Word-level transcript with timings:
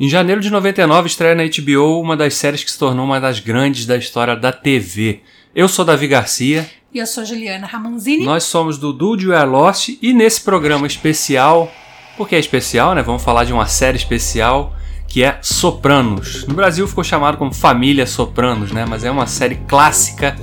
Em 0.00 0.08
janeiro 0.08 0.40
de 0.40 0.48
99 0.48 1.08
estreia 1.08 1.34
na 1.34 1.42
HBO 1.42 2.00
uma 2.00 2.16
das 2.16 2.32
séries 2.32 2.64
que 2.64 2.70
se 2.70 2.78
tornou 2.78 3.04
uma 3.04 3.20
das 3.20 3.38
grandes 3.38 3.84
da 3.84 3.98
história 3.98 4.34
da 4.34 4.50
TV. 4.50 5.20
Eu 5.54 5.68
sou 5.68 5.84
Davi 5.84 6.08
Garcia. 6.08 6.66
E 6.90 6.98
eu 6.98 7.06
sou 7.06 7.22
Juliana 7.22 7.66
Ramonzini. 7.66 8.24
Nós 8.24 8.44
somos 8.44 8.78
do 8.78 8.94
Dude 8.94 9.28
We 9.28 9.36
Are 9.36 9.46
Lost 9.46 9.90
e 10.00 10.14
nesse 10.14 10.40
programa 10.40 10.86
especial, 10.86 11.70
porque 12.16 12.34
é 12.34 12.38
especial, 12.38 12.94
né? 12.94 13.02
Vamos 13.02 13.22
falar 13.22 13.44
de 13.44 13.52
uma 13.52 13.66
série 13.66 13.98
especial 13.98 14.74
que 15.06 15.22
é 15.22 15.38
Sopranos. 15.42 16.46
No 16.46 16.54
Brasil 16.54 16.88
ficou 16.88 17.04
chamado 17.04 17.36
como 17.36 17.52
Família 17.52 18.06
Sopranos, 18.06 18.72
né? 18.72 18.86
Mas 18.88 19.04
é 19.04 19.10
uma 19.10 19.26
série 19.26 19.56
clássica, 19.68 20.34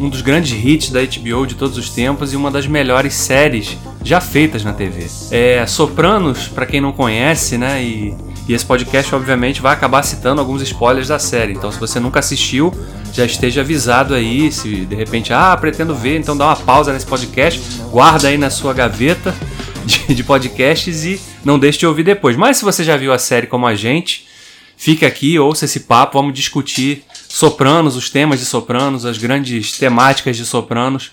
um 0.00 0.08
dos 0.08 0.22
grandes 0.22 0.52
hits 0.52 0.88
da 0.88 1.00
HBO 1.02 1.46
de 1.46 1.54
todos 1.54 1.76
os 1.76 1.90
tempos 1.90 2.32
e 2.32 2.36
uma 2.36 2.50
das 2.50 2.66
melhores 2.66 3.12
séries 3.12 3.76
já 4.02 4.22
feitas 4.22 4.64
na 4.64 4.72
TV. 4.72 5.06
É, 5.30 5.66
Sopranos, 5.66 6.48
para 6.48 6.64
quem 6.64 6.80
não 6.80 6.92
conhece, 6.92 7.58
né? 7.58 7.84
E 7.84 8.31
e 8.52 8.54
esse 8.54 8.66
podcast, 8.66 9.14
obviamente, 9.14 9.62
vai 9.62 9.72
acabar 9.72 10.02
citando 10.02 10.38
alguns 10.38 10.60
spoilers 10.60 11.08
da 11.08 11.18
série. 11.18 11.54
Então, 11.54 11.72
se 11.72 11.80
você 11.80 11.98
nunca 11.98 12.20
assistiu, 12.20 12.70
já 13.10 13.24
esteja 13.24 13.62
avisado 13.62 14.12
aí. 14.12 14.52
Se 14.52 14.84
de 14.84 14.94
repente, 14.94 15.32
ah, 15.32 15.56
pretendo 15.56 15.94
ver, 15.94 16.18
então 16.18 16.36
dá 16.36 16.48
uma 16.48 16.56
pausa 16.56 16.92
nesse 16.92 17.06
podcast, 17.06 17.58
guarda 17.90 18.28
aí 18.28 18.36
na 18.36 18.50
sua 18.50 18.74
gaveta 18.74 19.34
de, 19.86 20.14
de 20.14 20.22
podcasts 20.22 21.02
e 21.02 21.18
não 21.42 21.58
deixe 21.58 21.78
de 21.78 21.86
ouvir 21.86 22.02
depois. 22.02 22.36
Mas 22.36 22.58
se 22.58 22.64
você 22.64 22.84
já 22.84 22.94
viu 22.94 23.10
a 23.10 23.18
série 23.18 23.46
como 23.46 23.66
a 23.66 23.74
gente, 23.74 24.28
fica 24.76 25.06
aqui, 25.06 25.38
ouça 25.38 25.64
esse 25.64 25.80
papo, 25.80 26.18
vamos 26.18 26.34
discutir 26.34 27.04
Sopranos, 27.30 27.96
os 27.96 28.10
temas 28.10 28.38
de 28.38 28.44
Sopranos, 28.44 29.06
as 29.06 29.16
grandes 29.16 29.78
temáticas 29.78 30.36
de 30.36 30.44
Sopranos, 30.44 31.12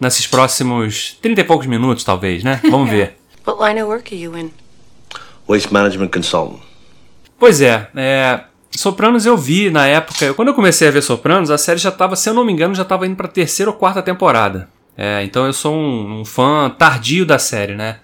nesses 0.00 0.26
próximos 0.26 1.16
30 1.22 1.40
e 1.40 1.44
poucos 1.44 1.68
minutos, 1.68 2.02
talvez, 2.02 2.42
né? 2.42 2.60
Vamos 2.68 2.90
ver. 2.90 3.16
What 3.46 3.62
line 3.64 3.80
of 3.80 3.88
work 3.88 4.12
are 4.12 4.20
you 4.20 4.36
in? 4.36 4.50
Waste 5.46 5.72
Management 5.72 6.08
Consultant. 6.08 6.69
Pois 7.40 7.62
é, 7.62 7.88
é, 7.96 8.40
Sopranos 8.76 9.24
eu 9.24 9.34
vi 9.34 9.70
na 9.70 9.86
época. 9.86 10.34
Quando 10.34 10.48
eu 10.48 10.54
comecei 10.54 10.86
a 10.86 10.90
ver 10.90 11.02
Sopranos, 11.02 11.50
a 11.50 11.56
série 11.56 11.78
já 11.78 11.88
estava, 11.88 12.14
se 12.14 12.28
eu 12.28 12.34
não 12.34 12.44
me 12.44 12.52
engano, 12.52 12.74
já 12.74 12.82
estava 12.82 13.06
indo 13.06 13.16
para 13.16 13.26
terceira 13.26 13.70
ou 13.70 13.76
quarta 13.78 14.02
temporada. 14.02 14.68
É, 14.94 15.24
então 15.24 15.46
eu 15.46 15.52
sou 15.54 15.74
um, 15.74 16.20
um, 16.20 16.24
fã 16.26 16.68
tardio 16.68 17.24
da 17.24 17.38
série, 17.38 17.74
né? 17.74 18.00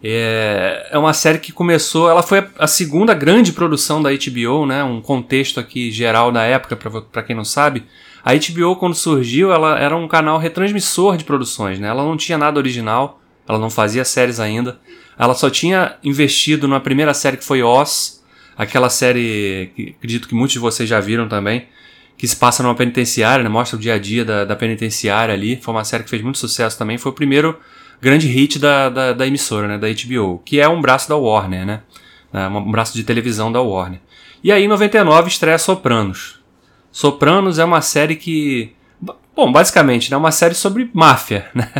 É, 0.00 0.90
é 0.92 0.98
uma 0.98 1.12
série 1.12 1.38
que 1.38 1.50
começou. 1.50 2.08
Ela 2.08 2.22
foi 2.22 2.46
a 2.56 2.68
segunda 2.68 3.12
grande 3.12 3.52
produção 3.52 4.00
da 4.00 4.10
HBO, 4.10 4.64
né? 4.64 4.84
Um 4.84 5.00
contexto 5.00 5.58
aqui 5.58 5.90
geral 5.90 6.30
da 6.30 6.44
época, 6.44 6.76
para 6.76 7.24
quem 7.24 7.34
não 7.34 7.44
sabe. 7.44 7.84
A 8.24 8.34
HBO, 8.34 8.76
quando 8.76 8.94
surgiu, 8.94 9.52
ela 9.52 9.80
era 9.80 9.96
um 9.96 10.06
canal 10.06 10.38
retransmissor 10.38 11.16
de 11.16 11.24
produções, 11.24 11.80
né? 11.80 11.88
Ela 11.88 12.04
não 12.04 12.16
tinha 12.16 12.38
nada 12.38 12.60
original, 12.60 13.20
ela 13.48 13.58
não 13.58 13.68
fazia 13.68 14.04
séries 14.04 14.38
ainda. 14.38 14.78
Ela 15.18 15.34
só 15.34 15.50
tinha 15.50 15.96
investido 16.04 16.68
na 16.68 16.78
primeira 16.78 17.12
série 17.12 17.36
que 17.36 17.44
foi 17.44 17.64
Oz, 17.64 18.16
Aquela 18.56 18.88
série 18.88 19.70
que 19.74 19.94
acredito 19.98 20.28
que 20.28 20.34
muitos 20.34 20.54
de 20.54 20.58
vocês 20.58 20.88
já 20.88 20.98
viram 21.00 21.28
também, 21.28 21.66
que 22.16 22.26
se 22.26 22.36
passa 22.36 22.62
numa 22.62 22.74
penitenciária, 22.74 23.42
né? 23.42 23.48
mostra 23.48 23.76
o 23.76 23.80
dia 23.80 23.94
a 23.94 23.98
dia 23.98 24.24
da, 24.24 24.44
da 24.44 24.56
penitenciária 24.56 25.34
ali. 25.34 25.56
Foi 25.60 25.74
uma 25.74 25.84
série 25.84 26.04
que 26.04 26.10
fez 26.10 26.22
muito 26.22 26.38
sucesso 26.38 26.78
também. 26.78 26.96
Foi 26.96 27.12
o 27.12 27.14
primeiro 27.14 27.58
grande 28.00 28.26
hit 28.26 28.58
da, 28.58 28.88
da, 28.88 29.12
da 29.12 29.26
emissora, 29.26 29.68
né? 29.68 29.78
da 29.78 29.88
HBO, 29.88 30.40
que 30.44 30.60
é 30.60 30.68
um 30.68 30.80
braço 30.80 31.08
da 31.08 31.16
Warner, 31.16 31.66
né? 31.66 31.82
É 32.32 32.48
um 32.48 32.70
braço 32.70 32.94
de 32.94 33.04
televisão 33.04 33.50
da 33.50 33.60
Warner. 33.60 34.00
E 34.42 34.52
aí, 34.52 34.64
em 34.64 34.68
99, 34.68 35.28
estreia 35.28 35.58
Sopranos. 35.58 36.40
Sopranos 36.92 37.58
é 37.58 37.64
uma 37.64 37.80
série 37.80 38.16
que. 38.16 38.74
Bom, 39.34 39.52
basicamente, 39.52 40.08
é 40.08 40.10
né? 40.12 40.16
uma 40.16 40.30
série 40.30 40.54
sobre 40.54 40.90
máfia, 40.94 41.50
né? 41.54 41.70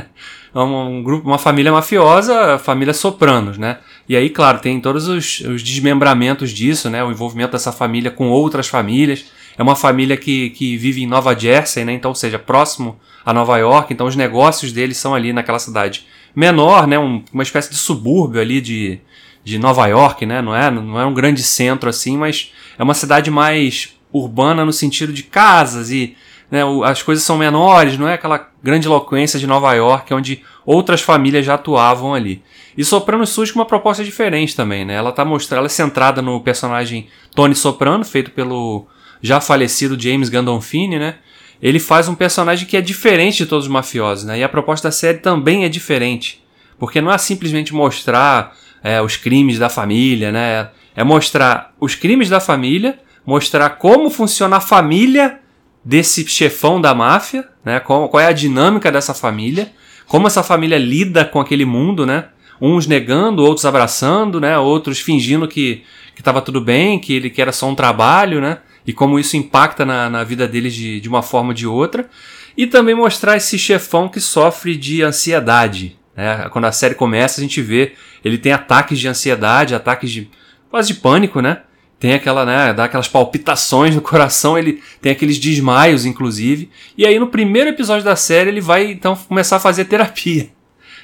É 0.54 0.59
um, 0.59 1.03
grupo, 1.03 1.28
uma 1.28 1.38
família 1.38 1.70
mafiosa, 1.70 2.54
a 2.54 2.59
família 2.59 2.94
Sopranos, 2.94 3.59
né? 3.59 3.78
E 4.09 4.17
aí, 4.17 4.31
claro, 4.31 4.61
tem 4.61 4.81
todos 4.81 5.09
os, 5.09 5.41
os, 5.41 5.62
desmembramentos 5.62 6.50
disso, 6.50 6.89
né? 6.89 7.03
O 7.03 7.11
envolvimento 7.11 7.53
dessa 7.53 7.72
família 7.72 8.11
com 8.11 8.28
outras 8.28 8.69
famílias. 8.69 9.27
É 9.59 9.62
uma 9.62 9.75
família 9.75 10.17
que, 10.17 10.50
que 10.50 10.77
vive 10.77 11.03
em 11.03 11.06
Nova 11.06 11.37
Jersey, 11.37 11.84
né? 11.84 11.93
Então, 11.93 12.11
ou 12.11 12.15
seja, 12.15 12.39
próximo 12.39 12.99
a 13.25 13.33
Nova 13.33 13.56
York. 13.59 13.93
Então, 13.93 14.06
os 14.06 14.15
negócios 14.15 14.72
deles 14.72 14.97
são 14.97 15.15
ali 15.15 15.33
naquela 15.33 15.59
cidade 15.59 16.06
menor, 16.34 16.87
né? 16.87 16.99
Um, 16.99 17.25
uma 17.33 17.43
espécie 17.43 17.71
de 17.71 17.77
subúrbio 17.77 18.41
ali 18.41 18.61
de, 18.61 19.00
de 19.43 19.59
Nova 19.59 19.87
York, 19.87 20.25
né? 20.25 20.41
Não 20.41 20.55
é, 20.55 20.71
não 20.71 21.00
é 21.00 21.05
um 21.06 21.15
grande 21.15 21.43
centro 21.43 21.89
assim, 21.91 22.16
mas 22.16 22.53
é 22.78 22.83
uma 22.84 22.95
cidade 22.95 23.31
mais 23.31 23.97
urbana 24.12 24.65
no 24.65 24.72
sentido 24.72 25.12
de 25.12 25.25
casas 25.25 25.91
e 25.91 26.16
né, 26.51 26.61
as 26.84 27.03
coisas 27.03 27.25
são 27.25 27.37
menores, 27.37 27.99
não 27.99 28.09
é 28.09 28.15
aquela 28.15 28.49
grande 28.62 28.87
eloquência 28.87 29.39
de 29.39 29.47
Nova 29.47 29.73
York, 29.75 30.12
onde 30.15 30.43
outras 30.65 31.01
famílias 31.01 31.45
já 31.45 31.55
atuavam 31.55 32.15
ali. 32.15 32.43
E 32.77 32.84
Soprano 32.84 33.27
surge 33.27 33.53
com 33.53 33.59
uma 33.59 33.65
proposta 33.65 34.05
diferente 34.05 34.55
também, 34.55 34.84
né? 34.84 34.95
Ela 34.95 35.11
tá 35.11 35.25
mostrando, 35.25 35.59
ela 35.59 35.67
é 35.67 35.71
centrada 35.71 36.21
no 36.21 36.41
personagem 36.41 37.09
Tony 37.34 37.55
Soprano, 37.55 38.05
feito 38.05 38.31
pelo 38.31 38.87
já 39.23 39.41
falecido 39.41 39.99
James 39.99 40.29
Gandolfini, 40.29 40.99
né? 40.99 41.17
Ele 41.61 41.81
faz 41.81 42.07
um 42.07 42.15
personagem 42.15 42.67
que 42.67 42.77
é 42.77 42.83
diferente 42.83 43.39
de 43.39 43.47
todos 43.47 43.65
os 43.65 43.71
mafiosos, 43.71 44.25
né? 44.25 44.39
E 44.39 44.45
a 44.45 44.49
proposta 44.49 44.89
da 44.89 44.93
série 44.93 45.19
também 45.19 45.65
é 45.65 45.69
diferente, 45.69 46.45
porque 46.78 47.01
não 47.01 47.11
é 47.11 47.17
simplesmente 47.17 47.75
mostrar 47.75 48.55
é, 48.84 49.01
os 49.01 49.17
crimes 49.17 49.59
da 49.59 49.71
família, 49.71 50.31
né? 50.31 50.69
É 50.95 51.03
mostrar 51.03 51.75
os 51.81 51.95
crimes 51.95 52.28
da 52.28 52.41
família, 52.41 52.99
mostrar 53.25 53.71
como 53.71 54.11
funciona 54.11 54.59
a 54.59 54.61
família 54.61 55.41
desse 55.86 56.26
chefão 56.26 56.80
da 56.80 56.92
máfia, 56.92 57.48
né? 57.64 57.78
Qual, 57.78 58.08
qual 58.08 58.20
é 58.20 58.26
a 58.26 58.32
dinâmica 58.32 58.91
dessa 58.91 59.14
família, 59.14 59.70
como 60.08 60.26
essa 60.26 60.42
família 60.42 60.76
lida 60.76 61.24
com 61.24 61.41
aquele 61.41 61.64
mundo, 61.64 62.04
né? 62.04 62.24
Uns 62.60 62.88
negando, 62.88 63.44
outros 63.44 63.64
abraçando, 63.64 64.41
né? 64.41 64.58
Outros 64.58 64.98
fingindo 64.98 65.47
que 65.47 65.84
que 66.12 66.22
estava 66.22 66.41
tudo 66.41 66.62
bem, 66.62 66.98
que 66.98 67.12
ele 67.12 67.28
que 67.30 67.41
era 67.42 67.52
só 67.52 67.69
um 67.69 67.74
trabalho, 67.74 68.41
né? 68.41 68.58
E 68.84 68.92
como 68.92 69.19
isso 69.19 69.36
impacta 69.36 69.84
na, 69.84 70.10
na 70.10 70.24
vida 70.24 70.48
deles 70.48 70.74
de, 70.74 70.98
de 71.00 71.08
uma 71.08 71.22
forma 71.22 71.50
ou 71.50 71.54
de 71.54 71.66
outra. 71.66 72.08
E 72.56 72.66
também 72.66 72.94
mostrar 72.94 73.36
esse 73.36 73.58
chefão 73.58 74.08
que 74.08 74.18
sofre 74.18 74.76
de 74.76 75.03
ansiedade. 75.03 75.97
Né? 76.16 76.48
Quando 76.50 76.64
a 76.64 76.72
série 76.72 76.94
começa, 76.94 77.41
a 77.41 77.42
gente 77.42 77.60
vê 77.60 77.92
ele 78.24 78.38
tem 78.38 78.50
ataques 78.50 78.98
de 78.98 79.06
ansiedade, 79.06 79.74
ataques 79.74 80.10
de 80.10 80.30
quase 80.68 80.88
de 80.88 80.94
pânico, 80.94 81.41
né? 81.41 81.62
Tem 81.99 82.12
aquela, 82.15 82.45
né, 82.45 82.75
dá 82.75 82.84
aquelas 82.84 83.09
palpitações 83.09 83.95
no 83.95 84.03
coração, 84.03 84.59
ele 84.59 84.83
tem 85.01 85.12
aqueles 85.12 85.39
desmaios, 85.39 86.05
inclusive. 86.05 86.71
E 86.97 87.07
aí 87.07 87.19
no 87.19 87.29
primeiro 87.29 87.71
episódio 87.71 88.05
da 88.05 88.17
série 88.17 88.51
ele 88.51 88.61
vai 88.61 88.91
então 88.91 89.17
começar 89.17 89.57
a 89.57 89.61
fazer 89.61 89.87
terapia. 89.87 90.51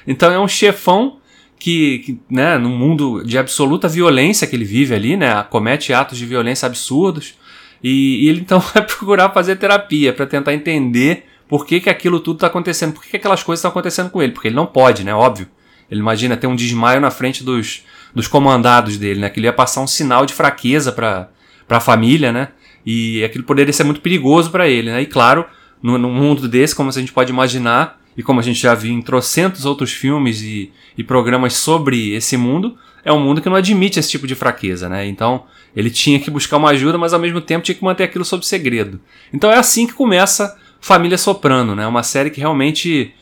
Então 0.05 0.31
é 0.31 0.39
um 0.39 0.47
chefão 0.47 1.17
que, 1.57 1.99
que 1.99 2.19
né, 2.29 2.57
num 2.57 2.77
mundo 2.77 3.23
de 3.23 3.37
absoluta 3.37 3.87
violência 3.87 4.45
que 4.45 4.55
ele 4.55 4.65
vive 4.65 4.93
ali, 4.93 5.17
né, 5.17 5.43
comete 5.49 5.93
atos 5.93 6.17
de 6.17 6.25
violência 6.25 6.65
absurdos. 6.65 7.35
E, 7.83 8.25
e 8.25 8.29
ele 8.29 8.41
então 8.41 8.59
vai 8.73 8.85
procurar 8.85 9.29
fazer 9.31 9.55
terapia 9.55 10.13
para 10.13 10.27
tentar 10.27 10.53
entender 10.53 11.25
por 11.47 11.65
que, 11.65 11.79
que 11.79 11.89
aquilo 11.89 12.19
tudo 12.19 12.37
está 12.37 12.47
acontecendo, 12.47 12.93
por 12.93 13.03
que, 13.03 13.09
que 13.09 13.17
aquelas 13.17 13.41
coisas 13.41 13.59
estão 13.59 13.71
acontecendo 13.71 14.09
com 14.09 14.21
ele, 14.21 14.31
porque 14.31 14.47
ele 14.47 14.55
não 14.55 14.65
pode, 14.65 15.03
né, 15.03 15.13
óbvio. 15.13 15.47
Ele 15.89 15.99
imagina 15.99 16.37
ter 16.37 16.47
um 16.47 16.55
desmaio 16.55 16.99
na 16.99 17.11
frente 17.11 17.43
dos, 17.43 17.83
dos 18.13 18.27
comandados 18.27 18.97
dele, 18.97 19.19
né? 19.19 19.29
Que 19.29 19.39
ele 19.39 19.47
ia 19.47 19.53
passar 19.53 19.81
um 19.81 19.87
sinal 19.87 20.25
de 20.25 20.33
fraqueza 20.33 20.91
para 20.91 21.29
a 21.69 21.79
família, 21.79 22.31
né? 22.31 22.49
E 22.85 23.23
aquilo 23.23 23.43
poderia 23.43 23.73
ser 23.73 23.83
muito 23.83 24.01
perigoso 24.01 24.51
para 24.51 24.67
ele, 24.67 24.91
né? 24.91 25.01
E 25.01 25.05
claro, 25.05 25.45
num, 25.81 25.97
mundo 25.97 26.47
desse, 26.47 26.75
como 26.75 26.89
a 26.89 26.93
gente 26.93 27.11
pode 27.11 27.31
imaginar, 27.31 27.99
e 28.15 28.21
como 28.21 28.39
a 28.39 28.43
gente 28.43 28.59
já 28.59 28.75
viu 28.75 28.93
em 28.93 29.01
trocentos 29.01 29.65
outros 29.65 29.91
filmes 29.91 30.41
e, 30.41 30.71
e 30.97 31.03
programas 31.03 31.53
sobre 31.53 32.13
esse 32.13 32.37
mundo, 32.37 32.77
é 33.03 33.11
um 33.11 33.19
mundo 33.19 33.41
que 33.41 33.49
não 33.49 33.55
admite 33.55 33.99
esse 33.99 34.09
tipo 34.09 34.27
de 34.27 34.35
fraqueza, 34.35 34.87
né? 34.87 35.05
Então 35.07 35.45
ele 35.75 35.89
tinha 35.89 36.19
que 36.19 36.29
buscar 36.29 36.57
uma 36.57 36.69
ajuda, 36.69 36.97
mas 36.97 37.13
ao 37.13 37.19
mesmo 37.19 37.41
tempo 37.41 37.65
tinha 37.65 37.75
que 37.75 37.83
manter 37.83 38.03
aquilo 38.03 38.23
sob 38.23 38.45
segredo. 38.45 38.99
Então 39.33 39.51
é 39.51 39.57
assim 39.57 39.87
que 39.87 39.93
começa 39.93 40.57
Família 40.79 41.17
Soprano, 41.17 41.75
né? 41.75 41.87
Uma 41.87 42.03
série 42.03 42.29
que 42.29 42.39
realmente 42.39 43.13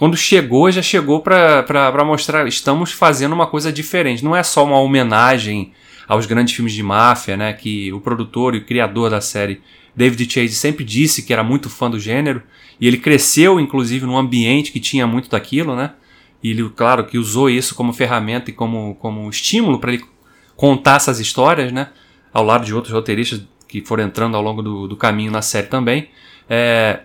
quando 0.00 0.16
chegou, 0.16 0.70
já 0.70 0.80
chegou 0.80 1.20
para 1.20 2.04
mostrar, 2.06 2.48
estamos 2.48 2.90
fazendo 2.90 3.34
uma 3.34 3.46
coisa 3.46 3.70
diferente. 3.70 4.24
Não 4.24 4.34
é 4.34 4.42
só 4.42 4.64
uma 4.64 4.80
homenagem 4.80 5.74
aos 6.08 6.24
grandes 6.24 6.54
filmes 6.54 6.72
de 6.72 6.82
máfia, 6.82 7.36
né? 7.36 7.52
Que 7.52 7.92
o 7.92 8.00
produtor 8.00 8.54
e 8.54 8.58
o 8.60 8.64
criador 8.64 9.10
da 9.10 9.20
série, 9.20 9.60
David 9.94 10.32
Chase, 10.32 10.54
sempre 10.54 10.84
disse 10.84 11.22
que 11.22 11.34
era 11.34 11.44
muito 11.44 11.68
fã 11.68 11.90
do 11.90 12.00
gênero. 12.00 12.42
E 12.80 12.86
ele 12.86 12.96
cresceu, 12.96 13.60
inclusive, 13.60 14.06
num 14.06 14.16
ambiente 14.16 14.72
que 14.72 14.80
tinha 14.80 15.06
muito 15.06 15.28
daquilo, 15.28 15.76
né? 15.76 15.92
E 16.42 16.52
ele, 16.52 16.66
claro, 16.70 17.04
que 17.04 17.18
usou 17.18 17.50
isso 17.50 17.74
como 17.74 17.92
ferramenta 17.92 18.48
e 18.48 18.54
como, 18.54 18.94
como 18.94 19.28
estímulo 19.28 19.78
para 19.78 19.92
ele 19.92 20.02
contar 20.56 20.96
essas 20.96 21.20
histórias, 21.20 21.70
né? 21.72 21.90
Ao 22.32 22.42
lado 22.42 22.64
de 22.64 22.74
outros 22.74 22.94
roteiristas 22.94 23.42
que 23.68 23.82
foram 23.82 24.04
entrando 24.04 24.34
ao 24.34 24.42
longo 24.42 24.62
do, 24.62 24.88
do 24.88 24.96
caminho 24.96 25.30
na 25.30 25.42
série 25.42 25.66
também. 25.66 26.08
É, 26.48 27.00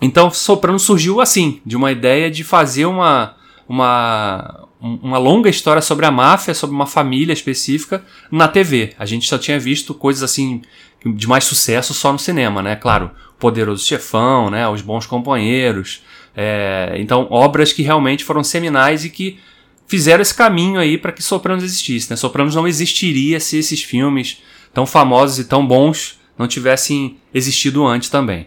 então, 0.00 0.30
Soprano 0.30 0.78
surgiu 0.78 1.20
assim, 1.20 1.60
de 1.64 1.76
uma 1.76 1.92
ideia 1.92 2.30
de 2.30 2.42
fazer 2.42 2.86
uma, 2.86 3.36
uma, 3.68 4.68
uma 4.80 5.18
longa 5.18 5.50
história 5.50 5.82
sobre 5.82 6.06
a 6.06 6.10
máfia, 6.10 6.54
sobre 6.54 6.74
uma 6.74 6.86
família 6.86 7.32
específica 7.32 8.02
na 8.30 8.48
TV. 8.48 8.94
A 8.98 9.04
gente 9.04 9.28
só 9.28 9.36
tinha 9.36 9.58
visto 9.58 9.92
coisas 9.92 10.22
assim 10.22 10.62
de 11.04 11.26
mais 11.26 11.44
sucesso 11.44 11.94
só 11.94 12.12
no 12.12 12.18
cinema, 12.18 12.62
né? 12.62 12.76
Claro, 12.76 13.10
Poderoso 13.38 13.86
Chefão, 13.86 14.50
né? 14.50 14.68
Os 14.68 14.82
Bons 14.82 15.06
Companheiros. 15.06 16.02
É, 16.36 16.94
então, 16.96 17.26
obras 17.30 17.72
que 17.72 17.82
realmente 17.82 18.24
foram 18.24 18.44
seminais 18.44 19.04
e 19.04 19.10
que 19.10 19.38
fizeram 19.86 20.22
esse 20.22 20.34
caminho 20.34 20.78
aí 20.78 20.96
para 20.96 21.12
que 21.12 21.22
Sopranos 21.22 21.64
existisse. 21.64 22.08
Né? 22.10 22.16
Sopranos 22.16 22.54
não 22.54 22.68
existiria 22.68 23.40
se 23.40 23.58
esses 23.58 23.82
filmes 23.82 24.38
tão 24.72 24.86
famosos 24.86 25.38
e 25.38 25.44
tão 25.44 25.66
bons 25.66 26.20
não 26.38 26.46
tivessem 26.46 27.18
existido 27.34 27.84
antes 27.84 28.08
também. 28.08 28.46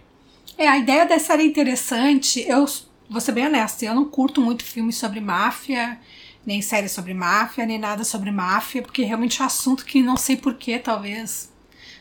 É, 0.57 0.67
a 0.67 0.77
ideia 0.77 1.05
dessa 1.05 1.35
é 1.35 1.43
interessante. 1.43 2.43
Eu 2.47 2.65
vou 3.09 3.21
ser 3.21 3.31
bem 3.31 3.45
honesta, 3.47 3.85
eu 3.85 3.95
não 3.95 4.05
curto 4.05 4.41
muito 4.41 4.63
filmes 4.63 4.97
sobre 4.97 5.19
máfia, 5.19 5.99
nem 6.45 6.61
séries 6.61 6.91
sobre 6.91 7.13
máfia, 7.13 7.65
nem 7.65 7.79
nada 7.79 8.03
sobre 8.03 8.31
máfia, 8.31 8.81
porque 8.81 9.03
realmente 9.03 9.41
é 9.41 9.43
um 9.43 9.47
assunto 9.47 9.85
que 9.85 10.01
não 10.01 10.17
sei 10.17 10.37
porquê, 10.37 10.79
talvez, 10.79 11.51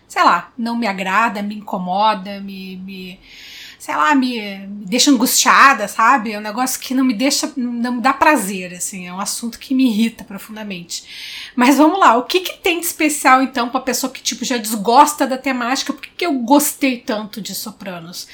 sei 0.09 0.23
lá, 0.23 0.53
não 0.57 0.77
me 0.77 0.87
agrada, 0.87 1.43
me 1.43 1.57
incomoda, 1.57 2.41
me, 2.41 2.77
me 2.77 3.21
sei 3.83 3.97
lá, 3.97 4.15
me, 4.15 4.41
me, 4.69 4.87
deixa 4.87 5.11
angustiada, 5.11 5.89
sabe? 5.89 6.31
É 6.31 6.39
um 6.39 6.41
negócio 6.41 6.79
que 6.79 6.95
não 6.95 7.03
me 7.03 7.13
deixa, 7.13 7.53
não 7.57 7.97
me 7.97 8.01
dá 8.01 8.13
prazer, 8.13 8.73
assim, 8.73 9.09
é 9.09 9.13
um 9.13 9.19
assunto 9.19 9.59
que 9.59 9.75
me 9.75 9.91
irrita 9.91 10.23
profundamente. 10.23 11.51
Mas 11.57 11.79
vamos 11.79 11.99
lá, 11.99 12.17
o 12.17 12.23
que, 12.23 12.43
que 12.43 12.59
tem 12.59 12.79
de 12.79 12.87
especial 12.87 13.43
então 13.43 13.69
para 13.69 13.81
pessoa 13.81 14.13
que 14.13 14.23
tipo 14.23 14.45
já 14.45 14.57
desgosta 14.57 15.27
da 15.27 15.37
temática? 15.37 15.93
Por 15.93 16.01
que, 16.01 16.11
que 16.17 16.25
eu 16.25 16.33
gostei 16.35 16.99
tanto 16.99 17.41
de 17.41 17.57
Sopranos? 17.57 18.29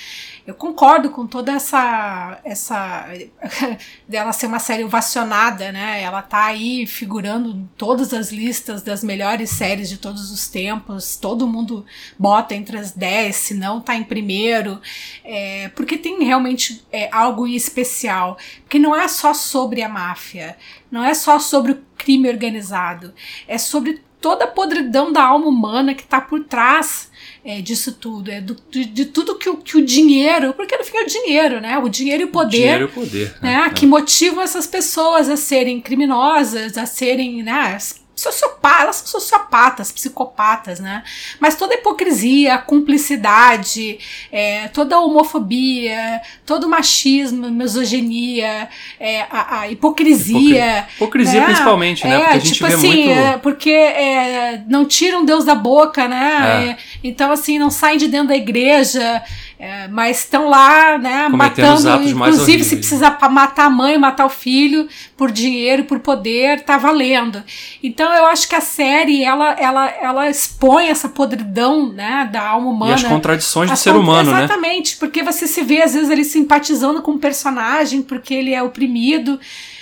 Eu 0.49 0.55
concordo 0.55 1.11
com 1.11 1.27
toda 1.27 1.53
essa 1.53 2.41
essa 2.43 3.07
dela 4.09 4.33
ser 4.33 4.47
uma 4.47 4.59
série 4.59 4.83
ovacionada, 4.83 5.71
né? 5.71 6.01
Ela 6.01 6.23
tá 6.23 6.47
aí 6.47 6.87
figurando 6.87 7.51
em 7.51 7.69
todas 7.77 8.15
as 8.15 8.33
listas 8.33 8.81
das 8.81 9.05
melhores 9.05 9.51
séries 9.51 9.91
de 9.91 9.99
todos 9.99 10.31
os 10.31 10.49
tempos. 10.49 11.17
Todo 11.17 11.47
mundo 11.47 11.85
bota 12.19 12.55
entre 12.55 12.79
as 12.79 12.93
10, 12.93 13.37
se 13.37 13.53
não 13.53 13.79
tá 13.79 13.95
em 13.95 14.05
primeiro, 14.05 14.81
é, 15.23 15.69
porque 15.77 15.99
tem 15.99 16.25
realmente 16.25 16.83
é, 16.91 17.11
algo 17.13 17.47
especial. 17.47 18.39
Porque 18.63 18.79
não 18.79 18.97
é 18.97 19.07
só 19.07 19.35
sobre 19.35 19.83
a 19.83 19.89
máfia, 19.89 20.57
não 20.91 21.05
é 21.05 21.13
só 21.13 21.39
sobre 21.39 21.73
o 21.73 21.83
crime 21.95 22.27
organizado, 22.27 23.13
é 23.47 23.59
sobre 23.59 24.03
toda 24.19 24.45
a 24.45 24.49
podridão 24.49 25.13
da 25.13 25.25
alma 25.25 25.47
humana 25.47 25.95
que 25.95 26.07
tá 26.07 26.23
por 26.23 26.43
trás 26.45 27.11
é, 27.45 27.61
disso 27.61 27.93
tudo, 27.93 28.31
é 28.31 28.41
do, 28.41 28.57
de, 28.71 28.85
de, 28.85 29.05
tudo 29.07 29.37
que 29.37 29.49
o, 29.49 29.57
que 29.57 29.77
o 29.77 29.85
dinheiro, 29.85 30.53
porque 30.55 30.77
no 30.77 30.85
fim 30.85 30.97
é 30.97 31.03
o 31.03 31.07
dinheiro, 31.07 31.61
né? 31.61 31.79
O 31.79 31.89
dinheiro 31.89 32.23
e 32.23 32.27
o 32.27 32.29
poder, 32.29 32.47
o 32.47 32.51
dinheiro 32.51 32.83
e 32.83 32.85
o 32.85 32.89
poder 32.89 33.35
né? 33.41 33.65
É. 33.67 33.71
que 33.71 33.87
motivam 33.87 34.43
essas 34.43 34.67
pessoas 34.67 35.29
a 35.29 35.37
serem 35.37 35.81
criminosas, 35.81 36.77
a 36.77 36.87
serem, 36.87 37.43
né? 37.43 37.79
Sociopatas, 38.19 38.83
elas 38.83 38.97
são 38.97 39.21
sociopatas, 39.21 39.93
psicopatas, 39.93 40.81
né? 40.81 41.05
Mas 41.39 41.55
toda 41.55 41.75
a 41.75 41.79
hipocrisia, 41.79 42.55
a 42.55 42.59
cumplicidade, 42.59 43.99
é, 44.33 44.69
toda 44.69 44.97
a 44.97 45.01
homofobia, 45.01 46.21
todo 46.45 46.65
o 46.65 46.69
machismo, 46.69 47.49
misoginia, 47.51 48.69
é, 48.99 49.23
a, 49.31 49.61
a, 49.61 49.71
hipocrisia. 49.71 50.87
Hipocrisia 50.97 51.41
né? 51.41 51.47
principalmente, 51.47 52.07
né? 52.07 52.15
É, 52.15 52.19
porque 52.19 52.37
a 52.37 52.39
gente 52.41 52.53
tipo 52.55 52.67
vê 52.67 52.75
assim, 52.75 53.05
muito... 53.05 53.11
É, 53.11 53.39
porque 53.39 53.71
é, 53.71 54.63
não 54.67 54.85
tiram 54.85 55.25
Deus 55.25 55.45
da 55.45 55.55
boca, 55.55 56.09
né? 56.09 56.77
Então, 57.03 57.31
assim, 57.31 57.59
não 57.59 57.71
saem 57.71 57.99
de 57.99 58.09
dentro 58.09 58.29
da 58.29 58.37
igreja. 58.37 59.23
É, 59.61 59.89
mas 59.89 60.19
estão 60.21 60.49
lá, 60.49 60.97
né, 60.99 61.29
matando, 61.29 62.05
inclusive 62.05 62.63
se 62.63 62.77
precisar 62.77 63.19
matar 63.29 63.67
a 63.67 63.71
mãe, 63.71 63.99
matar 63.99 64.25
o 64.25 64.31
filho 64.31 64.87
por 65.17 65.33
dinheiro, 65.33 65.83
por 65.83 65.99
poder, 65.99 66.63
tá 66.63 66.79
valendo. 66.79 67.43
Então 67.83 68.13
eu 68.15 68.27
acho 68.27 68.49
que 68.49 68.55
a 68.55 68.61
série 68.61 69.25
ela, 69.25 69.51
ela, 69.59 69.89
ela 70.01 70.31
expõe 70.31 70.87
essa 70.87 71.09
podridão, 71.09 71.93
né, 71.93 72.29
da 72.31 72.51
alma 72.51 72.71
humana. 72.71 72.93
E 72.93 72.95
as 72.95 73.03
contradições 73.03 73.69
do 73.69 73.77
ser 73.77 73.97
humano, 73.97 74.31
exatamente, 74.31 74.39
né? 74.39 74.45
Exatamente, 74.45 74.97
porque 74.97 75.25
você 75.25 75.49
se 75.49 75.61
vê 75.65 75.83
às 75.83 75.93
vezes 75.93 76.09
ele 76.09 76.23
simpatizando 76.23 77.03
com 77.03 77.11
o 77.11 77.15
um 77.15 77.19
personagem 77.19 78.01
porque 78.01 78.33
ele 78.33 78.55
é 78.55 78.63
oprimido. 78.63 79.41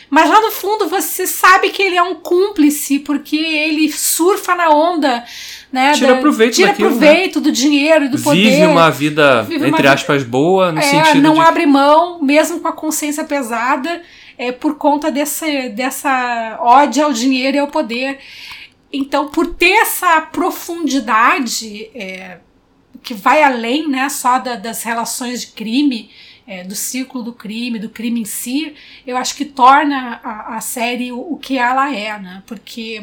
Mas 0.08 0.30
lá 0.30 0.40
no 0.40 0.52
fundo 0.52 0.88
você 0.88 1.26
sabe 1.26 1.70
que 1.70 1.82
ele 1.82 1.96
é 1.96 2.02
um 2.02 2.14
cúmplice, 2.14 3.00
porque 3.00 3.36
ele 3.36 3.90
surfa 3.92 4.54
na 4.54 4.70
onda 4.70 5.24
né? 5.76 5.92
Tira 5.92 6.14
da, 6.14 6.20
proveito 6.20 6.54
tira 6.54 6.68
daquilo, 6.68 6.88
né? 6.88 6.96
proveito 6.96 7.38
né? 7.38 7.44
do 7.44 7.52
dinheiro 7.52 8.04
e 8.06 8.08
do 8.08 8.18
poder. 8.18 8.50
Vive 8.50 8.66
uma 8.66 8.90
vida, 8.90 9.42
Vive 9.42 9.68
entre 9.68 9.86
uma 9.86 9.92
aspas, 9.92 10.22
vida, 10.22 10.30
boa, 10.30 10.72
no 10.72 10.78
é, 10.78 10.82
sentido 10.82 11.20
não 11.20 11.34
de... 11.34 11.40
abre 11.40 11.66
mão, 11.66 12.22
mesmo 12.22 12.60
com 12.60 12.68
a 12.68 12.72
consciência 12.72 13.24
pesada, 13.24 14.02
é, 14.38 14.50
por 14.50 14.76
conta 14.76 15.10
desse, 15.10 15.68
dessa 15.68 16.58
ódio 16.60 17.04
ao 17.04 17.12
dinheiro 17.12 17.58
e 17.58 17.60
ao 17.60 17.68
poder. 17.68 18.18
Então, 18.90 19.28
por 19.28 19.48
ter 19.48 19.82
essa 19.82 20.22
profundidade 20.22 21.90
é, 21.94 22.38
que 23.02 23.12
vai 23.12 23.42
além 23.42 23.86
né, 23.86 24.08
só 24.08 24.38
da, 24.38 24.56
das 24.56 24.82
relações 24.82 25.42
de 25.42 25.48
crime, 25.48 26.08
é, 26.46 26.62
do 26.62 26.74
ciclo 26.74 27.22
do 27.22 27.32
crime, 27.32 27.78
do 27.78 27.90
crime 27.90 28.20
em 28.20 28.24
si, 28.24 28.74
eu 29.06 29.16
acho 29.16 29.34
que 29.34 29.44
torna 29.44 30.20
a, 30.22 30.56
a 30.56 30.60
série 30.60 31.12
o, 31.12 31.32
o, 31.32 31.36
que 31.36 31.58
ela 31.58 31.92
é, 31.92 32.18
né? 32.20 32.42
Porque 32.46 33.02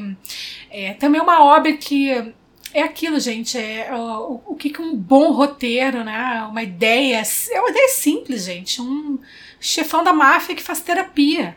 é 0.71 0.93
também 0.93 1.19
é 1.19 1.23
uma 1.23 1.43
obra 1.43 1.73
que 1.73 2.33
é 2.73 2.81
aquilo, 2.81 3.19
gente. 3.19 3.57
É, 3.57 3.89
o, 3.93 4.41
o 4.47 4.55
que, 4.55 4.69
que 4.69 4.81
um 4.81 4.95
bom 4.95 5.31
roteiro, 5.31 6.03
né? 6.03 6.45
Uma 6.49 6.63
ideia. 6.63 7.21
É 7.51 7.59
uma 7.59 7.69
ideia 7.69 7.89
simples, 7.89 8.45
gente. 8.45 8.81
Um 8.81 9.19
chefão 9.59 10.03
da 10.03 10.11
máfia 10.11 10.55
que 10.55 10.63
faz 10.63 10.81
terapia. 10.81 11.55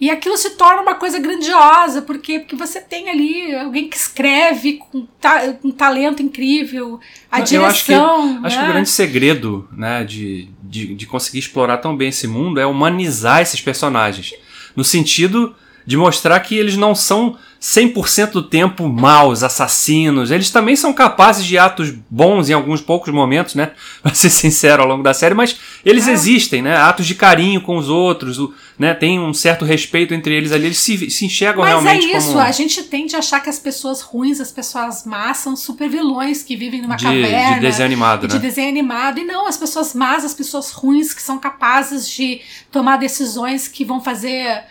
E 0.00 0.10
aquilo 0.10 0.36
se 0.36 0.50
torna 0.50 0.82
uma 0.82 0.96
coisa 0.96 1.18
grandiosa, 1.18 2.02
porque, 2.02 2.40
porque 2.40 2.56
você 2.56 2.80
tem 2.80 3.08
ali 3.08 3.54
alguém 3.54 3.88
que 3.88 3.96
escreve 3.96 4.74
com, 4.74 5.06
ta, 5.20 5.56
um 5.62 5.70
talento 5.70 6.20
incrível, 6.20 7.00
a 7.30 7.38
Eu 7.38 7.44
direção. 7.44 7.66
Acho 7.66 7.84
que, 7.84 7.92
né? 7.92 8.40
acho 8.42 8.58
que 8.58 8.64
o 8.64 8.68
grande 8.68 8.90
segredo 8.90 9.68
né, 9.72 10.04
de, 10.04 10.50
de, 10.62 10.94
de 10.94 11.06
conseguir 11.06 11.38
explorar 11.38 11.78
tão 11.78 11.96
bem 11.96 12.08
esse 12.08 12.26
mundo 12.26 12.60
é 12.60 12.66
humanizar 12.66 13.40
esses 13.40 13.60
personagens. 13.60 14.34
No 14.74 14.82
sentido 14.82 15.54
de 15.86 15.96
mostrar 15.96 16.40
que 16.40 16.56
eles 16.56 16.76
não 16.76 16.94
são 16.94 17.38
100% 17.64 18.32
do 18.32 18.42
tempo 18.42 18.86
maus, 18.90 19.42
assassinos. 19.42 20.30
Eles 20.30 20.50
também 20.50 20.76
são 20.76 20.92
capazes 20.92 21.46
de 21.46 21.56
atos 21.56 21.90
bons 22.10 22.50
em 22.50 22.52
alguns 22.52 22.82
poucos 22.82 23.10
momentos, 23.10 23.54
né? 23.54 23.70
Pra 24.02 24.12
ser 24.12 24.28
sincero 24.28 24.82
ao 24.82 24.88
longo 24.88 25.02
da 25.02 25.14
série, 25.14 25.34
mas 25.34 25.56
eles 25.82 26.06
é. 26.06 26.12
existem, 26.12 26.60
né? 26.60 26.76
Atos 26.76 27.06
de 27.06 27.14
carinho 27.14 27.62
com 27.62 27.78
os 27.78 27.88
outros, 27.88 28.38
né? 28.78 28.92
Tem 28.92 29.18
um 29.18 29.32
certo 29.32 29.64
respeito 29.64 30.12
entre 30.12 30.34
eles 30.34 30.52
ali, 30.52 30.66
eles 30.66 30.76
se, 30.76 31.10
se 31.10 31.24
enxergam 31.24 31.64
mas 31.64 31.70
realmente 31.70 32.12
é 32.12 32.18
isso, 32.18 32.28
como... 32.28 32.40
a 32.40 32.50
gente 32.50 32.82
tende 32.82 33.16
a 33.16 33.20
achar 33.20 33.40
que 33.40 33.48
as 33.48 33.58
pessoas 33.58 34.02
ruins, 34.02 34.40
as 34.40 34.52
pessoas 34.52 35.06
más 35.06 35.38
são 35.38 35.56
super 35.56 35.88
vilões 35.88 36.42
que 36.42 36.56
vivem 36.56 36.82
numa 36.82 36.96
de, 36.96 37.04
caverna. 37.04 37.54
De 37.54 37.60
desenho 37.60 37.86
animado, 37.86 38.28
né? 38.28 38.34
De 38.34 38.40
desenho 38.40 38.68
animado. 38.68 39.20
E 39.20 39.24
não, 39.24 39.46
as 39.46 39.56
pessoas 39.56 39.94
más, 39.94 40.22
as 40.22 40.34
pessoas 40.34 40.70
ruins 40.70 41.14
que 41.14 41.22
são 41.22 41.38
capazes 41.38 42.06
de 42.10 42.42
tomar 42.70 42.98
decisões 42.98 43.66
que 43.66 43.86
vão 43.86 44.02
fazer 44.02 44.64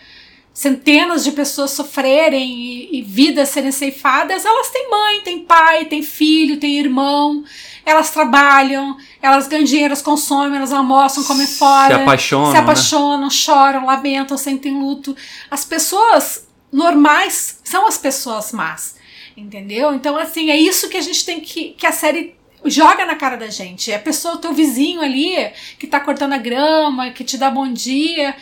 centenas 0.54 1.24
de 1.24 1.32
pessoas 1.32 1.72
sofrerem 1.72 2.48
e, 2.48 2.98
e, 2.98 3.02
vidas 3.02 3.48
serem 3.48 3.72
ceifadas, 3.72 4.44
elas 4.44 4.70
têm 4.70 4.88
mãe, 4.88 5.20
têm 5.22 5.40
pai, 5.40 5.86
têm 5.86 6.00
filho, 6.00 6.60
têm 6.60 6.78
irmão, 6.78 7.42
elas 7.84 8.10
trabalham, 8.10 8.96
elas 9.20 9.48
ganham 9.48 9.64
dinheiro, 9.64 9.88
elas 9.88 10.00
consomem, 10.00 10.56
elas 10.56 10.72
almoçam, 10.72 11.24
comem 11.24 11.48
fora, 11.48 11.96
se 11.96 12.00
apaixonam, 12.00 12.52
se 12.52 12.56
apaixonam, 12.56 13.24
né? 13.24 13.30
choram, 13.30 13.84
lamentam, 13.84 14.38
sentem 14.38 14.72
luto. 14.72 15.16
As 15.50 15.64
pessoas 15.64 16.46
normais 16.70 17.58
são 17.64 17.88
as 17.88 17.98
pessoas 17.98 18.52
más, 18.52 18.94
entendeu? 19.36 19.92
Então, 19.92 20.16
assim, 20.16 20.50
é 20.50 20.56
isso 20.56 20.88
que 20.88 20.96
a 20.96 21.02
gente 21.02 21.26
tem 21.26 21.40
que, 21.40 21.70
que 21.70 21.84
a 21.84 21.92
série 21.92 22.36
joga 22.64 23.04
na 23.04 23.14
cara 23.16 23.36
da 23.36 23.48
gente. 23.48 23.90
É 23.90 23.96
a 23.96 24.00
pessoa, 24.00 24.34
o 24.34 24.38
teu 24.38 24.52
vizinho 24.52 25.02
ali, 25.02 25.34
que 25.78 25.86
tá 25.86 26.00
cortando 26.00 26.32
a 26.32 26.38
grama, 26.38 27.10
que 27.10 27.24
te 27.24 27.36
dá 27.36 27.50
bom 27.50 27.70
dia, 27.70 28.34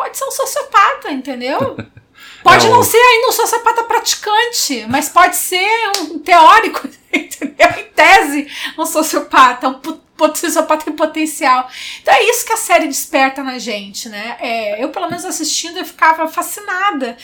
pode 0.00 0.16
ser 0.16 0.24
um 0.24 0.30
sociopata, 0.30 1.12
entendeu? 1.12 1.76
Pode 2.42 2.66
é 2.66 2.70
não 2.70 2.82
ser 2.82 2.96
ainda 2.96 3.28
um 3.28 3.32
sociopata 3.32 3.84
praticante, 3.84 4.86
mas 4.88 5.10
pode 5.10 5.36
ser 5.36 5.90
um 5.98 6.18
teórico, 6.18 6.88
entendeu? 7.12 7.68
Em 7.78 7.84
tese, 7.94 8.50
um 8.78 8.86
sociopata, 8.86 9.68
um 9.68 10.34
sociopata 10.34 10.88
em 10.88 10.94
potencial. 10.94 11.68
Então 12.00 12.14
é 12.14 12.24
isso 12.24 12.46
que 12.46 12.52
a 12.54 12.56
série 12.56 12.88
desperta 12.88 13.42
na 13.42 13.58
gente, 13.58 14.08
né? 14.08 14.38
É, 14.40 14.82
eu, 14.82 14.88
pelo 14.88 15.08
menos 15.08 15.24
assistindo, 15.26 15.78
eu 15.78 15.84
ficava 15.84 16.26
fascinada. 16.28 17.16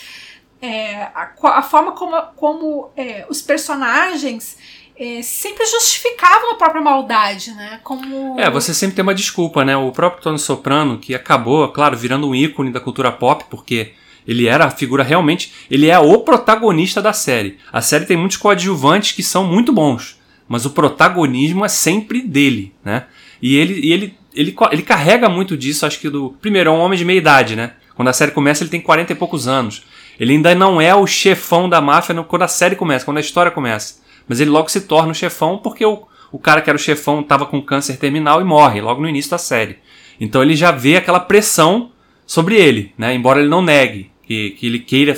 É, 0.61 1.09
a, 1.15 1.31
a, 1.43 1.61
forma 1.63 1.93
como, 1.93 2.21
como 2.35 2.91
é, 2.95 3.25
os 3.27 3.41
personagens 3.41 4.55
é, 4.99 5.21
sempre 5.21 5.65
justificavam 5.65 6.51
a 6.51 6.55
própria 6.55 6.81
maldade, 6.81 7.51
né? 7.51 7.79
Como... 7.83 8.39
É, 8.39 8.49
você 8.49 8.73
sempre 8.73 8.95
tem 8.95 9.03
uma 9.03 9.13
desculpa, 9.13 9.63
né? 9.63 9.77
O 9.77 9.91
próprio 9.91 10.23
Tony 10.23 10.39
Soprano, 10.39 10.97
que 10.97 11.13
acabou, 11.13 11.67
claro, 11.69 11.95
virando 11.95 12.27
um 12.27 12.33
ícone 12.33 12.71
da 12.71 12.79
cultura 12.79 13.11
pop, 13.11 13.45
porque 13.49 13.93
ele 14.27 14.47
era 14.47 14.65
a 14.65 14.71
figura 14.71 15.03
realmente. 15.03 15.53
Ele 15.69 15.87
é 15.87 15.99
o 15.99 16.19
protagonista 16.19 17.01
da 17.01 17.13
série. 17.13 17.57
A 17.71 17.79
série 17.79 18.05
tem 18.05 18.17
muitos 18.17 18.37
coadjuvantes 18.37 19.11
que 19.11 19.21
são 19.21 19.43
muito 19.43 19.71
bons, 19.71 20.19
mas 20.47 20.65
o 20.65 20.71
protagonismo 20.71 21.63
é 21.63 21.69
sempre 21.69 22.21
dele, 22.21 22.73
né? 22.83 23.05
E 23.39 23.55
ele, 23.55 23.79
e 23.79 23.93
ele, 23.93 24.17
ele, 24.33 24.55
ele 24.71 24.81
carrega 24.81 25.29
muito 25.29 25.55
disso, 25.55 25.85
acho 25.85 25.99
que 25.99 26.09
do. 26.09 26.35
Primeiro, 26.41 26.71
é 26.71 26.73
um 26.73 26.79
homem 26.79 26.97
de 26.97 27.05
meia 27.05 27.19
idade, 27.19 27.55
né? 27.55 27.73
Quando 27.95 28.07
a 28.07 28.13
série 28.13 28.31
começa, 28.31 28.63
ele 28.63 28.71
tem 28.71 28.81
40 28.81 29.11
e 29.11 29.15
poucos 29.15 29.47
anos. 29.47 29.83
Ele 30.19 30.33
ainda 30.33 30.55
não 30.55 30.81
é 30.81 30.95
o 30.95 31.05
chefão 31.05 31.69
da 31.69 31.79
máfia 31.79 32.15
quando 32.23 32.41
a 32.41 32.47
série 32.47 32.75
começa, 32.75 33.05
quando 33.05 33.17
a 33.17 33.21
história 33.21 33.51
começa. 33.51 34.06
Mas 34.27 34.39
ele 34.39 34.49
logo 34.49 34.69
se 34.69 34.81
torna 34.81 35.11
o 35.11 35.15
chefão 35.15 35.57
porque 35.57 35.85
o, 35.85 36.07
o 36.31 36.39
cara 36.39 36.61
que 36.61 36.69
era 36.69 36.77
o 36.77 36.81
chefão 36.81 37.21
estava 37.21 37.45
com 37.45 37.61
câncer 37.61 37.97
terminal 37.97 38.41
e 38.41 38.43
morre 38.43 38.81
logo 38.81 39.01
no 39.01 39.09
início 39.09 39.31
da 39.31 39.37
série. 39.37 39.77
Então 40.19 40.41
ele 40.41 40.55
já 40.55 40.71
vê 40.71 40.97
aquela 40.97 41.19
pressão 41.19 41.91
sobre 42.25 42.55
ele, 42.55 42.93
né? 42.97 43.13
Embora 43.13 43.39
ele 43.39 43.49
não 43.49 43.61
negue 43.61 44.11
que, 44.23 44.51
que 44.51 44.65
ele 44.65 44.79
queira 44.79 45.17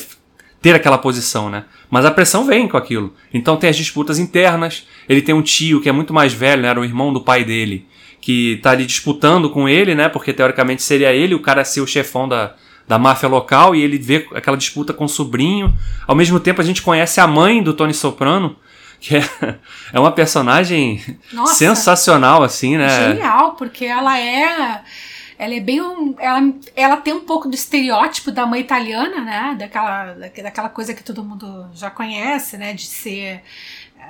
ter 0.62 0.75
aquela 0.75 0.98
posição, 0.98 1.50
né? 1.50 1.66
Mas 1.89 2.06
a 2.06 2.12
pressão 2.12 2.46
vem 2.46 2.68
com 2.68 2.78
aquilo. 2.78 3.13
Então 3.34 3.58
tem 3.58 3.70
as 3.70 3.78
disputas 3.78 4.20
internas. 4.20 4.86
Ele 5.08 5.22
tem 5.22 5.34
um 5.34 5.42
tio 5.42 5.82
que 5.82 5.89
é 5.89 5.92
muito 5.92 6.13
mais 6.13 6.34
velho, 6.34 6.62
né? 6.62 6.68
era 6.68 6.80
o 6.80 6.86
irmão 6.86 7.12
do 7.12 7.22
pai 7.22 7.44
dele, 7.44 7.88
que 8.22 8.60
tá 8.62 8.72
ali 8.72 8.86
disputando 8.86 9.50
com 9.50 9.68
ele, 9.68 9.96
né? 9.96 10.10
Porque 10.10 10.34
teoricamente 10.34 10.84
seria 10.84 11.13
ele 11.13 11.34
o 11.34 11.39
cara 11.39 11.63
ser 11.63 11.82
o 11.82 11.88
chefão 11.88 12.28
da, 12.28 12.56
da 12.88 13.00
máfia 13.00 13.28
local 13.30 13.75
e 13.75 13.82
ele 13.82 13.98
vê 13.98 14.28
aquela 14.34 14.58
disputa 14.58 14.94
com 14.94 15.06
o 15.06 15.10
sobrinho. 15.10 15.74
Ao 16.06 16.16
mesmo 16.16 16.39
tempo 16.39 16.62
a 16.62 16.66
gente 16.66 16.82
conhece 16.82 17.20
a 17.20 17.28
mãe 17.28 17.63
do 17.63 17.74
Tony 17.74 17.94
Soprano, 17.94 18.56
que 19.00 19.18
é, 19.18 19.24
é 19.94 20.00
uma 20.00 20.12
personagem 20.12 21.03
Nossa. 21.32 21.56
sensacional, 21.56 22.44
assim, 22.44 22.77
né? 22.77 23.13
Genial, 23.13 23.53
porque 23.53 23.86
ela 23.86 24.20
é. 24.20 24.82
Ela 25.38 25.56
é 25.56 25.60
bem 25.60 25.82
um. 25.82 26.15
Ela, 26.20 26.53
ela 26.75 26.98
tem 26.98 27.13
um 27.13 27.22
pouco 27.22 27.48
do 27.48 27.56
estereótipo 27.56 28.29
da 28.29 28.46
mãe 28.46 28.60
italiana, 28.60 29.22
né? 29.22 29.56
Daquela, 29.58 30.13
daquela 30.13 30.70
coisa 30.70 30.94
que 30.94 31.03
todo 31.03 31.24
mundo 31.24 31.70
já 31.74 31.89
conhece, 31.89 32.58
né? 32.58 32.74
De 32.74 32.86
ser. 32.86 33.41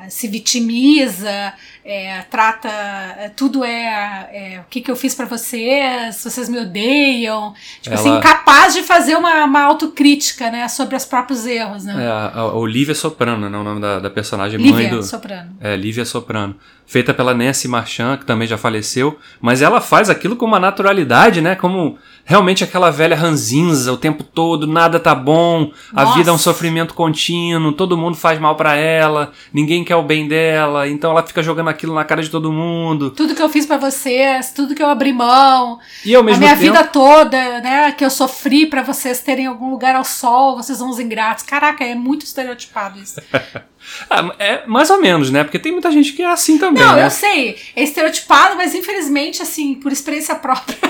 Se 0.09 0.27
vitimiza, 0.27 1.53
é, 1.83 2.21
trata. 2.29 2.69
é, 2.69 3.29
Tudo 3.35 3.63
é, 3.63 4.29
é, 4.31 4.59
O 4.61 4.69
que, 4.69 4.81
que 4.81 4.89
eu 4.91 4.95
fiz 4.95 5.15
pra 5.15 5.25
vocês? 5.25 6.15
Vocês 6.23 6.47
me 6.47 6.59
odeiam. 6.59 7.53
Tipo 7.81 7.95
Ela- 7.95 7.99
assim, 7.99 8.17
incapaz 8.17 8.73
de 8.73 8.83
fazer 8.83 9.15
uma, 9.15 9.43
uma 9.45 9.61
autocrítica, 9.63 10.49
né? 10.51 10.67
Sobre 10.67 10.95
os 10.95 11.05
próprios 11.05 11.45
erros, 11.45 11.83
né? 11.85 12.03
É, 12.03 12.07
a, 12.07 12.31
a 12.35 12.53
Olivia 12.53 12.95
Soprano, 12.95 13.49
né? 13.49 13.57
O 13.57 13.63
nome 13.63 13.81
da, 13.81 13.99
da 13.99 14.09
personagem 14.09 14.59
mãe 14.59 14.71
Lívia 14.71 14.89
do. 14.97 15.03
Soprano. 15.03 15.57
É, 15.59 15.75
Lívia 15.75 16.05
Soprano. 16.05 16.55
Feita 16.89 17.13
pela 17.13 17.35
Nancy 17.35 17.67
Marchand, 17.67 18.17
que 18.17 18.25
também 18.25 18.47
já 18.47 18.57
faleceu. 18.57 19.19
Mas 19.39 19.61
ela 19.61 19.79
faz 19.79 20.09
aquilo 20.09 20.35
com 20.35 20.47
uma 20.47 20.59
naturalidade, 20.59 21.39
né? 21.39 21.53
Como 21.55 21.99
realmente 22.25 22.63
aquela 22.63 22.89
velha 22.89 23.15
ranzinza 23.15 23.93
o 23.93 23.97
tempo 23.97 24.23
todo, 24.23 24.65
nada 24.65 24.99
tá 24.99 25.13
bom, 25.15 25.71
a 25.93 26.03
Nossa. 26.03 26.17
vida 26.17 26.29
é 26.29 26.33
um 26.33 26.37
sofrimento 26.37 26.93
contínuo, 26.93 27.73
todo 27.73 27.97
mundo 27.97 28.15
faz 28.17 28.39
mal 28.39 28.55
pra 28.55 28.75
ela, 28.75 29.31
ninguém 29.51 29.83
quer 29.83 29.95
o 29.95 30.03
bem 30.03 30.27
dela, 30.27 30.87
então 30.87 31.09
ela 31.09 31.25
fica 31.25 31.41
jogando 31.41 31.69
aquilo 31.69 31.93
na 31.95 32.03
cara 32.03 32.21
de 32.21 32.29
todo 32.29 32.51
mundo. 32.51 33.09
Tudo 33.09 33.33
que 33.33 33.41
eu 33.41 33.49
fiz 33.49 33.65
pra 33.65 33.77
vocês, 33.77 34.51
tudo 34.51 34.75
que 34.75 34.81
eu 34.83 34.89
abri 34.89 35.11
mão, 35.11 35.79
E 36.05 36.13
ao 36.13 36.21
a 36.21 36.23
mesmo 36.23 36.39
minha 36.39 36.51
tempo. 36.55 36.61
vida 36.61 36.83
toda, 36.83 37.61
né, 37.61 37.91
que 37.93 38.05
eu 38.05 38.11
sofri 38.11 38.67
pra 38.67 38.83
vocês 38.83 39.21
terem 39.21 39.47
algum 39.47 39.71
lugar 39.71 39.95
ao 39.95 40.05
sol, 40.05 40.55
vocês 40.55 40.77
são 40.77 40.89
os 40.89 40.99
ingratos. 40.99 41.43
Caraca, 41.43 41.83
é 41.83 41.95
muito 41.95 42.25
estereotipado 42.25 42.99
isso. 42.99 43.19
Ah, 44.09 44.33
é 44.39 44.63
mais 44.67 44.89
ou 44.89 44.99
menos, 45.01 45.31
né? 45.31 45.43
Porque 45.43 45.59
tem 45.59 45.71
muita 45.71 45.91
gente 45.91 46.13
que 46.13 46.21
é 46.21 46.27
assim 46.27 46.57
também, 46.57 46.83
Não, 46.83 46.95
né? 46.95 47.05
eu 47.05 47.09
sei, 47.11 47.57
é 47.75 47.83
estereotipado, 47.83 48.55
mas 48.55 48.73
infelizmente, 48.75 49.41
assim, 49.41 49.75
por 49.75 49.91
experiência 49.91 50.35
própria. 50.35 50.77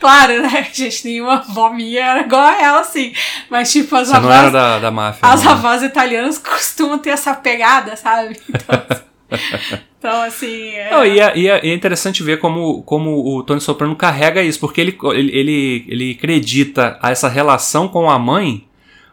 claro, 0.00 0.42
né, 0.42 0.66
gente, 0.72 1.04
nenhuma 1.06 1.34
avó 1.38 1.70
minha 1.70 2.04
era 2.04 2.20
igual 2.20 2.42
a 2.42 2.60
ela, 2.60 2.80
assim. 2.80 3.12
Mas, 3.50 3.70
tipo, 3.72 3.94
as 3.96 4.08
Você 4.08 4.18
não 4.20 4.30
era 4.30 4.38
avós, 4.48 4.52
da, 4.52 4.78
da 4.78 4.90
máfia. 4.90 5.28
as 5.28 5.42
não. 5.42 5.52
avós 5.52 5.82
italianas 5.82 6.38
costumam 6.38 6.98
ter 6.98 7.10
essa 7.10 7.34
pegada, 7.34 7.96
sabe? 7.96 8.38
Então, 8.48 9.00
então, 9.98 10.22
assim. 10.22 10.68
é- 10.70 10.90
Não, 10.90 11.04
e, 11.04 11.20
é, 11.20 11.32
e 11.36 11.48
é- 11.48 11.66
e 11.66 11.70
é 11.70 11.74
interessante 11.74 12.22
ver 12.22 12.38
como, 12.38 12.82
como 12.82 13.36
o 13.36 13.42
Tony 13.42 13.60
Soprano 13.60 13.94
carrega 13.96 14.42
isso, 14.42 14.60
porque 14.60 14.80
ele, 14.80 14.96
ele, 15.14 15.30
ele, 15.36 15.84
ele 15.88 16.16
acredita 16.18 16.98
a 17.02 17.10
essa 17.10 17.28
relação 17.28 17.88
com 17.88 18.10
a 18.10 18.18
mãe 18.18 18.64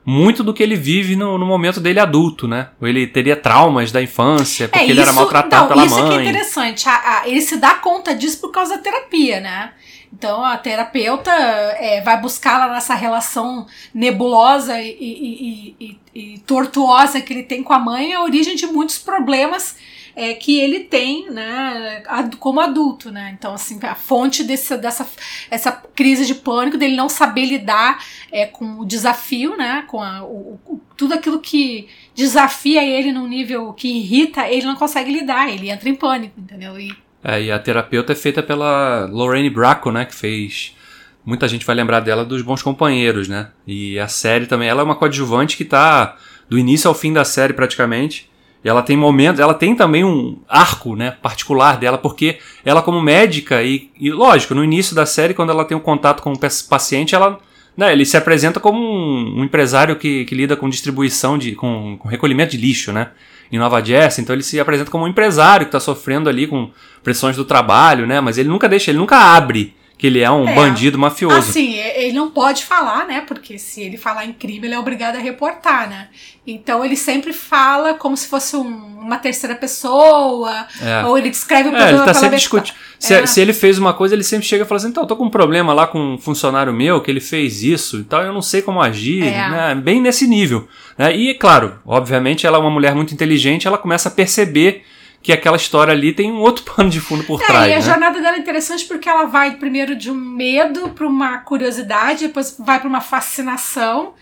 muito 0.06 0.44
do 0.44 0.54
que 0.54 0.62
ele 0.62 0.76
vive 0.76 1.16
no, 1.16 1.38
no 1.38 1.46
momento 1.46 1.80
dele 1.80 2.00
adulto, 2.00 2.48
né? 2.48 2.70
Ele 2.82 3.08
teria 3.08 3.36
traumas 3.36 3.92
da 3.92 4.02
infância, 4.02 4.68
porque 4.70 4.86
ele 4.92 5.02
era 5.02 5.12
maltratado 5.12 5.64
não, 5.64 5.68
pela 5.70 5.86
isso 5.86 5.96
é 5.98 6.02
que 6.04 6.08
é 6.08 6.16
mãe. 6.18 6.28
interessante. 6.30 6.88
A- 6.88 7.22
a- 7.22 7.28
ele 7.28 7.42
se 7.42 7.58
dá 7.58 7.74
conta 7.76 8.14
disso 8.14 8.40
por 8.40 8.52
causa 8.52 8.76
da 8.78 8.84
terapia, 8.84 9.40
né? 9.40 9.72
Então 10.14 10.46
a 10.46 10.56
terapeuta 10.58 11.32
é, 11.32 12.02
vai 12.02 12.22
buscar 12.22 12.58
lá 12.60 12.74
nessa 12.74 12.94
relação 12.96 13.66
nebulosa 13.94 14.80
e, 14.80 14.90
e- 14.92 15.76
e- 15.80 15.98
e- 16.16 16.34
e 16.36 16.40
tortuosa 16.40 17.20
que 17.20 17.34
ele 17.34 17.44
tem 17.44 17.62
com 17.64 17.74
a 17.74 17.80
mãe 17.80 18.14
a 18.14 18.22
origem 18.22 18.56
de 18.56 18.66
muitos 18.68 18.98
problemas 18.98 19.76
é, 20.16 20.34
que 20.34 20.60
ele 20.60 20.82
tem, 20.82 21.30
né, 21.30 22.02
como 22.40 22.60
adulto, 22.62 23.12
né? 23.12 23.36
Então, 23.38 23.54
assim, 23.54 23.78
a 23.84 23.96
fonte 23.96 24.44
desse, 24.44 24.78
dessa 24.78 25.06
essa 25.52 25.72
crise 25.96 26.26
de 26.26 26.36
pânico, 26.36 26.78
dele 26.78 26.96
não 26.96 27.10
saber 27.10 27.46
lidar 27.46 28.04
é, 28.32 28.46
com 28.46 28.80
o 28.80 28.86
desafio, 28.86 29.58
né? 29.58 29.84
Com 29.88 30.02
a- 30.02 30.24
o- 30.24 30.60
o- 30.66 30.82
tudo 30.96 31.14
aquilo 31.14 31.40
que 31.40 31.88
desafia 32.16 32.84
ele 32.84 33.12
num 33.12 33.28
nível 33.28 33.74
que 33.74 33.88
irrita, 33.88 34.48
ele 34.48 34.66
não 34.66 34.76
consegue 34.76 35.12
lidar, 35.12 35.50
ele 35.50 35.70
entra 35.70 35.90
em 35.90 35.96
pânico, 35.96 36.40
entendeu? 36.40 36.80
E 36.80 36.96
É, 37.28 37.42
e 37.42 37.52
a 37.52 37.58
terapeuta 37.58 38.14
é 38.14 38.16
feita 38.16 38.44
pela 38.44 39.06
Lorraine 39.12 39.50
Bracco, 39.50 39.92
né? 39.92 40.06
Que 40.06 40.14
fez. 40.14 40.76
Muita 41.26 41.48
gente 41.48 41.66
vai 41.66 41.76
lembrar 41.76 42.00
dela 42.02 42.24
dos 42.24 42.44
Bons 42.44 42.62
Companheiros, 42.62 43.28
né? 43.28 43.48
E 43.66 43.98
a 43.98 44.08
série 44.08 44.46
também. 44.46 44.70
Ela 44.70 44.82
é 44.82 44.84
uma 44.84 44.96
coadjuvante 44.96 45.58
que 45.58 45.66
tá 45.66 46.18
do 46.48 46.56
início 46.60 46.88
ao 46.88 46.94
fim 46.94 47.12
da 47.12 47.26
série 47.26 47.52
praticamente. 47.54 48.30
E 48.66 48.68
ela 48.68 48.82
tem 48.82 48.98
momentos. 48.98 49.40
Ela 49.40 49.54
tem 49.54 49.76
também 49.76 50.04
um 50.04 50.40
arco, 50.50 50.96
né? 50.96 51.12
Particular 51.22 51.78
dela, 51.78 52.00
porque 52.00 52.40
ela, 52.66 52.82
como 52.82 53.00
médica, 53.00 53.62
e, 53.62 53.92
e 54.00 54.12
lógico, 54.12 54.56
no 54.56 54.64
início 54.64 54.96
da 54.96 55.06
série, 55.06 55.36
quando 55.36 55.52
ela 55.52 55.64
tem 55.64 55.78
um 55.78 55.80
contato 55.80 56.24
com 56.24 56.34
o 56.34 56.40
pa- 56.40 56.48
paciente, 56.68 57.14
ela. 57.14 57.40
Né, 57.78 57.92
ele 57.92 58.06
se 58.06 58.16
apresenta 58.16 58.58
como 58.58 58.80
um, 58.80 59.42
um 59.42 59.44
empresário 59.44 59.98
que, 59.98 60.24
que 60.24 60.34
lida 60.34 60.56
com 60.56 60.68
distribuição 60.68 61.38
de. 61.38 61.52
Com, 61.52 61.98
com 62.00 62.08
recolhimento 62.08 62.52
de 62.52 62.58
lixo, 62.58 62.92
né? 62.92 63.12
Em 63.52 63.60
Nova 63.60 63.84
Jersey, 63.84 64.24
então 64.24 64.34
ele 64.36 64.42
se 64.42 64.60
apresenta 64.60 64.90
como 64.90 65.04
um 65.04 65.08
empresário 65.08 65.68
que 65.68 65.70
está 65.70 65.80
sofrendo 65.80 66.28
ali 66.28 66.48
com 66.48 66.72
pressões 67.04 67.36
do 67.36 67.46
trabalho, 67.46 68.08
né? 68.08 68.20
Mas 68.20 68.40
ele 68.40 68.50
nunca 68.50 68.68
deixa, 68.68 68.90
ele 68.90 68.98
nunca 68.98 69.18
abre 69.18 69.76
que 69.98 70.06
ele 70.08 70.20
é 70.20 70.30
um 70.30 70.48
É. 70.48 70.54
bandido 70.54 70.98
mafioso. 71.00 71.38
Assim, 71.38 71.76
ele 71.76 72.12
não 72.14 72.30
pode 72.30 72.66
falar, 72.66 73.06
né? 73.08 73.22
Porque 73.22 73.58
se 73.58 73.82
ele 73.82 73.98
falar 73.98 74.26
em 74.26 74.34
crime, 74.34 74.68
ele 74.68 74.76
é 74.76 74.80
obrigado 74.80 75.16
a 75.16 75.20
reportar, 75.20 75.90
né? 75.90 76.10
Então 76.46 76.84
ele 76.84 76.96
sempre 76.98 77.32
fala 77.34 77.94
como 77.94 78.16
se 78.18 78.28
fosse 78.28 78.56
um- 78.56 78.96
uma 79.06 79.18
terceira 79.18 79.56
pessoa, 79.56 80.66
É. 80.82 81.06
ou 81.06 81.18
ele 81.18 81.30
descreve 81.30 81.70
o 81.70 81.72
É, 81.72 81.76
problema 81.78 81.98
ele 82.00 82.06
tá 82.06 82.14
sempre 82.14 82.38
discutindo. 82.38 82.76
Se, 83.00 83.14
É. 83.14 83.26
se 83.26 83.40
ele 83.40 83.54
fez 83.54 83.78
uma 83.78 83.94
coisa, 83.94 84.16
ele 84.16 84.24
sempre 84.24 84.46
chega 84.46 84.64
e 84.64 84.68
fala 84.68 84.78
assim: 84.78 84.90
então, 84.90 85.04
eu 85.04 85.08
tô 85.08 85.16
com 85.16 85.26
um 85.26 85.30
problema 85.30 85.74
lá 85.74 85.86
com 85.88 86.00
um 86.00 86.18
funcionário 86.18 86.74
meu 86.74 87.02
que 87.02 87.10
ele 87.12 87.20
fez 87.22 87.64
isso 87.64 88.00
e 88.00 88.04
tal, 88.04 88.22
eu 88.24 88.34
não 88.34 88.42
sei 88.42 88.62
como 88.62 88.82
agir, 88.82 89.24
É. 89.24 89.50
né? 89.50 89.76
Bem 89.76 90.02
nesse 90.02 90.28
nível. 90.28 90.68
Né? 90.98 91.16
E, 91.16 91.34
claro, 91.36 91.80
obviamente, 91.86 92.46
ela 92.48 92.58
é 92.58 92.60
uma 92.62 92.70
mulher 92.70 92.96
muito 92.96 93.14
inteligente, 93.14 93.68
ela 93.68 93.78
começa 93.78 94.10
a 94.10 94.12
perceber 94.12 94.84
que 95.26 95.34
aquela 95.34 95.58
história 95.58 95.92
ali 95.92 96.14
tem 96.14 96.32
um 96.32 96.38
outro 96.40 96.64
pano 96.72 96.88
de 96.88 97.00
fundo 97.00 97.24
por 97.24 97.42
É, 97.42 97.46
trás. 97.48 97.68
e 97.68 97.74
a 97.74 97.76
né? 97.78 97.82
jornada 97.82 98.22
dela 98.22 98.36
é 98.36 98.40
interessante 98.40 98.86
porque 98.86 99.10
ela 99.10 99.26
vai 99.26 99.56
primeiro 99.56 99.96
de 99.96 100.12
um 100.12 100.14
medo 100.14 100.90
para 100.90 101.08
uma 101.08 101.40
curiosidade, 101.40 102.28
depois 102.28 102.56
vai 102.60 102.80
para 102.80 102.88
uma 102.88 103.02
fascinação. 103.02 104.14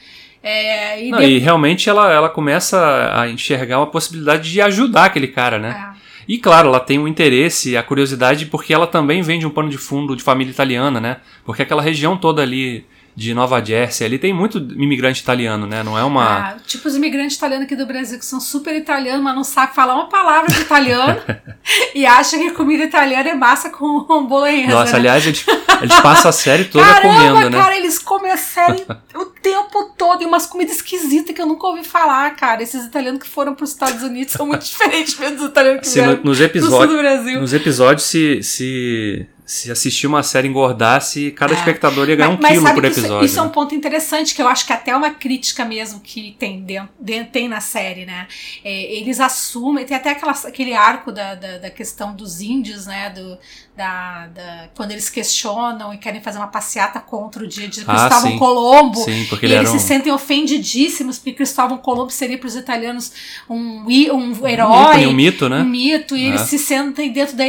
é, 0.41 1.05
e 1.05 1.10
Não, 1.12 1.19
de- 1.19 1.25
e 1.25 1.39
realmente 1.39 1.89
ela, 1.89 2.10
ela 2.12 2.29
começa 2.29 3.12
a 3.15 3.27
enxergar 3.29 3.79
uma 3.79 3.88
possibilidade 3.88 4.50
de 4.50 4.62
ajudar 4.62 5.05
aquele 5.05 5.27
cara, 5.27 5.60
né? 5.60 5.88
é. 5.89 6.03
E 6.25 6.38
claro, 6.38 6.69
ela 6.69 6.79
tem 6.79 6.98
o 7.00 7.05
interesse, 7.07 7.75
a 7.75 7.83
curiosidade, 7.83 8.45
porque 8.45 8.74
ela 8.74 8.88
também 8.88 9.22
vem 9.22 9.39
de 9.39 9.45
um 9.45 9.50
pano 9.50 9.67
de 9.69 9.77
fundo 9.77 10.15
de 10.15 10.24
família 10.24 10.51
italiana, 10.51 11.01
né? 11.01 11.17
Porque 11.43 11.62
aquela 11.63 11.81
região 11.81 12.15
toda 12.15 12.41
ali 12.41 12.86
de 13.15 13.34
Nova 13.34 13.63
Jersey, 13.63 14.05
ali 14.08 14.17
tem 14.17 14.34
muito 14.34 14.58
imigrante 14.58 15.22
italiano, 15.22 15.67
né? 15.67 15.84
Não 15.84 15.98
é 15.98 16.03
uma. 16.03 16.50
Ah, 16.51 16.55
tipo 16.65 16.88
os 16.88 16.96
imigrantes 16.96 17.38
italianos 17.38 17.65
aqui 17.65 17.75
do 17.75 17.86
Brasil 17.86 18.17
que 18.17 18.25
são 18.25 18.39
super 18.39 18.75
italianos, 18.75 19.24
mas 19.24 19.36
não 19.36 19.43
sabem 19.43 19.75
falar 19.75 19.96
uma 19.96 20.10
palavra 20.10 20.51
de 20.51 20.62
italiano 20.62 21.22
e 21.93 22.05
acham 22.05 22.39
que 22.39 22.51
comida 22.51 22.84
italiana 22.84 23.29
é 23.29 23.34
massa 23.36 23.70
com 23.70 24.03
bolonhesa. 24.27 24.72
Nossa, 24.74 24.93
né? 24.93 24.98
aliás, 25.00 25.25
eles, 25.27 25.46
eles 25.82 26.00
passam 26.01 26.29
a 26.29 26.32
série 26.32 26.65
toda 26.65 26.86
Caramba, 26.86 27.13
comendo, 27.15 27.50
né? 27.51 27.58
cara, 27.62 27.77
eles 27.77 28.00
comem 28.00 28.32
a 28.32 28.38
série 28.38 28.84
o 29.15 29.25
tempo 29.25 29.93
todo 29.98 30.24
e 30.24 30.25
umas 30.25 30.46
comidas 30.48 30.77
esquisitas 30.77 31.36
que 31.36 31.41
eu 31.41 31.46
nunca 31.46 31.67
ouvi 31.67 31.84
falar, 31.84 32.36
cara. 32.36 32.63
Esses 32.63 32.86
italianos 32.86 33.22
que 33.22 33.29
foram 33.29 33.53
para 33.53 33.63
os 33.63 33.70
Estados 33.72 34.01
Unidos 34.01 34.34
são 34.34 34.48
muito 34.48 34.65
diferentes 34.65 35.13
dos 35.15 35.50
italianos 35.50 35.82
que 35.82 36.00
no- 36.00 36.05
vieram 36.08 36.24
nos 36.24 36.24
do 36.24 36.36
sul 36.36 36.38
do 36.38 36.43
episódios. 36.46 37.00
Brasil. 37.00 37.41
Nos 37.41 37.53
episódios, 37.53 38.03
se, 38.05 38.41
se, 38.41 39.27
se 39.45 39.69
assistir 39.71 40.07
uma 40.07 40.23
série 40.23 40.47
engordasse, 40.47 41.31
cada 41.31 41.53
É. 41.53 41.57
espectador 41.57 42.07
ia 42.09 42.15
ganhar 42.15 42.29
um 42.29 42.38
Mas- 42.41 42.41
mas 42.41 42.51
quilo 42.59 42.73
por 42.73 42.81
que 42.83 42.88
isso- 42.89 43.00
episódio. 43.01 43.25
Isso, 43.25 43.39
é 43.39 43.41
um 43.41 43.45
né? 43.45 43.51
ponto 43.51 43.75
interessante, 43.75 44.33
que 44.33 44.41
eu 44.41 44.47
acho 44.47 44.65
que 44.65 44.71
até 44.73 44.91
é 44.91 44.95
uma 44.95 45.09
crítica 45.12 45.65
mesmo 45.65 46.00
que 46.00 46.35
tem, 46.39 46.62
dentro, 46.62 46.89
de- 47.00 47.23
tem 47.25 47.47
na 47.50 47.59
série, 47.59 48.05
né? 48.05 48.27
É, 48.63 48.93
eles 48.95 49.19
assumem, 49.19 49.85
tem 49.85 49.97
até 49.97 50.12
aquela, 50.12 50.31
aquele 50.31 50.73
arco 50.73 51.12
da, 51.12 51.35
da, 51.35 51.57
da 51.57 51.69
questão 51.69 52.15
dos 52.15 52.39
índios, 52.41 52.85
né? 52.85 53.09
Do, 53.09 53.38
da, 53.75 54.27
da- 54.27 54.69
quando 54.75 54.91
eles 54.91 55.09
questionam 55.09 55.93
e 55.93 55.97
querem 55.97 56.21
fazer 56.21 56.38
uma 56.38 56.47
passeata 56.47 57.00
contra 57.00 57.43
o 57.43 57.47
dia 57.47 57.67
de 57.67 57.81
Ah, 57.81 57.85
Cristóvão 58.07 58.31
sim. 58.31 58.38
Colombo. 58.39 59.00
Sim, 59.00 59.25
porque 59.29 59.45
E 59.45 59.50
ele 59.50 59.55
eles 59.59 59.69
um. 59.71 59.79
se 59.79 59.85
sentem 59.85 60.12
ofendidíssimos 60.13 61.17
porque 61.17 61.33
Cristóvão 61.33 61.77
Colombo 61.77 62.12
seria 62.12 62.38
para 62.38 62.47
os 62.47 62.55
italianos 62.55 63.12
um, 63.50 63.55
um 63.57 64.13
um 64.13 64.47
herói, 64.47 64.91
ícone, 64.91 65.07
um 65.07 65.13
mito, 65.13 65.50
né? 65.50 65.62
um 65.62 65.65
mito, 65.65 66.15
e 66.15 66.23
É. 66.25 66.27
eles 66.29 66.41
se 66.41 66.57
sentem 66.57 67.12
dentro 67.12 67.35
da 67.35 67.43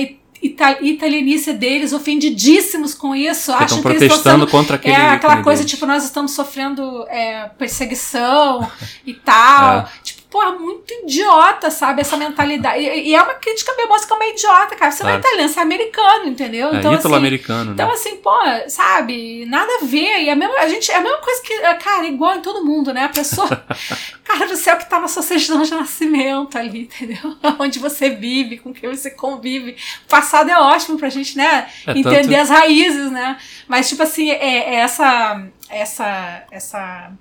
ita 0.45 0.79
italianice 0.83 1.55
deles, 1.55 1.95
ofendidíssimos 1.95 2.95
com 2.95 3.17
isso, 3.17 3.51
acham 3.51 3.79
estão 3.79 3.83
que 3.83 3.89
eles 3.89 4.03
estão 4.03 4.09
protestando 4.09 4.45
sendo 4.45 4.51
contra 4.51 4.77
aquele. 4.77 4.95
é 4.95 5.09
aquela 5.09 5.43
coisa, 5.43 5.65
tipo, 5.65 5.87
nós 5.87 6.05
estamos 6.05 6.33
sofrendo 6.33 7.07
é, 7.09 7.51
perseguição 7.59 8.71
e 9.07 9.15
tal. 9.15 9.65
É. 9.85 9.87
Tipo, 10.03 10.24
porra, 10.35 10.51
muito 10.59 10.93
idiota, 11.05 11.71
sabe? 11.71 12.01
Essa 12.01 12.17
mentalidade. 12.17 12.83
E, 12.83 13.11
e 13.11 13.15
é 13.15 13.23
uma 13.23 13.35
crítica 13.35 13.73
bem 13.77 13.87
mostra 13.87 14.09
que 14.09 14.13
é 14.13 14.17
uma 14.17 14.27
idiota, 14.35 14.75
cara. 14.75 14.91
Você 14.91 15.05
Claro. 15.05 15.19
não 15.19 15.25
é 15.25 15.29
italiano, 15.29 15.49
você 15.49 15.59
é 15.61 15.63
americano, 15.63 16.27
entendeu? 16.27 16.75
É, 16.75 16.79
então, 16.79 16.91
assim, 16.91 16.99
ítalo-americano, 17.01 17.73
então, 17.73 17.87
né? 17.87 17.95
assim, 17.95 18.17
pô, 18.17 18.35
sabe, 18.67 19.47
nada 19.47 19.71
a 19.81 19.85
ver. 19.85 20.23
E 20.25 20.29
a, 20.31 20.35
mesma, 20.35 20.57
a 20.59 20.69
gente, 20.69 20.91
é 20.91 20.97
a 20.97 21.01
mesma 21.01 21.19
coisa 21.19 21.41
que, 21.41 21.57
cara, 21.85 22.05
igual 22.07 22.35
em 22.35 22.41
todo 22.43 22.65
mundo, 22.65 22.93
né? 22.93 23.05
A 23.05 23.09
pessoa, 23.11 23.49
cara 24.25 24.47
do 24.49 24.57
céu, 24.57 24.77
que 24.77 24.91
tá 24.91 24.99
na 24.99 25.07
sua 25.07 25.23
certidão 25.23 25.63
de 25.63 25.71
nascimento 25.73 26.59
ali, 26.59 26.81
entendeu? 26.83 27.37
Onde 27.61 27.79
você 27.79 28.11
vive, 28.11 28.59
com 28.59 28.75
quem 28.75 28.91
você 28.91 29.11
convive. 29.13 29.77
O 30.07 30.09
passado 30.09 30.51
é 30.51 30.59
ótimo 30.59 30.99
pra 30.99 31.09
gente, 31.11 31.37
né? 31.37 31.69
É, 31.87 31.93
Entender 31.93 32.23
tanto- 32.25 32.41
as 32.43 32.51
raízes, 32.51 33.11
né? 33.13 33.37
Mas, 33.69 33.89
tipo 33.89 34.03
assim, 34.03 34.31
é, 34.33 34.75
é 34.75 34.75
essa. 34.81 35.47
Essa. 35.71 36.43
Essa. 36.51 37.13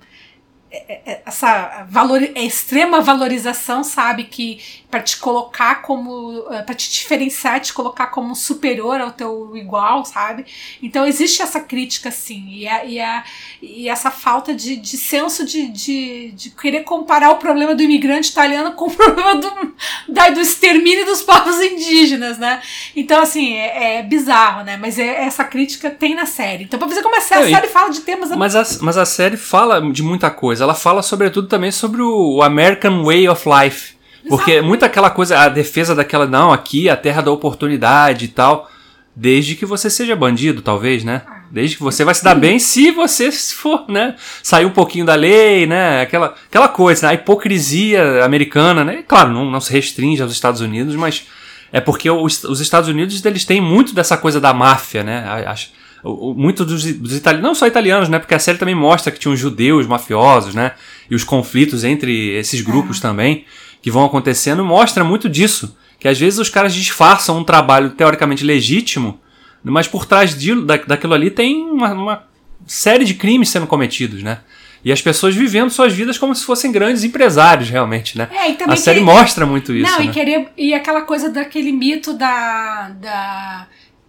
É- 0.88 1.00
é- 1.06 1.22
Essa 1.26 1.86
valor, 1.88 2.22
é 2.22 2.42
extrema 2.42 3.00
valorização, 3.00 3.82
sabe? 3.84 4.24
Que 4.24 4.60
para 4.94 5.02
te 5.02 5.16
colocar 5.16 5.82
como. 5.82 6.42
para 6.64 6.72
te 6.72 6.88
diferenciar, 6.88 7.58
te 7.58 7.72
colocar 7.72 8.06
como 8.06 8.36
superior 8.36 9.00
ao 9.00 9.10
teu 9.10 9.56
igual, 9.56 10.04
sabe? 10.04 10.46
Então 10.80 11.04
existe 11.04 11.42
essa 11.42 11.58
crítica, 11.58 12.12
sim. 12.12 12.46
E, 12.48 12.68
a, 12.68 12.84
e, 12.84 13.00
a, 13.00 13.24
e 13.60 13.88
essa 13.88 14.08
falta 14.12 14.54
de, 14.54 14.76
de 14.76 14.96
senso 14.96 15.44
de, 15.44 15.66
de, 15.66 16.30
de 16.30 16.50
querer 16.50 16.84
comparar 16.84 17.32
o 17.32 17.38
problema 17.38 17.74
do 17.74 17.82
imigrante 17.82 18.30
italiano 18.30 18.70
com 18.74 18.86
o 18.86 18.90
problema 18.94 19.34
do, 19.34 19.74
da, 20.10 20.30
do 20.30 20.40
extermínio 20.40 21.04
dos 21.04 21.22
povos 21.22 21.60
indígenas, 21.60 22.38
né? 22.38 22.62
Então, 22.94 23.20
assim, 23.20 23.54
é, 23.54 23.96
é 23.96 24.02
bizarro, 24.04 24.62
né? 24.62 24.76
Mas 24.76 24.96
é, 24.96 25.24
essa 25.24 25.42
crítica 25.42 25.90
tem 25.90 26.14
na 26.14 26.24
série. 26.24 26.62
Então, 26.62 26.78
pra 26.78 26.86
você 26.86 27.02
começar, 27.02 27.40
a 27.40 27.48
série 27.48 27.66
fala 27.66 27.90
de 27.90 28.00
temas. 28.02 28.30
Mas 28.30 28.54
a, 28.54 28.64
mas 28.80 28.96
a 28.96 29.04
série 29.04 29.36
fala 29.36 29.80
de 29.90 30.04
muita 30.04 30.30
coisa. 30.30 30.62
Ela 30.62 30.74
fala, 30.74 31.02
sobretudo, 31.02 31.48
também 31.48 31.72
sobre 31.72 32.00
o 32.00 32.40
American 32.44 33.02
Way 33.02 33.28
of 33.28 33.44
Life. 33.48 33.93
Porque 34.28 34.52
Exato. 34.52 34.66
muita 34.66 34.86
aquela 34.86 35.10
coisa, 35.10 35.38
a 35.38 35.48
defesa 35.48 35.94
daquela, 35.94 36.26
não, 36.26 36.52
aqui 36.52 36.88
é 36.88 36.92
a 36.92 36.96
terra 36.96 37.20
da 37.20 37.30
oportunidade 37.30 38.24
e 38.24 38.28
tal. 38.28 38.70
Desde 39.14 39.54
que 39.54 39.64
você 39.64 39.88
seja 39.88 40.16
bandido, 40.16 40.60
talvez, 40.60 41.04
né? 41.04 41.22
Desde 41.50 41.76
que 41.76 41.82
você 41.82 42.04
vai 42.04 42.14
se 42.14 42.24
dar 42.24 42.34
bem 42.34 42.58
se 42.58 42.90
você 42.90 43.30
for, 43.30 43.84
né? 43.88 44.16
Sair 44.42 44.64
um 44.64 44.70
pouquinho 44.70 45.06
da 45.06 45.14
lei, 45.14 45.66
né? 45.66 46.00
Aquela, 46.02 46.34
aquela 46.48 46.68
coisa, 46.68 47.06
né? 47.06 47.12
a 47.12 47.14
hipocrisia 47.14 48.24
americana, 48.24 48.82
né? 48.82 49.04
Claro, 49.06 49.30
não, 49.30 49.48
não 49.48 49.60
se 49.60 49.72
restringe 49.72 50.20
aos 50.20 50.32
Estados 50.32 50.60
Unidos, 50.60 50.96
mas 50.96 51.28
é 51.70 51.80
porque 51.80 52.10
os, 52.10 52.42
os 52.44 52.60
Estados 52.60 52.88
Unidos 52.88 53.24
eles 53.24 53.44
têm 53.44 53.60
muito 53.60 53.94
dessa 53.94 54.16
coisa 54.16 54.40
da 54.40 54.52
máfia, 54.52 55.04
né? 55.04 55.24
Acho, 55.46 55.68
muito 56.04 56.64
dos, 56.64 56.84
dos 56.84 57.16
italianos, 57.16 57.46
não 57.46 57.54
só 57.54 57.66
italianos, 57.66 58.08
né? 58.08 58.18
Porque 58.18 58.34
a 58.34 58.38
série 58.38 58.58
também 58.58 58.74
mostra 58.74 59.12
que 59.12 59.18
tinham 59.18 59.36
judeus 59.36 59.86
mafiosos, 59.86 60.54
né? 60.54 60.72
E 61.10 61.14
os 61.14 61.24
conflitos 61.24 61.84
entre 61.84 62.30
esses 62.36 62.60
grupos 62.60 63.00
também 63.00 63.44
que 63.84 63.90
vão 63.90 64.02
acontecendo 64.06 64.64
mostra 64.64 65.04
muito 65.04 65.28
disso. 65.28 65.76
Que 65.98 66.08
às 66.08 66.18
vezes 66.18 66.38
os 66.38 66.48
caras 66.48 66.72
disfarçam 66.72 67.36
um 67.36 67.44
trabalho 67.44 67.90
teoricamente 67.90 68.42
legítimo, 68.42 69.20
mas 69.62 69.86
por 69.86 70.06
trás 70.06 70.34
de, 70.34 70.54
da, 70.64 70.78
daquilo 70.78 71.12
ali 71.12 71.30
tem 71.30 71.68
uma, 71.68 71.92
uma 71.92 72.24
série 72.66 73.04
de 73.04 73.12
crimes 73.12 73.50
sendo 73.50 73.66
cometidos, 73.66 74.22
né? 74.22 74.38
E 74.82 74.90
as 74.90 75.02
pessoas 75.02 75.34
vivendo 75.34 75.68
suas 75.68 75.92
vidas 75.92 76.16
como 76.16 76.34
se 76.34 76.46
fossem 76.46 76.72
grandes 76.72 77.04
empresários, 77.04 77.68
realmente, 77.68 78.16
né? 78.16 78.26
É, 78.32 78.50
e 78.50 78.54
também 78.54 78.72
a 78.72 78.76
série 78.78 79.00
mostra 79.00 79.44
muito 79.44 79.74
isso, 79.74 79.92
Não, 79.92 79.98
né? 79.98 80.06
e 80.06 80.08
querer. 80.10 80.48
E 80.56 80.72
aquela 80.72 81.02
coisa 81.02 81.28
daquele 81.28 81.70
mito 81.70 82.14
da. 82.14 82.88
da, 82.88 83.66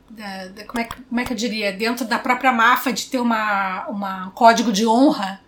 da- 0.10 0.48
da- 0.55 0.63
como, 0.65 0.79
é, 0.79 0.84
que- 0.86 1.01
como 1.10 1.20
é 1.20 1.25
que 1.25 1.34
eu 1.34 1.38
diria? 1.38 1.74
Dentro 1.74 2.05
da 2.05 2.17
própria 2.17 2.53
máfia 2.53 2.94
de 2.94 3.08
ter 3.08 3.20
uma, 3.20 3.86
uma 3.89 4.27
um 4.27 4.32
código 4.32 4.72
de 4.72 4.86
honra, 4.88 5.41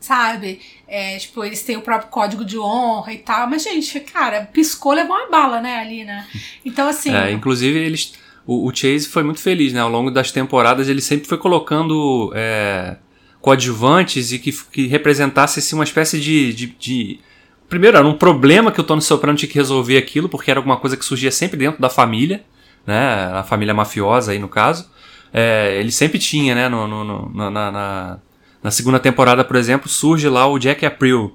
sabe? 0.00 0.60
É, 0.88 1.16
tipo, 1.18 1.44
eles 1.44 1.62
têm 1.62 1.76
o 1.76 1.82
próprio 1.82 2.08
código 2.10 2.44
de 2.44 2.58
honra 2.58 3.12
e 3.12 3.18
tal. 3.18 3.46
Mas, 3.48 3.62
gente, 3.62 4.00
cara, 4.00 4.48
piscou, 4.52 4.92
levou 4.92 5.14
uma 5.14 5.30
bala, 5.30 5.60
né, 5.60 5.76
ali, 5.78 6.04
né? 6.04 6.26
Então, 6.64 6.88
assim. 6.88 7.14
É, 7.14 7.30
inclusive, 7.30 7.78
eles. 7.78 8.14
O, 8.46 8.66
o 8.68 8.74
Chase 8.74 9.06
foi 9.06 9.22
muito 9.22 9.38
feliz, 9.40 9.72
né? 9.72 9.80
Ao 9.80 9.88
longo 9.90 10.10
das 10.10 10.32
temporadas, 10.32 10.88
ele 10.88 11.00
sempre 11.02 11.28
foi 11.28 11.36
colocando 11.38 12.32
é, 12.34 12.96
coadjuvantes 13.40 14.32
e 14.32 14.38
que, 14.38 14.52
que 14.72 14.86
representasse 14.86 15.58
assim, 15.58 15.74
uma 15.74 15.84
espécie 15.84 16.20
de, 16.20 16.52
de, 16.52 16.66
de- 16.78 17.20
Primeiro, 17.68 17.96
era 17.96 18.06
um 18.06 18.14
problema 18.18 18.72
que 18.72 18.80
o 18.80 18.84
Tony 18.84 19.00
Soprano 19.00 19.38
tinha 19.38 19.48
que 19.48 19.54
resolver 19.54 19.96
aquilo, 19.96 20.28
porque 20.28 20.50
era 20.50 20.58
alguma 20.58 20.76
coisa 20.76 20.96
que 20.96 21.04
surgia 21.04 21.30
sempre 21.30 21.56
dentro 21.56 21.80
da 21.80 21.88
família, 21.88 22.42
né? 22.84 23.30
A 23.32 23.44
família 23.44 23.72
mafiosa 23.72 24.32
aí, 24.32 24.38
no 24.40 24.48
caso. 24.48 24.90
É, 25.32 25.76
ele 25.78 25.92
sempre 25.92 26.18
tinha, 26.18 26.52
né? 26.54 26.68
No, 26.68 26.88
no- 26.88 27.04
no- 27.04 27.28
na, 27.32 27.70
na- 27.70 28.18
na- 28.62 28.70
segunda 28.70 28.98
temporada, 28.98 29.44
por 29.44 29.56
exemplo, 29.56 29.88
surge 29.88 30.28
lá 30.28 30.46
o 30.46 30.58
Jack 30.58 30.84
April, 30.84 31.32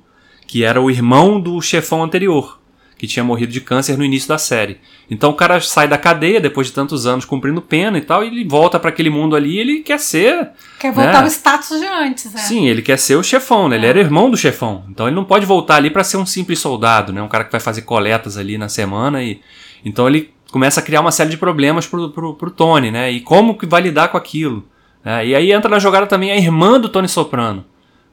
que 0.47 0.63
era 0.63 0.81
o 0.81 0.89
irmão 0.91 1.39
do 1.39 1.59
chefão 1.61 2.03
anterior, 2.03 2.59
que 2.97 3.07
tinha 3.07 3.23
morrido 3.23 3.51
de 3.51 3.59
câncer 3.59 3.97
no 3.97 4.05
início 4.05 4.29
da 4.29 4.38
série. 4.38 4.77
Então 5.09 5.31
o 5.31 5.33
cara 5.33 5.59
sai 5.59 5.88
da 5.88 5.97
cadeia 5.97 6.39
depois 6.39 6.67
de 6.67 6.73
tantos 6.73 7.05
anos 7.05 7.25
cumprindo 7.25 7.61
pena 7.61 7.97
e 7.97 8.01
tal, 8.01 8.23
e 8.23 8.27
ele 8.27 8.47
volta 8.47 8.79
para 8.79 8.89
aquele 8.89 9.09
mundo 9.09 9.35
ali 9.35 9.55
e 9.55 9.59
ele 9.59 9.79
quer 9.79 9.99
ser. 9.99 10.49
Quer 10.79 10.93
voltar 10.93 11.11
né? 11.13 11.19
ao 11.19 11.27
status 11.27 11.79
de 11.79 11.85
antes, 11.85 12.31
né? 12.33 12.39
Sim, 12.41 12.67
ele 12.67 12.81
quer 12.81 12.97
ser 12.97 13.15
o 13.15 13.23
chefão, 13.23 13.67
né? 13.67 13.75
Ele 13.75 13.85
era 13.88 13.99
irmão 13.99 14.29
do 14.29 14.38
chefão. 14.38 14.85
Então 14.89 15.07
ele 15.07 15.15
não 15.15 15.25
pode 15.25 15.45
voltar 15.45 15.75
ali 15.75 15.89
para 15.89 16.03
ser 16.03 16.17
um 16.17 16.25
simples 16.25 16.59
soldado, 16.59 17.11
né? 17.11 17.21
Um 17.21 17.27
cara 17.27 17.43
que 17.43 17.51
vai 17.51 17.59
fazer 17.61 17.81
coletas 17.81 18.38
ali 18.38 18.57
na 18.57 18.69
semana 18.69 19.21
e. 19.23 19.41
Então 19.83 20.07
ele 20.07 20.33
começa 20.51 20.79
a 20.79 20.83
criar 20.83 21.01
uma 21.01 21.11
série 21.11 21.29
de 21.31 21.38
problemas 21.38 21.85
pro, 21.85 22.09
pro, 22.11 22.33
pro 22.33 22.49
Tony, 22.49 22.89
né? 22.91 23.11
E 23.11 23.19
como 23.19 23.57
que 23.57 23.65
vai 23.65 23.81
lidar 23.81 24.07
com 24.07 24.17
aquilo. 24.17 24.65
Né? 25.05 25.25
E 25.27 25.35
aí 25.35 25.51
entra 25.51 25.69
na 25.69 25.79
jogada 25.79 26.07
também 26.07 26.31
a 26.31 26.37
irmã 26.37 26.79
do 26.79 26.89
Tony 26.89 27.07
Soprano, 27.07 27.63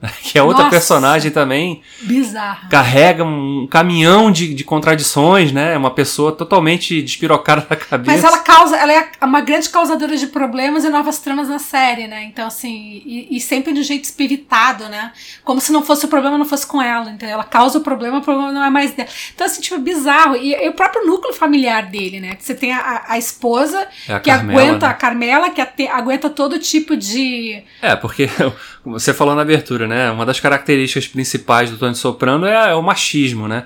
que 0.23 0.38
é 0.38 0.43
outra 0.43 0.65
Nossa. 0.65 0.71
personagem 0.77 1.31
também 1.31 1.81
Bizarra. 2.01 2.69
carrega 2.69 3.25
um 3.25 3.67
caminhão 3.71 4.31
de, 4.33 4.53
de 4.53 4.65
contradições, 4.65 5.53
né? 5.53 5.77
Uma 5.77 5.91
pessoa 5.91 6.33
totalmente 6.33 7.01
despirocada 7.03 7.67
da 7.69 7.77
cabeça. 7.77 8.11
Mas 8.12 8.25
ela 8.25 8.38
causa, 8.38 8.77
ela 8.77 8.93
é 8.93 9.09
uma 9.23 9.41
grande 9.41 9.69
causadora 9.69 10.17
de 10.17 10.27
problemas 10.27 10.85
e 10.85 10.88
novas 10.88 11.19
tramas 11.21 11.49
na 11.49 11.59
série, 11.59 12.09
né? 12.09 12.25
Então, 12.25 12.47
assim, 12.47 13.03
e, 13.07 13.37
e 13.37 13.41
sempre 13.41 13.73
de 13.73 13.81
um 13.81 13.85
jeito 13.85 14.05
espiritado, 14.05 14.88
né? 14.88 15.12
Como 15.45 15.61
se 15.61 15.71
não 15.73 15.83
fosse 15.83 16.05
o 16.05 16.09
problema, 16.09 16.37
não 16.37 16.45
fosse 16.47 16.67
com 16.67 16.83
ela, 16.83 17.09
entendeu? 17.11 17.35
Ela 17.35 17.45
causa 17.45 17.79
o 17.79 17.83
problema, 17.83 18.19
o 18.19 18.23
problema 18.23 18.51
não 18.51 18.65
é 18.65 18.71
mais 18.71 18.91
dela. 18.93 19.09
Então, 19.35 19.47
assim, 19.47 19.61
tipo, 19.61 19.77
é 19.77 19.79
bizarro. 19.79 20.35
E, 20.37 20.53
e 20.53 20.69
o 20.69 20.73
próprio 20.73 21.07
núcleo 21.07 21.33
familiar 21.33 21.87
dele, 21.87 22.19
né? 22.21 22.35
Que 22.35 22.45
você 22.45 22.55
tem 22.55 22.73
a, 22.73 23.05
a- 23.09 23.19
esposa 23.19 23.87
É 24.09 24.15
a 24.15 24.21
que 24.21 24.31
Carmela, 24.31 24.61
aguenta, 24.61 24.87
né? 24.87 24.93
a 24.93 24.95
Carmela, 24.95 25.51
que 25.51 25.87
aguenta 25.87 26.29
todo 26.29 26.59
tipo 26.59 26.97
de. 26.97 27.62
É, 27.81 27.95
porque 27.95 28.29
você 28.85 29.15
falou 29.15 29.35
na 29.37 29.43
abertura, 29.43 29.87
né? 29.87 29.91
Uma 30.11 30.24
das 30.26 30.40
características 30.40 31.07
principais 31.09 31.70
do 31.70 31.76
Tony 31.78 31.94
Soprano 31.94 32.46
é, 32.46 32.70
é 32.70 32.74
o 32.74 32.83
machismo, 32.83 33.46
né? 33.48 33.64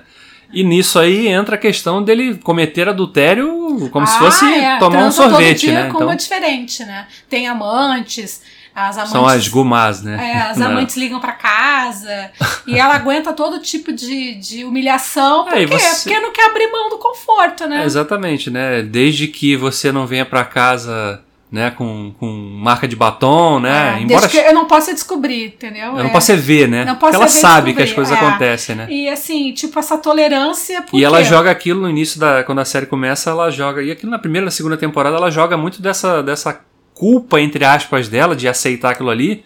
E 0.53 0.63
nisso 0.63 0.97
aí 0.97 1.27
entra 1.27 1.55
a 1.55 1.57
questão 1.57 2.01
dele 2.01 2.35
cometer 2.35 2.87
adultério 2.87 3.89
como 3.91 4.07
se 4.07 4.15
Ah, 4.15 4.19
fosse 4.19 4.45
é, 4.45 4.77
tomar 4.79 4.97
um 4.97 5.01
transa 5.01 5.23
todo 5.23 5.31
sorvete, 5.31 5.71
né? 5.71 5.83
com 5.89 5.95
Então, 5.97 6.07
uma 6.07 6.15
diferente, 6.15 6.85
né? 6.85 7.05
Tem 7.29 7.47
amantes, 7.47 8.41
as 8.73 8.95
amantes. 8.95 9.11
são 9.11 9.25
as 9.25 9.47
gumás, 9.49 10.01
né? 10.01 10.31
É, 10.35 10.37
as 10.51 10.55
Né? 10.57 10.65
amantes 10.67 10.95
ligam 10.95 11.19
pra 11.19 11.33
casa 11.33 12.31
e 12.65 12.79
ela 12.79 12.95
aguenta 12.95 13.33
todo 13.33 13.59
tipo 13.59 13.91
de, 13.91 14.35
de 14.35 14.63
humilhação. 14.63 15.43
Por 15.43 15.57
É, 15.57 15.63
e 15.63 15.67
quê? 15.67 15.77
você- 15.77 16.09
Porque 16.09 16.19
não 16.21 16.31
quer 16.31 16.49
abrir 16.49 16.71
mão 16.71 16.89
do 16.89 16.97
conforto, 16.97 17.67
né? 17.67 17.81
É, 17.81 17.85
exatamente, 17.85 18.49
né? 18.49 18.81
Desde 18.83 19.27
que 19.27 19.57
você 19.57 19.91
não 19.91 20.07
venha 20.07 20.25
pra 20.25 20.45
casa, 20.45 21.21
né, 21.49 21.71
com, 21.71 22.13
com 22.19 22.27
marca 22.61 22.87
de 22.87 22.95
batom, 22.95 23.59
né? 23.59 23.95
É, 23.97 24.01
Embora 24.01 24.29
eu 24.35 24.53
não 24.53 24.65
possa 24.65 24.93
descobrir, 24.93 25.45
entendeu? 25.47 25.85
eu 25.87 25.93
não 26.03 26.07
É. 26.07 26.09
possa 26.09 26.35
ver, 26.35 26.67
né? 26.67 26.83
Não 26.83 26.95
Porque 26.95 27.05
possa 27.13 27.15
ela 27.15 27.27
sabe 27.29 27.73
que 27.73 27.81
as 27.81 27.87
descobrir, 27.89 28.09
coisas 28.09 28.11
é. 28.23 28.27
acontecem, 28.27 28.75
né? 28.75 28.87
E 28.89 29.07
assim, 29.09 29.53
tipo, 29.53 29.79
essa 29.79 29.97
tolerância. 29.97 30.81
Por 30.81 30.99
E 30.99 31.03
ela 31.05 31.19
quê? 31.19 31.23
joga 31.23 31.49
aquilo 31.49 31.81
no 31.81 31.89
início 31.89 32.19
da. 32.19 32.43
Quando 32.43 32.59
a 32.59 32.65
série 32.65 32.85
começa, 32.85 33.29
ela 33.29 33.49
joga. 33.49 33.81
E 33.81 33.91
aquilo 33.91 34.11
na 34.11 34.19
primeira 34.19 34.43
e 34.43 34.47
na 34.47 34.51
segunda 34.51 34.75
temporada, 34.75 35.15
ela 35.15 35.31
joga 35.31 35.55
muito 35.55 35.81
dessa, 35.81 36.21
dessa 36.21 36.59
culpa, 36.93 37.39
entre 37.39 37.63
aspas, 37.63 38.09
dela, 38.09 38.35
de 38.35 38.47
aceitar 38.47 38.91
aquilo 38.91 39.09
ali, 39.09 39.45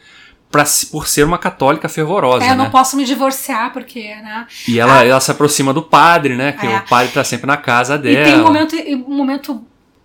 pra, 0.50 0.64
por 0.92 1.08
ser 1.08 1.24
uma 1.24 1.38
católica 1.38 1.88
fervorosa. 1.88 2.44
É, 2.46 2.48
eu 2.48 2.56
né? 2.56 2.64
não 2.64 2.72
posso 2.72 2.98
me 2.98 3.04
divorciar, 3.06 3.72
porque, 3.74 4.00
né? 4.16 4.48
E 4.68 4.80
ela, 4.80 5.06
ela 5.06 5.20
se 5.20 5.30
aproxima 5.30 5.72
do 5.72 5.84
padre, 5.84 6.36
né? 6.36 6.54
Que 6.54 6.66
É. 6.66 6.78
o 6.78 6.82
padre 6.90 7.12
tá 7.14 7.24
sempre 7.24 7.46
na 7.46 7.58
casa 7.58 7.96
E 7.96 7.98
dela. 8.00 8.26
tem 8.26 8.40
um 8.40 8.44
momento, 8.44 8.76
e 8.76 8.96
um 8.96 9.16
momento 9.16 9.62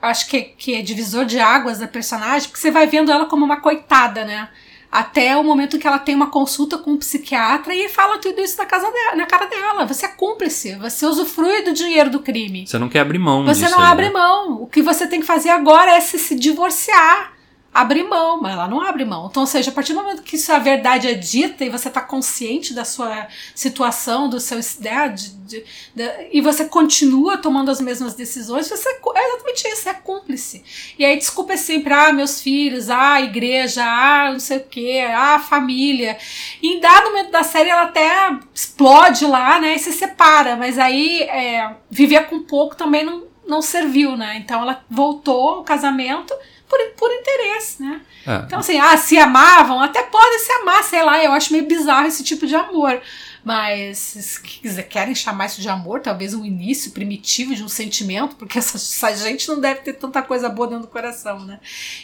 acho 0.07 0.29
que, 0.29 0.41
que 0.57 0.75
é 0.75 0.83
divisor 0.83 1.25
de 1.25 1.39
águas 1.39 1.79
da 1.79 1.89
personagem, 1.89 2.49
porque 2.49 2.61
você 2.61 2.71
vai 2.71 2.87
vendo 2.87 3.11
ela 3.13 3.27
como 3.27 3.45
uma 3.45 3.61
coitada, 3.61 4.25
né? 4.25 4.49
Até 4.91 5.37
o 5.37 5.43
momento 5.43 5.79
que 5.79 5.87
ela 5.87 5.99
tem 5.99 6.15
uma 6.15 6.31
consulta 6.31 6.79
com 6.79 6.93
um 6.93 6.97
psiquiatra 6.97 7.75
e 7.75 7.89
fala 7.89 8.19
tudo 8.19 8.41
isso 8.41 8.57
na, 8.57 8.65
casa 8.65 8.91
dela, 8.91 9.17
na 9.17 9.27
cara 9.27 9.47
dela. 9.47 9.85
Você 9.85 10.07
é 10.07 10.09
cúmplice, 10.09 10.75
você 10.77 11.05
usufrui 11.05 11.63
do 11.63 11.73
dinheiro 11.73 12.09
do 12.09 12.21
crime. 12.21 12.67
Você 12.67 12.79
não 12.79 12.89
quer 12.89 13.01
abrir 13.01 13.19
mão 13.19 13.45
Você 13.45 13.69
não 13.69 13.81
aí, 13.81 13.87
abre 13.87 14.07
né? 14.07 14.13
mão. 14.13 14.63
O 14.63 14.67
que 14.67 14.81
você 14.81 15.07
tem 15.07 15.21
que 15.21 15.27
fazer 15.27 15.51
agora 15.51 15.91
é 15.93 16.01
se, 16.01 16.19
se 16.19 16.35
divorciar. 16.35 17.36
Abrir 17.77 18.05
mão, 18.05 18.41
mas 18.41 18.55
ela 18.55 18.67
não 18.67 18.81
abre 18.81 19.05
mão. 19.05 19.27
Então, 19.31 19.43
ou 19.43 19.47
seja, 19.47 19.71
a 19.71 19.75
partir 19.75 19.93
do 19.93 20.03
momento 20.03 20.23
que 20.23 20.37
a 20.51 20.59
verdade 20.59 21.09
é 21.09 21.13
dita 21.13 21.63
e 21.63 21.69
você 21.69 21.89
está 21.89 22.01
consciente 22.01 22.73
da 22.73 22.87
sua 22.87 23.29
situação, 23.55 24.31
do 24.31 24.41
seu 24.41 24.59
né, 24.81 25.09
de, 25.09 25.29
de, 25.29 25.65
de, 25.95 26.29
e 26.33 26.41
você 26.41 26.65
continua 26.65 27.37
tomando 27.37 27.71
as 27.71 27.79
mesmas 27.79 28.15
decisões, 28.15 28.67
você 28.67 28.89
é 28.89 29.29
exatamente 29.29 29.69
isso, 29.69 29.89
é 29.91 29.93
cúmplice. 29.95 30.65
E 30.99 31.05
aí 31.05 31.19
desculpa 31.19 31.53
é 31.53 31.59
sempre, 31.59 31.93
ah, 31.93 32.15
meus 32.15 32.41
filhos, 32.41 32.89
ah, 32.89 33.21
igreja, 33.21 33.85
ah, 33.85 34.33
não 34.33 34.41
sei 34.41 34.57
o 34.57 34.65
que, 34.65 35.01
ah, 35.03 35.39
família. 35.39 36.17
E 36.63 36.77
em 36.77 36.81
dado 36.81 37.11
momento 37.11 37.31
da 37.31 37.43
série 37.43 37.69
ela 37.69 37.83
até 37.83 38.39
explode 38.55 39.27
lá, 39.27 39.61
né, 39.61 39.75
e 39.75 39.79
se 39.79 39.93
separa, 39.93 40.57
mas 40.57 40.79
aí 40.79 41.25
é, 41.25 41.77
viver 41.91 42.27
com 42.27 42.43
pouco 42.43 42.75
também 42.75 43.05
não, 43.05 43.25
não 43.47 43.61
serviu, 43.61 44.17
né? 44.17 44.39
Então 44.39 44.63
ela 44.63 44.83
voltou 44.89 45.49
ao 45.51 45.63
casamento 45.63 46.33
por, 46.69 46.79
por 46.97 47.13
interesse, 47.13 47.83
né? 47.83 48.01
É. 48.27 48.37
Então, 48.47 48.59
assim, 48.59 48.79
ah, 48.79 48.97
se 48.97 49.19
amavam, 49.19 49.81
até 49.81 50.03
podem 50.03 50.39
se 50.39 50.53
amar, 50.53 50.83
sei 50.85 51.03
lá, 51.03 51.23
eu 51.23 51.33
acho 51.33 51.53
meio 51.53 51.67
bizarro 51.67 52.07
esse 52.07 52.25
tipo 52.25 52.47
de 52.47 52.55
amor. 52.55 53.01
Mas 53.47 53.99
se 53.99 54.83
querem 54.83 55.15
chamar 55.15 55.47
isso 55.47 55.61
de 55.61 55.69
amor, 55.69 56.01
talvez 56.01 56.35
um 56.35 56.45
início 56.45 56.91
primitivo 56.91 57.55
de 57.55 57.63
um 57.63 57.69
sentimento, 57.69 58.35
porque 58.35 58.59
essa, 58.59 58.77
essa, 58.77 59.17
gente 59.25 59.47
não 59.47 59.61
deve 59.61 59.83
ter 59.83 59.93
tanta 59.93 60.21
coisa 60.21 60.49
boa 60.49 60.67
dentro 60.67 60.83
do 60.83 60.91
coração, 60.91 61.39
né? 61.45 61.61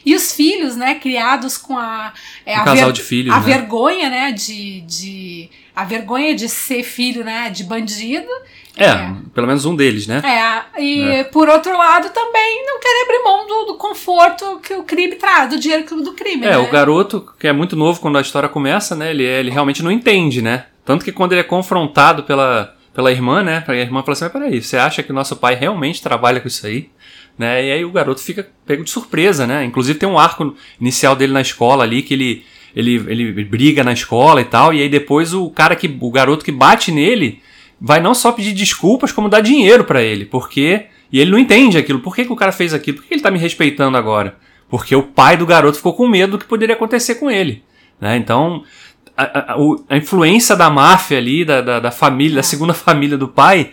E 0.07 0.15
os 0.15 0.33
filhos, 0.33 0.77
né, 0.77 0.95
criados 0.95 1.59
com 1.59 1.77
a. 1.77 2.13
É, 2.47 2.57
um 2.57 2.61
a 2.61 2.65
casal 2.65 2.87
ver, 2.87 2.93
de 2.93 3.03
filhos. 3.03 3.35
A 3.35 3.41
né? 3.41 3.45
vergonha, 3.45 4.09
né, 4.09 4.31
de, 4.31 4.83
de. 4.83 5.51
A 5.75 5.85
vergonha 5.85 6.35
de 6.35 6.49
ser 6.49 6.83
filho, 6.83 7.25
né, 7.25 7.51
de 7.51 7.65
bandido 7.65 8.29
é, 8.77 8.87
é, 8.87 9.15
pelo 9.35 9.47
menos 9.47 9.65
um 9.65 9.77
deles, 9.77 10.07
né? 10.07 10.23
É, 10.25 10.81
e 10.83 11.03
é. 11.03 11.25
por 11.25 11.49
outro 11.49 11.77
lado 11.77 12.09
também 12.11 12.65
não 12.65 12.81
querem 12.81 13.03
abrir 13.03 13.23
mão 13.23 13.47
do, 13.47 13.73
do, 13.73 13.75
conforto 13.75 14.61
que 14.61 14.75
o 14.75 14.83
crime 14.83 15.17
traz, 15.17 15.51
do 15.51 15.59
dinheiro 15.59 15.85
do 16.03 16.15
crime. 16.15 16.47
É, 16.47 16.51
né? 16.51 16.59
o 16.59 16.71
garoto, 16.71 17.27
que 17.39 17.47
é 17.47 17.53
muito 17.53 17.77
novo 17.77 18.01
quando 18.01 18.17
a 18.17 18.23
história 18.23 18.49
começa, 18.49 18.97
né? 18.97 19.11
Ele, 19.11 19.25
ele 19.25 19.51
realmente 19.51 19.83
não 19.83 19.91
entende, 19.91 20.41
né? 20.41 20.67
Tanto 20.85 21.05
que 21.05 21.13
quando 21.13 21.33
ele 21.33 21.43
é 21.43 21.45
confrontado 21.45 22.23
pela, 22.23 22.75
pela 22.95 23.13
irmã, 23.13 23.43
né? 23.43 23.63
A 23.67 23.75
irmã 23.75 24.03
fala 24.03 24.13
assim: 24.13 24.25
mas 24.25 24.33
peraí, 24.33 24.63
você 24.63 24.79
acha 24.79 25.03
que 25.03 25.13
nosso 25.13 25.37
pai 25.37 25.55
realmente 25.55 26.03
trabalha 26.03 26.41
com 26.41 26.49
isso 26.49 26.67
aí? 26.67 26.89
Né? 27.39 27.67
E 27.67 27.73
aí 27.73 27.85
o 27.85 27.91
garoto 27.91 28.21
fica 28.23 28.49
pego 28.67 28.85
de 28.85 28.91
surpresa, 28.91 29.47
né? 29.47 29.65
Inclusive 29.65 29.99
tem 29.99 30.09
um 30.09 30.19
arco 30.19 30.57
inicial 30.81 31.15
dele 31.15 31.33
na 31.33 31.41
escola 31.41 31.85
ali 31.85 32.03
que 32.03 32.15
ele, 32.15 32.45
ele, 32.75 32.95
ele 33.09 33.45
briga 33.45 33.85
na 33.85 33.93
escola 33.93 34.41
e 34.41 34.45
tal, 34.45 34.73
e 34.73 34.81
aí 34.81 34.89
depois 34.89 35.35
o 35.35 35.51
cara 35.51 35.77
que. 35.77 35.99
o 36.01 36.11
garoto 36.11 36.45
que 36.45 36.53
bate 36.53 36.91
nele 36.91 37.41
vai 37.81 38.01
não 38.01 38.15
só 38.15 38.33
pedir 38.33 38.53
desculpas, 38.53 39.13
como 39.13 39.29
dar 39.29 39.41
dinheiro 39.41 39.85
para 39.85 40.03
ele, 40.03 40.25
porque. 40.25 40.87
E 41.13 41.21
ele 41.21 41.31
não 41.31 41.39
entende 41.39 41.77
aquilo. 41.77 41.99
Por 41.99 42.15
que, 42.15 42.25
que 42.25 42.33
o 42.33 42.37
cara 42.37 42.53
fez 42.53 42.73
aquilo? 42.73 42.97
Por 42.97 43.07
que 43.07 43.15
ele 43.15 43.23
tá 43.23 43.31
me 43.31 43.39
respeitando 43.39 43.99
agora? 43.99 44.37
Porque 44.71 44.97
o 44.97 45.03
pai 45.03 45.37
do 45.37 45.45
garoto 45.45 45.77
ficou 45.77 45.93
com 45.93 46.09
medo 46.09 46.33
do 46.33 46.39
que 46.39 46.47
poderia 46.47 46.75
acontecer 46.75 47.17
com 47.17 47.31
ele. 47.31 47.63
Né? 48.01 48.17
Então, 48.17 48.65
a, 49.15 49.53
a, 49.53 49.57
a, 49.91 49.97
influência 49.99 50.57
da 50.57 50.71
máfia 50.71 51.19
ali, 51.19 51.45
da, 51.45 51.61
da, 51.61 51.81
da 51.81 51.91
família, 51.91 52.37
da 52.37 52.41
é. 52.41 52.43
segunda 52.43 52.73
família 52.73 53.19
do 53.19 53.29
pai, 53.29 53.73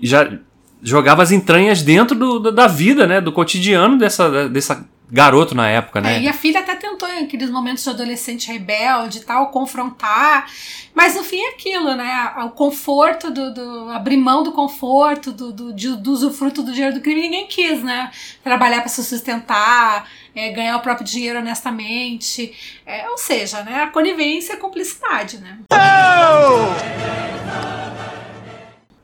já 0.00 0.38
jogava 0.80 1.22
as 1.22 1.32
entranhas 1.32 1.82
dentro 1.82 2.16
do, 2.16 2.52
da 2.52 2.68
vida, 2.68 3.06
né? 3.06 3.20
Do 3.20 3.32
cotidiano 3.32 3.98
dessa, 3.98 4.48
dessa 4.48 4.86
garoto 5.10 5.54
na 5.54 5.68
época, 5.68 6.00
né? 6.00 6.16
É, 6.16 6.20
e 6.22 6.28
a 6.28 6.32
filha 6.32 6.60
até 6.60 6.74
tentou 6.74 7.08
em 7.08 7.24
aqueles 7.24 7.50
momentos 7.50 7.84
de 7.84 7.90
adolescente 7.90 8.50
rebelde 8.50 9.18
e 9.18 9.20
tal, 9.20 9.50
confrontar, 9.50 10.50
mas 10.94 11.14
no 11.14 11.22
fim 11.22 11.40
é 11.40 11.50
aquilo, 11.50 11.94
né? 11.94 12.32
O 12.44 12.50
conforto 12.50 13.30
do, 13.30 13.54
do 13.54 13.90
abrir 13.90 14.16
mão 14.16 14.42
do 14.42 14.52
conforto, 14.52 15.30
do, 15.30 15.52
do, 15.52 15.72
de, 15.72 15.96
do 15.96 16.10
usufruto 16.10 16.62
do 16.62 16.72
dinheiro 16.72 16.94
do 16.94 17.00
crime, 17.00 17.20
ninguém 17.20 17.46
quis, 17.46 17.82
né? 17.82 18.10
Trabalhar 18.42 18.80
para 18.80 18.88
se 18.88 19.04
sustentar, 19.04 20.08
é, 20.34 20.50
ganhar 20.50 20.76
o 20.76 20.80
próprio 20.80 21.06
dinheiro 21.06 21.38
honestamente, 21.38 22.52
é, 22.84 23.08
ou 23.08 23.18
seja, 23.18 23.62
né? 23.62 23.84
A 23.84 23.86
conivência 23.88 24.54
e 24.54 24.56
a 24.56 24.60
cumplicidade, 24.60 25.38
né? 25.38 25.58
Oh! 25.72 27.85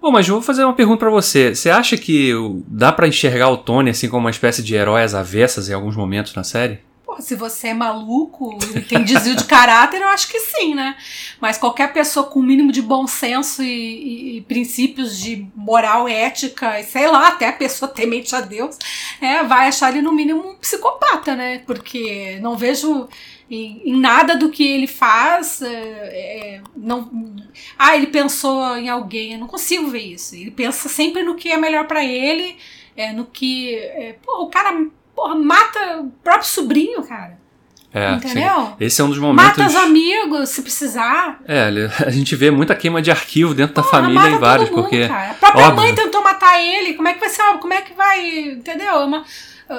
Bom, 0.03 0.11
mas 0.11 0.27
eu 0.27 0.35
vou 0.35 0.43
fazer 0.43 0.65
uma 0.65 0.73
pergunta 0.73 0.99
para 0.99 1.11
você. 1.11 1.55
Você 1.55 1.71
acha 1.71 1.97
que 1.97 2.33
dá 2.67 2.91
para 2.91 3.07
enxergar 3.07 3.51
o 3.51 3.57
Tony 3.57 3.91
assim 3.91 4.09
como 4.09 4.25
uma 4.25 4.33
espécie 4.33 4.61
de 4.61 4.75
herói 4.75 5.05
às 5.05 5.15
avessas 5.15 5.69
em 5.69 5.75
alguns 5.75 5.95
momentos 5.95 6.35
na 6.35 6.43
série? 6.43 6.81
Pô, 7.07 7.23
se 7.23 7.37
você 7.37 7.69
é 7.69 7.75
maluco 7.75 8.59
e 8.75 8.81
tem 8.81 9.05
desvio 9.05 9.37
de 9.37 9.45
caráter, 9.45 10.01
eu 10.01 10.09
acho 10.09 10.29
que 10.29 10.41
sim, 10.41 10.75
né? 10.75 10.97
Mas 11.41 11.57
qualquer 11.57 11.93
pessoa 11.93 12.27
com 12.27 12.41
o 12.41 12.43
mínimo 12.43 12.73
de 12.73 12.83
bom 12.83 13.07
senso 13.07 13.62
e, 13.62 13.69
e, 13.69 14.37
e, 14.38 14.41
princípios 14.41 15.17
de 15.17 15.47
moral, 15.55 16.09
ética, 16.09 16.81
e 16.81 16.83
sei 16.83 17.07
lá, 17.07 17.29
até 17.29 17.47
a 17.47 17.53
pessoa 17.53 17.88
temente 17.88 18.35
a 18.35 18.41
Deus, 18.41 18.77
é, 19.21 19.45
vai 19.45 19.69
achar 19.69 19.91
ele 19.91 20.03
no 20.03 20.12
mínimo 20.12 20.49
um 20.49 20.57
psicopata, 20.57 21.37
né? 21.37 21.62
Porque 21.65 22.41
não 22.43 22.57
vejo 22.57 23.09
em, 23.55 23.83
em, 23.85 24.01
nada 24.01 24.35
do 24.35 24.49
que 24.49 24.67
ele 24.67 24.87
faz. 24.87 25.61
É, 25.61 25.69
é, 25.69 26.61
não, 26.75 27.11
ah, 27.79 27.95
ele 27.95 28.07
pensou 28.07 28.77
em 28.77 28.88
alguém. 28.88 29.35
Eu 29.35 29.38
não 29.38 29.47
consigo 29.47 29.88
ver 29.88 30.01
isso. 30.01 30.35
Ele 30.35 30.51
pensa 30.51 30.88
sempre 30.88 31.23
no 31.23 31.35
que 31.35 31.51
é 31.51 31.57
melhor 31.57 31.87
para 31.87 32.03
ele, 32.03 32.57
é, 32.97 33.12
no 33.12 33.27
que. 33.27 33.75
É, 33.75 34.17
porra, 34.25 34.43
o 34.43 34.49
cara 34.49 34.87
porra, 35.15 35.35
mata 35.35 36.01
o 36.01 36.11
próprio 36.23 36.49
sobrinho, 36.49 37.03
cara. 37.03 37.41
É, 37.95 38.15
Entendeu? 38.15 38.57
Sim. 38.57 38.75
Esse 38.81 39.01
é 39.03 39.05
um 39.05 39.11
dos 39.11 39.19
momentos. 39.19 39.59
Mata 39.59 39.67
os 39.67 39.77
amigos, 39.77 40.49
se 40.49 40.62
precisar. 40.62 41.38
É, 41.47 41.69
a 42.07 42.11
gente 42.11 42.35
vê 42.35 42.51
muita 42.51 42.75
queima 42.75 43.03
de 43.03 43.11
arquivo 43.11 43.53
dentro 43.53 43.75
da 43.75 43.83
família 43.83 44.31
em 44.31 44.38
vários, 44.38 44.71
mundo, 44.71 44.81
porque. 44.81 45.07
Cara. 45.07 45.33
A 45.33 45.35
própria 45.35 45.67
óbvio. 45.67 45.83
mãe 45.83 45.95
tentou 45.95 46.25
matar 46.25 46.59
ele. 46.59 46.95
Como 46.95 47.07
é 47.07 47.12
que 47.12 47.21
vai 47.21 47.29
ser? 47.29 47.43
Como 47.61 47.75
é 47.75 47.83
que 47.83 47.93
vai. 47.93 48.53
Entendeu? 48.53 48.95
É 48.95 49.05
uma, 49.05 49.25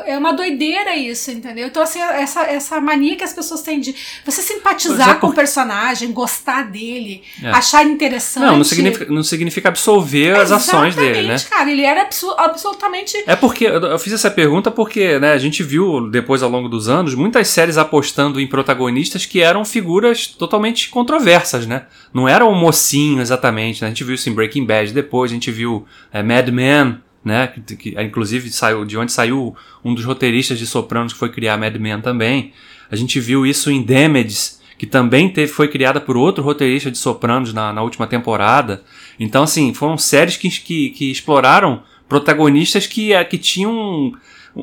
é 0.05 0.17
uma 0.17 0.33
doideira 0.33 0.95
isso, 0.95 1.31
entendeu? 1.31 1.67
Então, 1.67 1.83
assim, 1.83 1.99
essa, 1.99 2.43
essa 2.43 2.81
mania 2.81 3.15
que 3.15 3.23
as 3.23 3.33
pessoas 3.33 3.61
têm 3.61 3.79
de 3.79 3.95
você 4.25 4.41
simpatizar 4.41 5.09
é, 5.09 5.13
com 5.15 5.27
o 5.27 5.33
personagem, 5.33 6.11
gostar 6.11 6.63
dele, 6.63 7.23
é. 7.41 7.49
achar 7.49 7.85
interessante. 7.85 8.45
Não, 8.45 8.57
não 8.57 8.63
significa, 8.63 9.11
não 9.11 9.23
significa 9.23 9.69
absolver 9.69 10.35
as 10.35 10.51
ações 10.51 10.95
dele, 10.95 11.27
né? 11.27 11.35
cara, 11.49 11.71
ele 11.71 11.83
era 11.83 12.07
absolutamente. 12.37 13.23
É 13.27 13.35
porque 13.35 13.65
eu 13.65 13.99
fiz 13.99 14.13
essa 14.13 14.31
pergunta 14.31 14.71
porque, 14.71 15.19
né, 15.19 15.31
a 15.33 15.37
gente 15.37 15.63
viu 15.63 16.09
depois 16.09 16.41
ao 16.41 16.49
longo 16.49 16.69
dos 16.69 16.89
anos 16.89 17.15
muitas 17.15 17.47
séries 17.47 17.77
apostando 17.77 18.39
em 18.39 18.47
protagonistas 18.47 19.25
que 19.25 19.41
eram 19.41 19.63
figuras 19.65 20.27
totalmente 20.27 20.89
controversas, 20.89 21.65
né? 21.65 21.83
Não 22.13 22.27
era 22.27 22.45
um 22.45 22.55
mocinho 22.55 23.21
exatamente, 23.21 23.81
né? 23.81 23.87
A 23.87 23.89
gente 23.89 24.03
viu 24.03 24.15
isso 24.15 24.29
em 24.29 24.33
Breaking 24.33 24.65
Bad 24.65 24.91
depois, 24.93 25.31
a 25.31 25.33
gente 25.33 25.51
viu 25.51 25.85
é, 26.11 26.23
Mad 26.23 26.49
Men 26.49 26.99
né? 27.23 27.47
Que, 27.47 27.75
que, 27.75 28.01
inclusive 28.01 28.49
saiu 28.51 28.85
de 28.85 28.97
onde 28.97 29.11
saiu 29.11 29.55
um 29.83 29.93
dos 29.93 30.05
roteiristas 30.05 30.59
de 30.59 30.67
Sopranos 30.67 31.13
que 31.13 31.19
foi 31.19 31.29
criar 31.29 31.57
Mad 31.57 31.75
Men 31.75 32.01
também. 32.01 32.53
A 32.91 32.95
gente 32.95 33.19
viu 33.19 33.45
isso 33.45 33.71
em 33.71 33.81
Damages, 33.81 34.61
que 34.77 34.85
também 34.85 35.29
teve, 35.29 35.51
foi 35.51 35.67
criada 35.67 36.01
por 36.01 36.17
outro 36.17 36.43
roteirista 36.43 36.91
de 36.91 36.97
Sopranos 36.97 37.53
na, 37.53 37.71
na 37.71 37.81
última 37.81 38.05
temporada. 38.05 38.83
Então, 39.19 39.43
assim, 39.43 39.73
foram 39.73 39.97
séries 39.97 40.37
que, 40.37 40.49
que, 40.49 40.89
que 40.89 41.11
exploraram 41.11 41.81
protagonistas 42.07 42.85
que, 42.85 43.11
que 43.25 43.37
tinham 43.37 44.13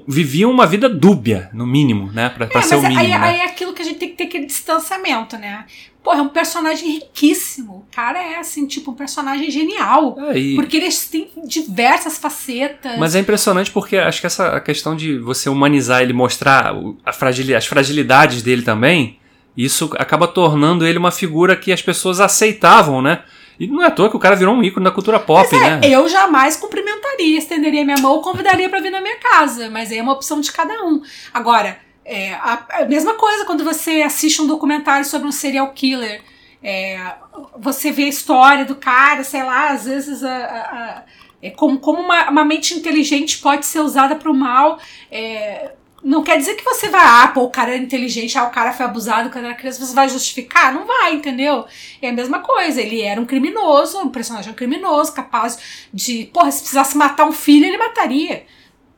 viviam 0.07 0.51
uma 0.51 0.67
vida 0.67 0.89
dúbia, 0.89 1.51
no 1.53 1.67
mínimo, 1.67 2.13
né? 2.13 2.29
Pra, 2.29 2.49
é, 2.53 2.63
ser 2.63 2.77
o 2.77 2.83
mínimo. 2.83 3.01
Aí, 3.01 3.09
né? 3.09 3.17
aí 3.17 3.41
é 3.41 3.45
aquilo 3.45 3.73
que 3.73 3.83
a 3.83 3.85
gente 3.85 3.99
tem 3.99 4.09
que 4.11 4.17
ter 4.17 4.25
aquele 4.25 4.47
distanciamento, 4.47 5.37
né? 5.37 5.65
Porra, 6.03 6.21
é 6.21 6.23
um 6.23 6.29
personagem 6.29 6.93
riquíssimo. 6.93 7.85
O 7.91 7.95
cara 7.95 8.23
é, 8.23 8.39
assim, 8.39 8.67
tipo, 8.67 8.93
um 8.93 8.95
personagem 8.95 9.51
genial. 9.51 10.17
É, 10.31 10.39
e... 10.39 10.55
Porque 10.55 10.77
eles 10.77 11.09
têm 11.09 11.29
diversas 11.45 12.19
facetas. 12.19 12.99
Mas 12.99 13.15
é 13.15 13.21
impressionante 13.21 13.71
porque 13.71 13.99
acho 13.99 14.21
que 14.21 14.27
essa 14.27 14.59
questão 14.61 14.97
de 14.97 15.19
você 15.19 15.51
humanizar 15.51 16.01
ele, 16.03 16.13
mostrar 16.13 16.73
fragil... 17.13 17.57
as 17.57 17.67
fragilidades 17.67 18.43
dele 18.43 18.63
também, 18.63 19.19
isso 19.57 19.91
acaba 19.99 20.27
tornando 20.27 20.87
ele 20.87 20.99
uma 20.99 21.11
figura 21.11 21.57
que 21.57 21.73
as 21.73 21.83
pessoas 21.83 22.21
aceitavam, 22.21 23.03
né? 23.03 23.23
E 23.61 23.67
não 23.67 23.83
é 23.83 23.89
à 23.89 23.91
toa 23.91 24.09
que 24.09 24.17
o 24.17 24.19
cara 24.19 24.35
virou 24.35 24.55
um 24.55 24.63
ícone 24.63 24.85
da 24.85 24.91
cultura 24.91 25.21
pop, 25.21 25.55
é, 25.55 25.59
né? 25.59 25.81
Eu 25.85 26.09
jamais 26.09 26.57
cumprimentaria, 26.57 27.39
estenderia 27.39 27.85
minha 27.85 27.99
mão 27.99 28.13
ou 28.13 28.23
convidaria 28.23 28.71
para 28.71 28.81
vir 28.81 28.91
na 28.91 29.03
minha 29.03 29.17
casa. 29.17 29.69
Mas 29.69 29.93
aí 29.93 29.99
é 29.99 30.03
uma 30.03 30.15
opção 30.15 30.41
de 30.41 30.51
cada 30.51 30.83
um. 30.83 31.03
Agora 31.33 31.79
é, 32.03 32.33
a, 32.33 32.67
a, 32.71 32.85
mesma 32.87 33.15
coisa 33.15 33.45
quando 33.45 33.63
você 33.63 34.03
assiste 34.03 34.41
um 34.41 34.47
documentário 34.47 35.05
sobre 35.05 35.29
um 35.29 35.33
serial 35.33 35.73
killer. 35.73 36.23
É, 36.63 37.15
você 37.59 37.93
vê 37.93 38.05
a 38.05 38.09
história 38.09 38.65
do 38.65 38.75
cara, 38.75 39.23
sei 39.23 39.43
lá, 39.43 39.71
às 39.71 39.85
vezes 39.85 40.25
a, 40.25 40.37
a, 40.37 41.05
é 41.43 41.51
como, 41.51 41.79
como 41.79 42.01
uma, 42.01 42.29
uma, 42.29 42.45
mente 42.45 42.75
inteligente 42.75 43.39
pode 43.39 43.65
ser 43.65 43.81
usada 43.81 44.17
para 44.17 44.31
o 44.31 44.35
mal. 44.35 44.79
É, 45.11 45.73
não 46.03 46.23
quer 46.23 46.39
dizer 46.39 46.55
que 46.55 46.65
você 46.65 46.89
vai, 46.89 47.05
ah, 47.05 47.29
pô, 47.29 47.43
o 47.43 47.51
cara 47.51 47.75
era 47.75 47.83
inteligente, 47.83 48.37
ah, 48.39 48.45
o 48.45 48.51
cara 48.51 48.73
foi 48.73 48.87
abusado 48.87 49.31
quando 49.31 49.45
era 49.45 49.55
criança, 49.55 49.85
você 49.85 49.95
vai 49.95 50.09
justificar? 50.09 50.73
Não 50.73 50.87
vai, 50.87 51.15
entendeu? 51.15 51.67
É 52.01 52.09
a 52.09 52.13
mesma 52.13 52.41
coisa, 52.41 52.81
ele 52.81 53.03
era 53.03 53.21
um 53.21 53.27
criminoso, 53.27 53.99
um 53.99 54.09
personagem 54.09 54.53
criminoso, 54.55 55.13
capaz 55.13 55.87
de, 55.93 56.31
porra, 56.33 56.51
se 56.51 56.61
precisasse 56.61 56.97
matar 56.97 57.27
um 57.27 57.33
filho, 57.33 57.67
ele 57.67 57.77
mataria. 57.77 58.45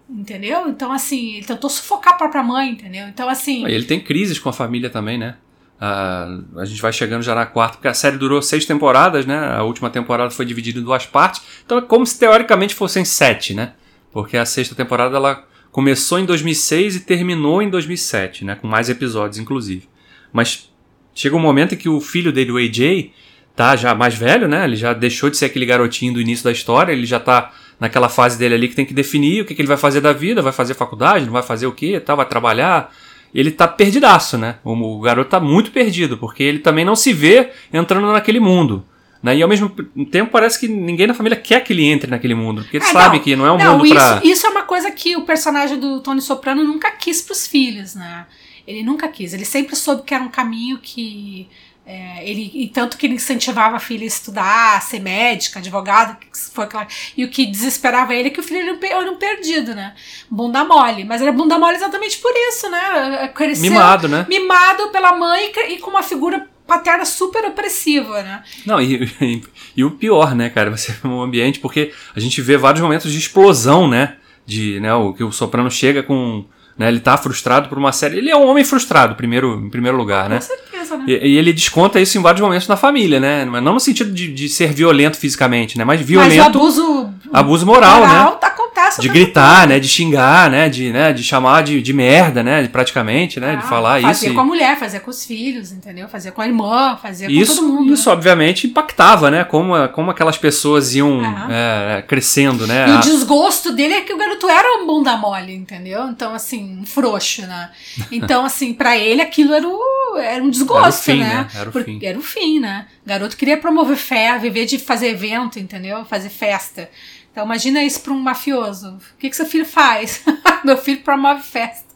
Entendeu? 0.08 0.68
Então, 0.68 0.92
assim, 0.92 1.36
ele 1.36 1.46
tentou 1.46 1.70
sufocar 1.70 2.14
a 2.14 2.16
própria 2.16 2.42
mãe, 2.42 2.70
entendeu? 2.70 3.08
Então, 3.08 3.28
assim. 3.28 3.66
Ele 3.66 3.84
tem 3.84 3.98
crises 3.98 4.38
com 4.38 4.48
a 4.48 4.52
família 4.52 4.90
também, 4.90 5.16
né? 5.16 5.36
Uh, 5.82 6.60
a 6.60 6.64
gente 6.64 6.80
vai 6.80 6.92
chegando 6.92 7.22
já 7.22 7.34
na 7.34 7.46
quarta, 7.46 7.76
porque 7.76 7.88
a 7.88 7.94
série 7.94 8.16
durou 8.16 8.40
seis 8.40 8.64
temporadas, 8.64 9.26
né? 9.26 9.56
A 9.56 9.64
última 9.64 9.90
temporada 9.90 10.30
foi 10.30 10.44
dividida 10.44 10.78
em 10.78 10.82
duas 10.82 11.06
partes. 11.06 11.42
Então 11.64 11.78
é 11.78 11.80
como 11.80 12.06
se 12.06 12.18
teoricamente 12.18 12.74
fossem 12.74 13.04
sete, 13.04 13.52
né? 13.52 13.72
Porque 14.12 14.36
a 14.36 14.44
sexta 14.44 14.74
temporada 14.74 15.16
ela 15.16 15.44
começou 15.72 16.18
em 16.18 16.26
2006 16.26 16.96
e 16.96 17.00
terminou 17.00 17.62
em 17.62 17.70
2007, 17.70 18.44
né? 18.44 18.54
Com 18.54 18.68
mais 18.68 18.90
episódios, 18.90 19.38
inclusive. 19.38 19.88
Mas 20.30 20.70
chega 21.14 21.34
um 21.34 21.40
momento 21.40 21.74
em 21.74 21.78
que 21.78 21.88
o 21.88 22.00
filho 22.00 22.30
dele, 22.30 22.52
o 22.52 22.58
AJ, 22.58 23.10
tá 23.56 23.74
já 23.74 23.94
mais 23.94 24.14
velho, 24.14 24.46
né? 24.46 24.64
Ele 24.64 24.76
já 24.76 24.92
deixou 24.92 25.30
de 25.30 25.36
ser 25.38 25.46
aquele 25.46 25.64
garotinho 25.64 26.12
do 26.12 26.20
início 26.20 26.44
da 26.44 26.52
história, 26.52 26.92
ele 26.92 27.06
já 27.06 27.18
tá 27.18 27.52
naquela 27.80 28.10
fase 28.10 28.38
dele 28.38 28.54
ali 28.54 28.68
que 28.68 28.76
tem 28.76 28.84
que 28.84 28.94
definir 28.94 29.42
o 29.42 29.44
que, 29.46 29.54
que 29.54 29.62
ele 29.62 29.68
vai 29.68 29.78
fazer 29.78 30.02
da 30.02 30.12
vida, 30.12 30.42
vai 30.42 30.52
fazer 30.52 30.74
faculdade, 30.74 31.24
não 31.24 31.32
vai 31.32 31.42
fazer 31.42 31.66
o 31.66 31.72
quê, 31.72 31.98
tá, 31.98 32.14
vai 32.14 32.26
trabalhar. 32.26 32.94
Ele 33.34 33.50
tá 33.50 33.66
perdidaço, 33.66 34.36
né? 34.36 34.56
O, 34.62 34.72
o 34.72 35.00
garoto 35.00 35.30
tá 35.30 35.40
muito 35.40 35.70
perdido, 35.70 36.18
porque 36.18 36.42
ele 36.42 36.58
também 36.58 36.84
não 36.84 36.94
se 36.94 37.14
vê 37.14 37.50
entrando 37.72 38.12
naquele 38.12 38.38
mundo. 38.38 38.84
Né? 39.22 39.36
E 39.36 39.42
ao 39.42 39.48
mesmo 39.48 39.68
tempo 40.10 40.32
parece 40.32 40.58
que 40.58 40.66
ninguém 40.66 41.06
na 41.06 41.14
família 41.14 41.38
quer 41.38 41.62
que 41.62 41.72
ele 41.72 41.84
entre 41.84 42.10
naquele 42.10 42.34
mundo, 42.34 42.62
porque 42.62 42.78
ele 42.78 42.84
É, 42.84 42.92
sabe 42.92 43.18
não, 43.18 43.24
que 43.24 43.36
não 43.36 43.46
é 43.46 43.52
um 43.52 43.58
não, 43.58 43.72
mundo 43.74 43.86
isso, 43.86 43.94
pra. 43.94 44.20
isso 44.24 44.46
é 44.46 44.50
uma 44.50 44.62
coisa 44.62 44.90
que 44.90 45.16
o 45.16 45.22
personagem 45.22 45.78
do 45.78 46.00
Tony 46.00 46.20
Soprano 46.20 46.64
nunca 46.64 46.90
quis 46.90 47.22
pros 47.22 47.46
filhos, 47.46 47.94
né? 47.94 48.26
Ele 48.66 48.82
nunca 48.82 49.06
quis. 49.08 49.32
Ele 49.32 49.44
sempre 49.44 49.76
soube 49.76 50.02
que 50.02 50.12
era 50.14 50.24
um 50.24 50.28
caminho 50.28 50.78
que. 50.78 51.48
é, 51.86 52.28
ele, 52.28 52.50
e 52.54 52.68
tanto 52.68 52.96
que 52.96 53.06
ele 53.06 53.14
incentivava 53.14 53.76
a 53.76 53.80
filha 53.80 54.04
a 54.04 54.06
estudar, 54.06 54.76
a 54.76 54.80
ser 54.80 55.00
médica, 55.00 55.58
advogado, 55.58 56.16
que 56.16 56.26
foi 56.52 56.64
aquela, 56.64 56.86
e 57.16 57.24
o 57.24 57.28
que 57.28 57.44
desesperava 57.46 58.14
ele 58.14 58.28
é 58.28 58.30
que 58.30 58.38
o 58.40 58.42
filho 58.42 58.60
era 58.60 58.72
um, 58.72 59.00
era 59.02 59.10
um 59.10 59.16
perdido, 59.16 59.74
né? 59.74 59.94
Bunda 60.30 60.64
mole. 60.64 61.04
Mas 61.04 61.20
era 61.22 61.32
bunda 61.32 61.58
mole 61.58 61.76
exatamente 61.76 62.18
por 62.18 62.32
isso, 62.48 62.68
né? 62.70 63.28
Cresceu, 63.34 63.70
Mimado, 63.70 64.08
né? 64.08 64.26
Mimado 64.28 64.88
pela 64.90 65.12
mãe 65.16 65.52
e 65.54 65.74
e 65.74 65.78
com 65.78 65.90
uma 65.90 66.02
figura 66.02 66.48
paterna 66.66 67.04
super 67.04 67.44
opressiva, 67.44 68.22
né? 68.22 68.42
Não, 68.66 68.80
e, 68.80 69.04
e, 69.20 69.42
e 69.76 69.84
o 69.84 69.90
pior, 69.90 70.34
né, 70.34 70.48
cara, 70.48 70.70
você 70.70 70.92
vê 70.92 71.08
um 71.08 71.20
ambiente, 71.20 71.58
porque 71.58 71.92
a 72.14 72.20
gente 72.20 72.40
vê 72.40 72.56
vários 72.56 72.82
momentos 72.82 73.10
de 73.12 73.18
explosão, 73.18 73.88
né? 73.88 74.16
De, 74.44 74.80
né, 74.80 74.92
o 74.94 75.12
que 75.12 75.22
o 75.22 75.32
Soprano 75.32 75.70
chega 75.70 76.02
com. 76.02 76.44
Né, 76.76 76.88
ele 76.88 77.00
tá 77.00 77.16
frustrado 77.18 77.68
por 77.68 77.76
uma 77.76 77.92
série. 77.92 78.18
Ele 78.18 78.30
é 78.30 78.36
um 78.36 78.46
homem 78.46 78.64
frustrado, 78.64 79.14
primeiro, 79.14 79.60
em 79.66 79.70
primeiro 79.70 79.96
lugar, 79.96 80.28
né? 80.28 80.36
Com 80.36 80.42
certeza, 80.42 80.96
né? 80.96 81.04
E, 81.06 81.12
e 81.12 81.36
ele 81.36 81.52
desconta 81.52 82.00
isso 82.00 82.16
em 82.16 82.22
vários 82.22 82.40
momentos 82.40 82.66
na 82.66 82.76
família, 82.76 83.20
né? 83.20 83.44
Mas 83.44 83.62
Não 83.62 83.74
no 83.74 83.80
sentido 83.80 84.10
de, 84.10 84.32
de 84.32 84.48
ser 84.48 84.72
violento 84.72 85.18
fisicamente, 85.18 85.76
né? 85.76 85.84
Mas 85.84 86.00
Mas 86.00 86.08
violento. 86.08 86.40
o 86.40 86.44
abuso 86.46 87.14
abuso 87.32 87.66
moral, 87.66 88.00
né? 88.00 88.06
acontece. 88.06 88.51
De 89.00 89.08
tempo 89.08 89.14
gritar, 89.14 89.66
né? 89.68 89.78
De 89.80 89.88
xingar, 89.88 90.50
né? 90.50 90.68
De, 90.68 90.90
né? 90.92 91.12
de 91.12 91.22
chamar 91.22 91.62
de, 91.62 91.80
de 91.80 91.92
merda, 91.92 92.42
né? 92.42 92.66
Praticamente, 92.68 93.38
né? 93.40 93.52
De 93.56 93.64
Ah, 93.64 93.68
falar 93.68 93.98
isso. 94.00 94.08
Fazia 94.08 94.30
e- 94.30 94.34
com 94.34 94.40
a 94.40 94.44
mulher, 94.44 94.78
fazia 94.78 95.00
com 95.00 95.10
os 95.10 95.24
filhos, 95.24 95.72
entendeu? 95.72 96.08
Fazia 96.08 96.32
com 96.32 96.40
a 96.42 96.46
irmã, 96.46 96.96
fazia 97.00 97.26
com 97.28 97.32
Isso, 97.32 97.56
todo 97.56 97.68
mundo. 97.68 97.92
isso 97.92 98.08
né? 98.08 98.12
obviamente 98.14 98.66
impactava, 98.66 99.30
né? 99.30 99.44
Como, 99.44 99.88
como 99.90 100.10
aquelas 100.10 100.36
pessoas 100.38 100.94
iam 100.94 101.20
Aham. 101.20 101.48
é, 101.50 102.02
crescendo, 102.02 102.66
né? 102.66 102.88
E 102.88 102.92
A- 102.92 102.96
o 102.96 103.00
desgosto 103.00 103.72
dele 103.72 103.94
é 103.94 104.00
que 104.02 104.12
o 104.12 104.16
garoto 104.18 104.48
era 104.48 104.82
um 104.82 104.86
bunda 104.86 105.16
mole, 105.16 105.54
entendeu? 105.54 106.08
Então, 106.08 106.34
assim, 106.34 106.78
um 106.80 106.86
frouxo, 106.86 107.42
né? 107.42 107.70
Então, 108.10 108.44
assim, 108.46 108.72
pra 108.74 108.96
ele 108.96 109.20
aquilo 109.22 109.52
era, 109.54 109.66
o, 109.68 110.16
era 110.18 110.42
um 110.42 110.50
desgosto, 110.50 110.82
Era 110.82 110.88
o 110.88 110.92
fim, 110.92 111.18
né? 111.20 111.34
né? 111.34 111.48
Era 111.54 111.68
o 111.68 111.72
Porque 111.72 111.92
fim. 111.92 112.00
Era 112.06 112.18
o 112.18 112.22
fim, 112.22 112.60
né? 112.60 112.86
O 113.04 113.08
garoto 113.08 113.36
queria 113.36 113.56
promover 113.56 113.96
fé, 113.96 114.38
viver 114.38 114.66
de 114.66 114.78
fazer 114.78 115.08
evento, 115.08 115.58
entendeu? 115.58 116.04
Fazer 116.04 116.28
festa. 116.28 116.88
Então, 117.32 117.44
imagina 117.44 117.82
isso 117.82 118.00
pra 118.02 118.12
um 118.12 118.20
mafioso. 118.20 118.98
O 119.14 119.18
que, 119.18 119.30
que 119.30 119.34
seu 119.36 119.46
filho 119.46 119.64
faz? 119.64 120.22
Meu 120.62 120.76
filho 120.76 121.02
promove 121.02 121.42
festa. 121.42 121.91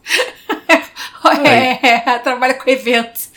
É, 1.43 1.99
trabalha 2.19 2.53
com 2.53 2.69
eventos. 2.69 3.29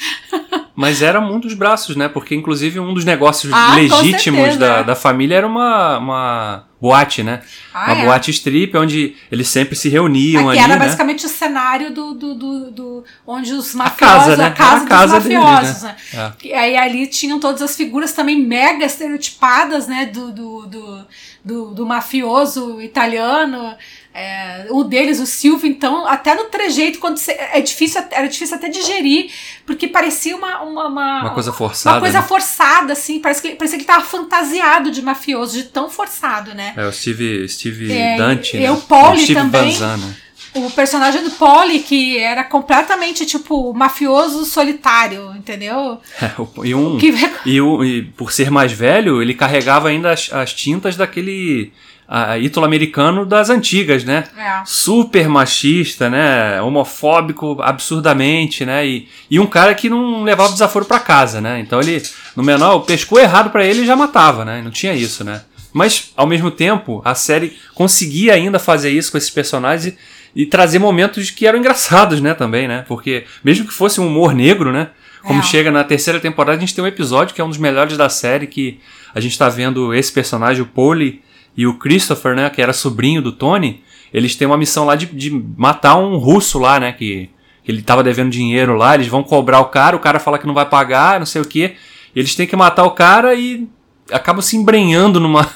Mas 0.75 1.03
era 1.03 1.21
um 1.21 1.39
dos 1.39 1.55
braços, 1.55 1.97
né? 1.97 2.09
Porque, 2.09 2.35
inclusive, 2.35 2.81
um 2.81 2.95
dos 2.95 3.05
negócios 3.05 3.53
Ah, 3.53 3.75
legítimos 3.75 4.57
da, 4.57 4.79
é. 4.79 4.85
da 4.85 4.95
família 4.97 5.37
era 5.37 5.47
uma, 5.47 5.99
uma 5.99 6.65
boate, 6.81 7.23
né? 7.23 7.43
Ah, 7.75 7.93
uma 7.93 8.03
é. 8.03 8.05
boate 8.07 8.31
strip, 8.31 8.75
onde 8.79 9.15
eles 9.31 9.49
sempre 9.49 9.77
se 9.77 9.91
reuniam 9.91 10.49
Aqui 10.49 10.59
ali, 10.59 10.71
era 10.71 10.79
né? 10.79 10.87
basicamente 10.87 11.27
o 11.27 11.29
cenário 11.29 11.93
do, 11.93 12.15
do, 12.15 12.35
do, 12.35 12.71
do- 12.71 13.05
onde 13.27 13.53
os 13.53 13.75
A 13.75 13.79
mafiosos, 13.79 14.17
casa, 14.19 14.37
né? 14.39 14.47
a 14.47 14.51
casa 14.53 14.85
a 14.85 14.89
casa 14.89 15.15
dos 15.17 15.25
deles, 15.29 15.43
mafiosos, 15.43 15.83
né? 15.83 15.97
né? 16.15 16.33
E 16.43 16.53
aí 16.55 16.77
ali 16.79 17.07
tinham 17.09 17.39
todas 17.39 17.61
as 17.61 17.77
figuras 17.77 18.13
também 18.15 18.41
mega 18.41 18.87
estereotipadas, 18.87 19.87
né, 19.87 20.07
do, 20.07 20.33
do, 20.33 20.67
do, 20.67 21.07
do, 21.45 21.75
do 21.75 21.87
mafioso 21.87 22.81
italiano. 22.81 23.77
É, 24.13 24.67
um 24.73 24.83
deles, 24.83 25.21
o 25.21 25.27
Silvio, 25.27 25.69
então, 25.71 26.05
até 26.05 26.35
no 26.35 26.45
trejeito, 26.47 26.99
quando 26.99 27.17
você- 27.17 27.31
é 27.53 27.61
difícil, 27.61 28.03
era 28.11 28.27
difícil 28.27 28.57
até 28.57 28.69
digerir, 28.69 29.31
porque 29.65 29.87
parecia 29.87 30.35
uma, 30.37 30.61
uma, 30.63 30.89
uma, 30.89 31.21
Uma 31.21 31.31
coisa 31.31 31.53
forçada, 31.53 31.95
Uma 31.97 32.01
coisa 32.01 32.21
né? 32.21 32.27
forçada, 32.27 32.93
assim, 32.93 33.21
parece 33.21 33.41
que, 33.41 33.55
parecia 33.55 33.79
que 33.79 33.85
ele 33.85 33.93
tava 33.93 34.05
fantasiado 34.05 34.91
de 34.91 35.01
mafioso, 35.01 35.57
de 35.57 35.65
tão 35.65 35.89
forçado, 35.89 36.53
né? 36.55 36.75
É, 36.77 36.87
o 36.87 36.93
Steve, 36.93 37.49
Steve 37.49 37.93
É, 37.93 38.17
Dante, 38.17 38.57
e 38.57 38.61
né? 38.61 38.71
o 38.73 38.79
Pauli 38.79 39.21
Steve 39.23 39.35
também. 39.41 39.71
Van 39.77 39.97
Zandt, 39.97 40.07
né? 40.07 40.17
O 40.53 40.69
personagem 40.73 41.23
do 41.23 41.31
Polly, 41.31 41.79
que 41.79 42.19
era 42.19 42.43
completamente, 42.43 43.25
tipo, 43.25 43.73
mafioso 43.73 44.45
solitário, 44.45 45.33
entendeu? 45.37 46.01
É, 46.21 46.33
o- 46.37 46.65
e 46.67 46.75
um... 46.75 46.99
Que... 46.99 47.15
E, 47.47 47.61
o- 47.61 47.85
e 47.85 48.03
por 48.03 48.33
ser 48.33 48.51
mais 48.51 48.73
velho, 48.73 49.23
ele 49.23 49.35
carregava 49.35 49.89
ainda 49.89 50.11
as, 50.13 50.33
as 50.33 50.53
tintas 50.53 50.97
daquele 50.97 51.73
a, 52.13 52.37
ítalo-americano 52.39 53.25
das 53.25 53.51
antigas, 53.51 54.03
né? 54.03 54.25
É. 54.37 54.63
Super 54.65 55.29
machista, 55.29 56.11
né? 56.11 56.61
Homofóbico 56.61 57.57
absurdamente, 57.63 58.67
né? 58.67 58.85
E, 58.85 59.09
e 59.31 59.39
um 59.39 59.47
cara 59.47 59.75
que 59.77 59.89
não 59.89 60.25
levava 60.25 60.53
desaforo 60.53 60.85
pra 60.85 60.99
casa, 60.99 61.41
né? 61.41 61.61
Então 61.61 61.81
ele, 61.81 62.03
no 62.35 62.43
menor, 62.43 62.81
pescou 62.81 63.21
errado 63.21 63.51
pra 63.51 63.65
ele 63.65 63.83
e 63.83 63.87
já 63.87 63.95
matava, 63.95 64.45
né? 64.45 64.61
Não 64.61 64.73
tinha 64.73 64.93
isso, 64.93 65.23
né? 65.23 65.43
Mas, 65.73 66.11
ao 66.17 66.27
mesmo 66.27 66.51
tempo, 66.51 67.01
a 67.05 67.15
série 67.15 67.57
conseguia 67.77 68.35
ainda 68.35 68.59
fazer 68.59 68.91
isso 68.91 69.13
com 69.13 69.17
esses 69.19 69.31
personagens 69.31 69.95
e, 70.35 70.43
e 70.43 70.47
trazer 70.47 70.81
momentos 70.81 71.31
que 71.31 71.47
eram 71.47 71.61
engraçados, 71.61 72.21
né? 72.21 72.35
Também, 72.35 72.67
né? 72.67 72.85
Porque, 72.89 73.25
mesmo 73.45 73.69
que 73.69 73.73
fosse 73.73 74.01
um 74.01 74.09
humor 74.09 74.35
negro, 74.35 74.73
né? 74.73 74.89
Como 75.23 75.39
É. 75.39 75.43
chega 75.45 75.71
na 75.71 75.85
terceira 75.85 76.19
temporada, 76.19 76.57
a 76.57 76.61
gente 76.61 76.75
tem 76.75 76.83
um 76.83 76.89
episódio 76.89 77.35
que 77.37 77.41
é 77.41 77.45
um 77.45 77.49
dos 77.49 77.59
melhores 77.59 77.97
da 77.97 78.09
série, 78.09 78.49
que 78.49 78.81
a 79.15 79.21
gente 79.21 79.39
tá 79.39 79.49
vendo 79.49 79.95
esse 79.95 80.11
personagem, 80.11 80.63
o 80.63 80.67
Polly 80.67 81.23
e 81.57 81.67
o 81.67 81.75
Christopher, 81.75 82.35
né? 82.35 82.49
Que 82.51 82.63
era 82.63 82.73
sobrinho 82.73 83.21
do 83.23 83.33
Tony. 83.33 83.83
Eles 84.13 84.35
têm 84.37 84.47
uma 84.47 84.57
missão 84.57 84.85
lá 84.85 84.97
de, 84.97 85.07
de 85.07 85.31
matar 85.57 85.97
um 85.97 86.17
russo 86.17 86.59
lá, 86.59 86.81
né? 86.81 86.93
Que, 86.93 87.31
que 87.65 87.71
ele 87.71 87.83
tava 87.83 88.03
devendo 88.03 88.31
dinheiro 88.31 88.75
lá. 88.75 88.95
Eles 88.95 89.09
vão 89.09 89.23
cobrar 89.23 89.61
o 89.61 89.67
cara, 89.67 89.97
o 89.97 90.01
cara 90.01 90.19
fala 90.19 90.39
que 90.39 90.47
não 90.47 90.55
vai 90.55 90.67
pagar, 90.67 91.19
não 91.19 91.27
sei 91.27 91.41
o 91.43 91.45
que. 91.45 91.75
Eles 92.15 92.35
têm 92.35 92.47
que 92.47 92.57
matar 92.57 92.85
o 92.85 92.91
cara 92.91 93.35
e 93.35 93.69
acabam 94.11 94.43
se 94.43 94.57
embrenhando 94.57 95.21
numa, 95.21 95.43
num- 95.43 95.49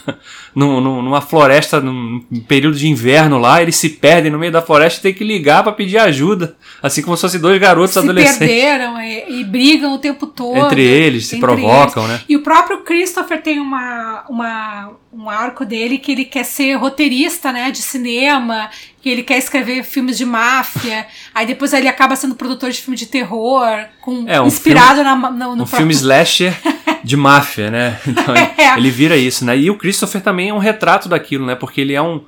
num- 0.54 1.02
numa 1.02 1.20
floresta 1.20 1.80
num 1.80 2.20
período 2.46 2.76
de 2.76 2.88
inverno 2.88 3.38
lá, 3.38 3.60
eles 3.62 3.76
se 3.76 3.88
perdem 3.88 4.30
no 4.30 4.38
meio 4.38 4.52
da 4.52 4.62
floresta 4.62 5.00
e 5.00 5.02
tem 5.02 5.14
que 5.14 5.24
ligar 5.24 5.62
pra 5.62 5.72
pedir 5.72 5.98
ajuda, 5.98 6.56
assim 6.82 7.02
como 7.02 7.16
se 7.16 7.22
fossem 7.22 7.40
dois 7.40 7.60
garotos 7.60 7.92
Se 7.94 7.98
adolescentes. 7.98 8.38
perderam 8.38 9.00
e, 9.00 9.40
e 9.40 9.44
brigam 9.44 9.94
o 9.94 9.98
tempo 9.98 10.26
todo. 10.26 10.56
Entre 10.66 10.82
eles, 10.82 11.26
se 11.26 11.36
entre 11.36 11.46
provocam, 11.46 12.06
né? 12.06 12.20
E 12.28 12.36
o 12.36 12.42
próprio 12.42 12.78
Christopher 12.82 13.42
tem 13.42 13.58
uma, 13.58 14.24
uma, 14.28 14.90
um 15.12 15.28
arco 15.28 15.64
dele 15.64 15.98
que 15.98 16.12
ele 16.12 16.24
quer 16.24 16.44
ser 16.44 16.74
roteirista, 16.76 17.50
né, 17.52 17.70
de 17.70 17.82
cinema, 17.82 18.70
que 19.02 19.08
ele 19.08 19.22
quer 19.22 19.38
escrever 19.38 19.82
filmes 19.84 20.16
de 20.16 20.24
máfia, 20.24 21.06
aí 21.34 21.46
depois 21.46 21.72
ele 21.72 21.88
acaba 21.88 22.16
sendo 22.16 22.34
produtor 22.34 22.70
de 22.70 22.80
filme 22.80 22.96
de 22.96 23.06
terror, 23.06 23.68
com, 24.00 24.24
É, 24.28 24.40
um 24.40 24.46
inspirado 24.46 25.02
na, 25.02 25.14
no, 25.16 25.30
no 25.30 25.52
um 25.52 25.56
próprio- 25.56 25.76
filme 25.78 25.92
slasher 25.92 26.54
de 27.02 27.16
máfia, 27.16 27.70
né? 27.70 27.98
Então 28.06 28.34
É. 28.34 28.76
ele 28.78 28.90
vira 28.90 29.16
isso, 29.16 29.44
né? 29.44 29.56
E 29.58 29.70
o 29.70 29.76
Christopher 29.76 30.20
também 30.22 30.43
é 30.48 30.54
um 30.54 30.58
retrato 30.58 31.08
daquilo, 31.08 31.46
né? 31.46 31.54
Porque 31.54 31.80
ele 31.80 31.94
é 31.94 32.02
um 32.02 32.22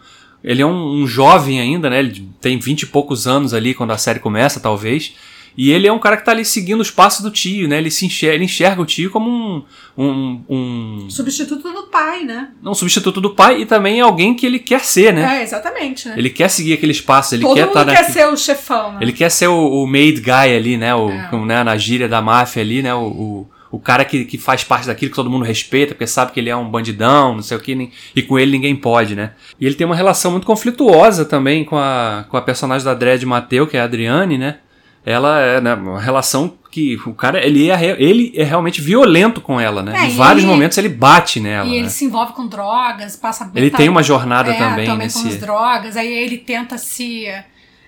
ele 0.44 0.62
é 0.62 0.66
um, 0.66 1.02
um 1.02 1.06
jovem 1.06 1.60
ainda, 1.60 1.90
né? 1.90 1.98
Ele 1.98 2.28
tem 2.40 2.58
vinte 2.58 2.82
e 2.82 2.86
poucos 2.86 3.26
anos 3.26 3.52
ali 3.52 3.74
quando 3.74 3.90
a 3.90 3.98
série 3.98 4.20
começa, 4.20 4.60
talvez. 4.60 5.12
E 5.56 5.72
ele 5.72 5.86
é 5.86 5.92
um 5.92 5.98
cara 5.98 6.18
que 6.18 6.24
tá 6.24 6.32
ali 6.32 6.44
seguindo 6.44 6.80
os 6.80 6.90
passos 6.90 7.22
do 7.22 7.30
tio, 7.30 7.66
né? 7.66 7.78
Ele 7.78 7.90
se 7.90 8.04
enxerga, 8.04 8.34
ele 8.34 8.44
enxerga 8.44 8.82
o 8.82 8.84
tio 8.84 9.10
como 9.10 9.30
um, 9.30 9.64
um, 9.96 10.44
um, 10.48 11.10
substituto 11.10 11.72
do 11.72 11.84
pai, 11.84 12.24
né? 12.24 12.50
um 12.62 12.74
substituto 12.74 13.20
do 13.22 13.30
pai 13.30 13.62
e 13.62 13.66
também 13.66 14.00
alguém 14.00 14.34
que 14.34 14.44
ele 14.44 14.58
quer 14.58 14.84
ser, 14.84 15.14
né? 15.14 15.38
É, 15.38 15.42
exatamente, 15.42 16.08
né? 16.08 16.14
Ele 16.18 16.28
quer 16.28 16.50
seguir 16.50 16.74
aqueles 16.74 17.00
passos, 17.00 17.32
ele 17.32 17.42
Todo 17.42 17.54
quer 17.54 17.68
estar 17.68 17.86
quer 17.86 18.04
ser 18.04 18.28
o 18.28 18.36
chefão, 18.36 18.92
né? 18.92 18.98
ele 19.00 19.12
quer 19.12 19.30
ser 19.30 19.46
o, 19.46 19.82
o 19.82 19.86
made 19.86 20.20
guy 20.20 20.54
ali, 20.54 20.76
né? 20.76 20.94
O, 20.94 21.08
É. 21.10 21.30
né, 21.46 21.64
na 21.64 21.76
gíria 21.78 22.08
da 22.08 22.20
máfia 22.20 22.62
ali, 22.62 22.82
né? 22.82 22.94
O, 22.94 23.06
o, 23.06 23.50
o 23.76 23.78
cara 23.78 24.04
que, 24.04 24.24
que 24.24 24.38
faz 24.38 24.64
parte 24.64 24.86
daquilo 24.86 25.10
que 25.10 25.16
todo 25.16 25.30
mundo 25.30 25.44
respeita, 25.44 25.94
porque 25.94 26.06
sabe 26.06 26.32
que 26.32 26.40
ele 26.40 26.50
é 26.50 26.56
um 26.56 26.68
bandidão, 26.68 27.34
não 27.34 27.42
sei 27.42 27.56
o 27.56 27.60
que, 27.60 27.74
nem- 27.74 27.90
e 28.14 28.22
com 28.22 28.38
ele 28.38 28.50
ninguém 28.52 28.74
pode, 28.74 29.14
né? 29.14 29.32
E 29.60 29.66
ele 29.66 29.74
tem 29.74 29.86
uma 29.86 29.94
relação 29.96 30.30
muito 30.30 30.46
conflituosa 30.46 31.24
também 31.24 31.64
com 31.64 31.76
a, 31.78 32.24
com 32.28 32.36
a 32.36 32.42
personagem 32.42 32.84
da 32.84 32.94
Dredd 32.94 33.24
Mateu, 33.24 33.66
que 33.66 33.76
é 33.76 33.80
a 33.80 33.84
Adriane, 33.84 34.38
né? 34.38 34.56
Ela 35.04 35.40
é 35.40 35.60
né, 35.60 35.74
uma 35.74 36.00
relação 36.00 36.54
que 36.70 36.98
o 37.06 37.14
cara, 37.14 37.44
ele 37.46 37.70
é, 37.70 37.96
ele 38.02 38.32
é 38.34 38.42
realmente 38.42 38.80
violento 38.80 39.40
com 39.40 39.60
ela, 39.60 39.82
né? 39.82 39.92
É, 39.96 40.06
em 40.06 40.16
vários 40.16 40.42
ele- 40.42 40.50
momentos 40.52 40.76
ele 40.78 40.88
bate 40.88 41.38
nela, 41.38 41.66
E 41.66 41.70
né? 41.70 41.76
ele 41.76 41.90
se 41.90 42.04
envolve 42.04 42.32
com 42.32 42.46
drogas, 42.48 43.14
passa 43.14 43.48
Ele 43.54 43.70
tá- 43.70 43.76
tem 43.78 43.88
uma 43.88 44.02
jornada 44.02 44.50
é, 44.50 44.58
também 44.58 44.86
com 44.86 44.92
as 44.94 45.22
nesse... 45.24 45.38
drogas, 45.38 45.96
aí 45.96 46.12
ele 46.12 46.36
tenta 46.38 46.76
se 46.76 47.26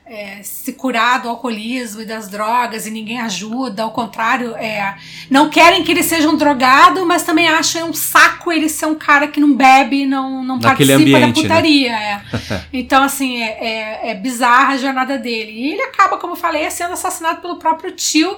é, 0.09 0.42
se 0.42 0.73
curar 0.73 1.21
do 1.21 1.29
alcoolismo 1.29 2.01
e 2.01 2.05
das 2.07 2.29
drogas 2.29 2.87
e 2.87 2.90
ninguém 2.90 3.21
ajuda, 3.21 3.83
ao 3.83 3.90
contrário, 3.90 4.57
é, 4.57 4.97
não 5.29 5.51
querem 5.51 5.85
que 5.85 5.92
ele 5.92 6.03
seja 6.03 6.29
um 6.29 6.37
drogado, 6.37 7.05
mas 7.05 7.25
também 7.25 7.47
acham 7.47 7.90
um 7.90 7.92
saco 7.92 8.51
ele 8.51 8.68
ser 8.71 8.87
um 8.87 8.94
cara 8.94 9.29
que 9.29 9.38
não 9.38 9.55
bebe, 9.55 10.07
não, 10.07 10.42
não 10.42 10.59
Naquele 10.59 10.92
participa 10.92 11.18
ambiente, 11.18 11.21
da 11.21 11.27
né? 11.27 11.61
putaria. 11.61 11.92
é. 11.92 12.23
Então, 12.73 13.03
assim, 13.03 13.42
é, 13.42 13.59
é, 13.61 14.11
é 14.11 14.14
bizarra 14.14 14.75
a 14.75 14.77
jornada 14.79 15.18
dele. 15.18 15.53
E 15.53 15.73
ele 15.73 15.83
acaba, 15.83 16.16
como 16.16 16.33
eu 16.33 16.37
falei, 16.37 16.68
sendo 16.71 16.92
assassinado 16.94 17.40
pelo 17.40 17.57
próprio 17.57 17.92
tio, 17.92 18.37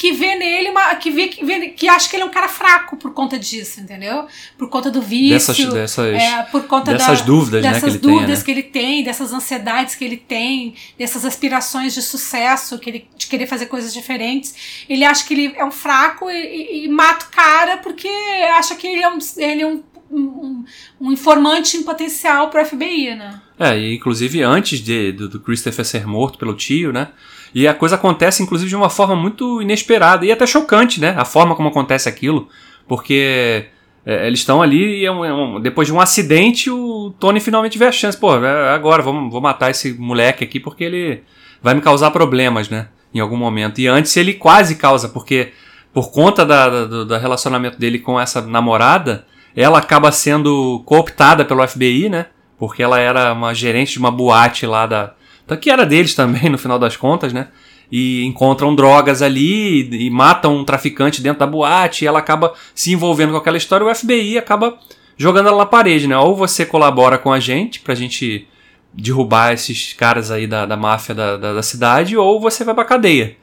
que 0.00 0.12
vê 0.12 0.34
nele 0.34 0.70
uma. 0.70 0.94
que 0.94 1.10
vê, 1.10 1.28
que 1.28 1.44
vê 1.44 1.68
que 1.68 1.86
acha 1.86 2.08
que 2.08 2.16
ele 2.16 2.22
é 2.22 2.26
um 2.26 2.30
cara 2.30 2.48
fraco 2.48 2.96
por 2.96 3.12
conta 3.12 3.38
disso, 3.38 3.80
entendeu? 3.82 4.26
Por 4.56 4.70
conta 4.70 4.90
do 4.90 5.02
vício. 5.02 5.34
Dessas- 5.34 5.72
dessas- 5.74 6.14
é, 6.14 6.42
por 6.44 6.62
conta 6.66 6.92
dessas 6.92 7.20
da- 7.20 7.26
dúvidas, 7.26 7.62
né, 7.62 7.72
dessas 7.72 7.90
ele 7.90 7.98
tem, 7.98 8.10
dúvidas 8.10 8.38
né? 8.38 8.44
que 8.46 8.50
ele 8.50 8.62
tem, 8.62 9.04
dessas 9.04 9.30
ansiedades 9.34 9.94
que 9.94 10.02
ele 10.02 10.16
tem, 10.16 10.74
dessas 10.98 11.26
aspirações 11.26 11.92
de 11.92 12.00
sucesso, 12.00 12.78
que 12.78 12.88
ele, 12.88 13.08
de 13.14 13.26
querer 13.26 13.46
fazer 13.46 13.66
coisas 13.66 13.92
diferentes. 13.92 14.54
Ele 14.88 15.04
acha 15.04 15.22
que 15.26 15.34
ele 15.34 15.52
é 15.54 15.64
um 15.66 15.70
fraco 15.70 16.30
e, 16.30 16.34
e- 16.34 16.84
e 16.86 16.88
mata 16.88 17.26
o 17.26 17.28
cara 17.30 17.76
porque 17.76 18.08
acha 18.56 18.74
que 18.76 18.86
ele 18.86 19.02
é 19.02 19.08
um, 19.10 19.18
ele 19.36 19.60
é 19.60 19.66
um, 19.66 19.82
um, 20.10 20.64
um 20.98 21.12
informante 21.12 21.76
em 21.76 21.82
potencial 21.82 22.48
pro 22.48 22.64
FBI, 22.64 23.14
né? 23.16 23.38
É, 23.58 23.78
e 23.78 23.94
inclusive 23.96 24.42
antes 24.42 24.80
de, 24.80 25.12
do, 25.12 25.28
do 25.28 25.40
Christopher 25.40 25.84
ser 25.84 26.06
morto 26.06 26.38
pelo 26.38 26.54
tio, 26.54 26.90
né? 26.90 27.08
E 27.54 27.66
a 27.66 27.74
coisa 27.74 27.96
acontece, 27.96 28.42
inclusive, 28.42 28.68
de 28.68 28.76
uma 28.76 28.88
forma 28.90 29.16
muito 29.16 29.60
inesperada 29.60 30.24
e 30.24 30.30
até 30.32 30.46
chocante, 30.46 31.00
né? 31.00 31.14
A 31.18 31.24
forma 31.24 31.54
como 31.56 31.68
acontece 31.68 32.08
aquilo. 32.08 32.48
Porque 32.88 33.66
é, 34.06 34.26
eles 34.26 34.40
estão 34.40 34.62
ali 34.62 35.00
e 35.00 35.04
é 35.04 35.12
um- 35.12 35.24
é 35.24 35.32
um- 35.32 35.60
depois 35.60 35.86
de 35.86 35.92
um 35.92 36.00
acidente, 36.00 36.70
o 36.70 37.14
Tony 37.20 37.38
finalmente 37.38 37.76
vê 37.78 37.84
a 37.86 37.92
chance. 37.92 38.16
Pô, 38.18 38.34
é 38.36 38.74
agora, 38.74 39.02
vamos, 39.02 39.30
vou 39.30 39.40
matar 39.40 39.70
esse 39.70 39.92
moleque 39.92 40.42
aqui 40.42 40.58
porque 40.58 40.84
ele 40.84 41.22
vai 41.62 41.74
me 41.74 41.80
causar 41.82 42.10
problemas, 42.10 42.68
né? 42.70 42.88
Em 43.12 43.20
algum 43.20 43.36
momento. 43.36 43.78
E 43.80 43.86
antes 43.86 44.16
ele 44.16 44.32
quase 44.34 44.76
causa, 44.76 45.08
porque 45.08 45.52
por 45.92 46.10
conta 46.12 46.46
da, 46.46 46.68
da- 46.70 46.84
do, 46.86 47.04
do 47.04 47.18
relacionamento 47.18 47.78
dele 47.78 47.98
com 47.98 48.18
essa 48.18 48.40
namorada, 48.40 49.26
ela 49.54 49.78
acaba 49.78 50.10
sendo 50.12 50.82
cooptada 50.86 51.44
pelo 51.44 51.62
FBI, 51.66 52.08
né? 52.08 52.26
Porque 52.58 52.82
ela 52.82 52.98
era 52.98 53.32
uma 53.32 53.52
gerente 53.54 53.92
de 53.92 53.98
uma 53.98 54.10
boate 54.10 54.64
lá 54.66 54.86
da. 54.86 55.12
Que 55.56 55.70
era 55.70 55.84
deles 55.86 56.14
também, 56.14 56.48
no 56.48 56.58
final 56.58 56.78
das 56.78 56.96
contas, 56.96 57.32
né? 57.32 57.48
E 57.90 58.24
encontram 58.24 58.74
drogas 58.74 59.20
ali 59.20 59.88
e, 59.90 60.06
e 60.06 60.10
matam 60.10 60.56
um 60.56 60.64
traficante 60.64 61.20
dentro 61.20 61.40
da 61.40 61.46
boate 61.46 62.04
e 62.04 62.08
ela 62.08 62.20
acaba 62.20 62.54
se 62.74 62.92
envolvendo 62.92 63.32
com 63.32 63.38
aquela 63.38 63.56
história. 63.56 63.86
O 63.86 63.94
FBI 63.94 64.38
acaba 64.38 64.78
jogando 65.16 65.48
ela 65.48 65.58
na 65.58 65.66
parede, 65.66 66.06
né? 66.06 66.16
Ou 66.16 66.34
você 66.34 66.64
colabora 66.64 67.18
com 67.18 67.32
a 67.32 67.40
gente 67.40 67.80
pra 67.80 67.94
gente 67.94 68.46
derrubar 68.92 69.52
esses 69.52 69.92
caras 69.92 70.30
aí 70.30 70.46
da, 70.46 70.66
da 70.66 70.76
máfia 70.76 71.14
da, 71.14 71.36
da, 71.36 71.54
da 71.54 71.62
cidade, 71.62 72.16
ou 72.16 72.40
você 72.40 72.64
vai 72.64 72.74
pra 72.74 72.84
cadeia. 72.84 73.36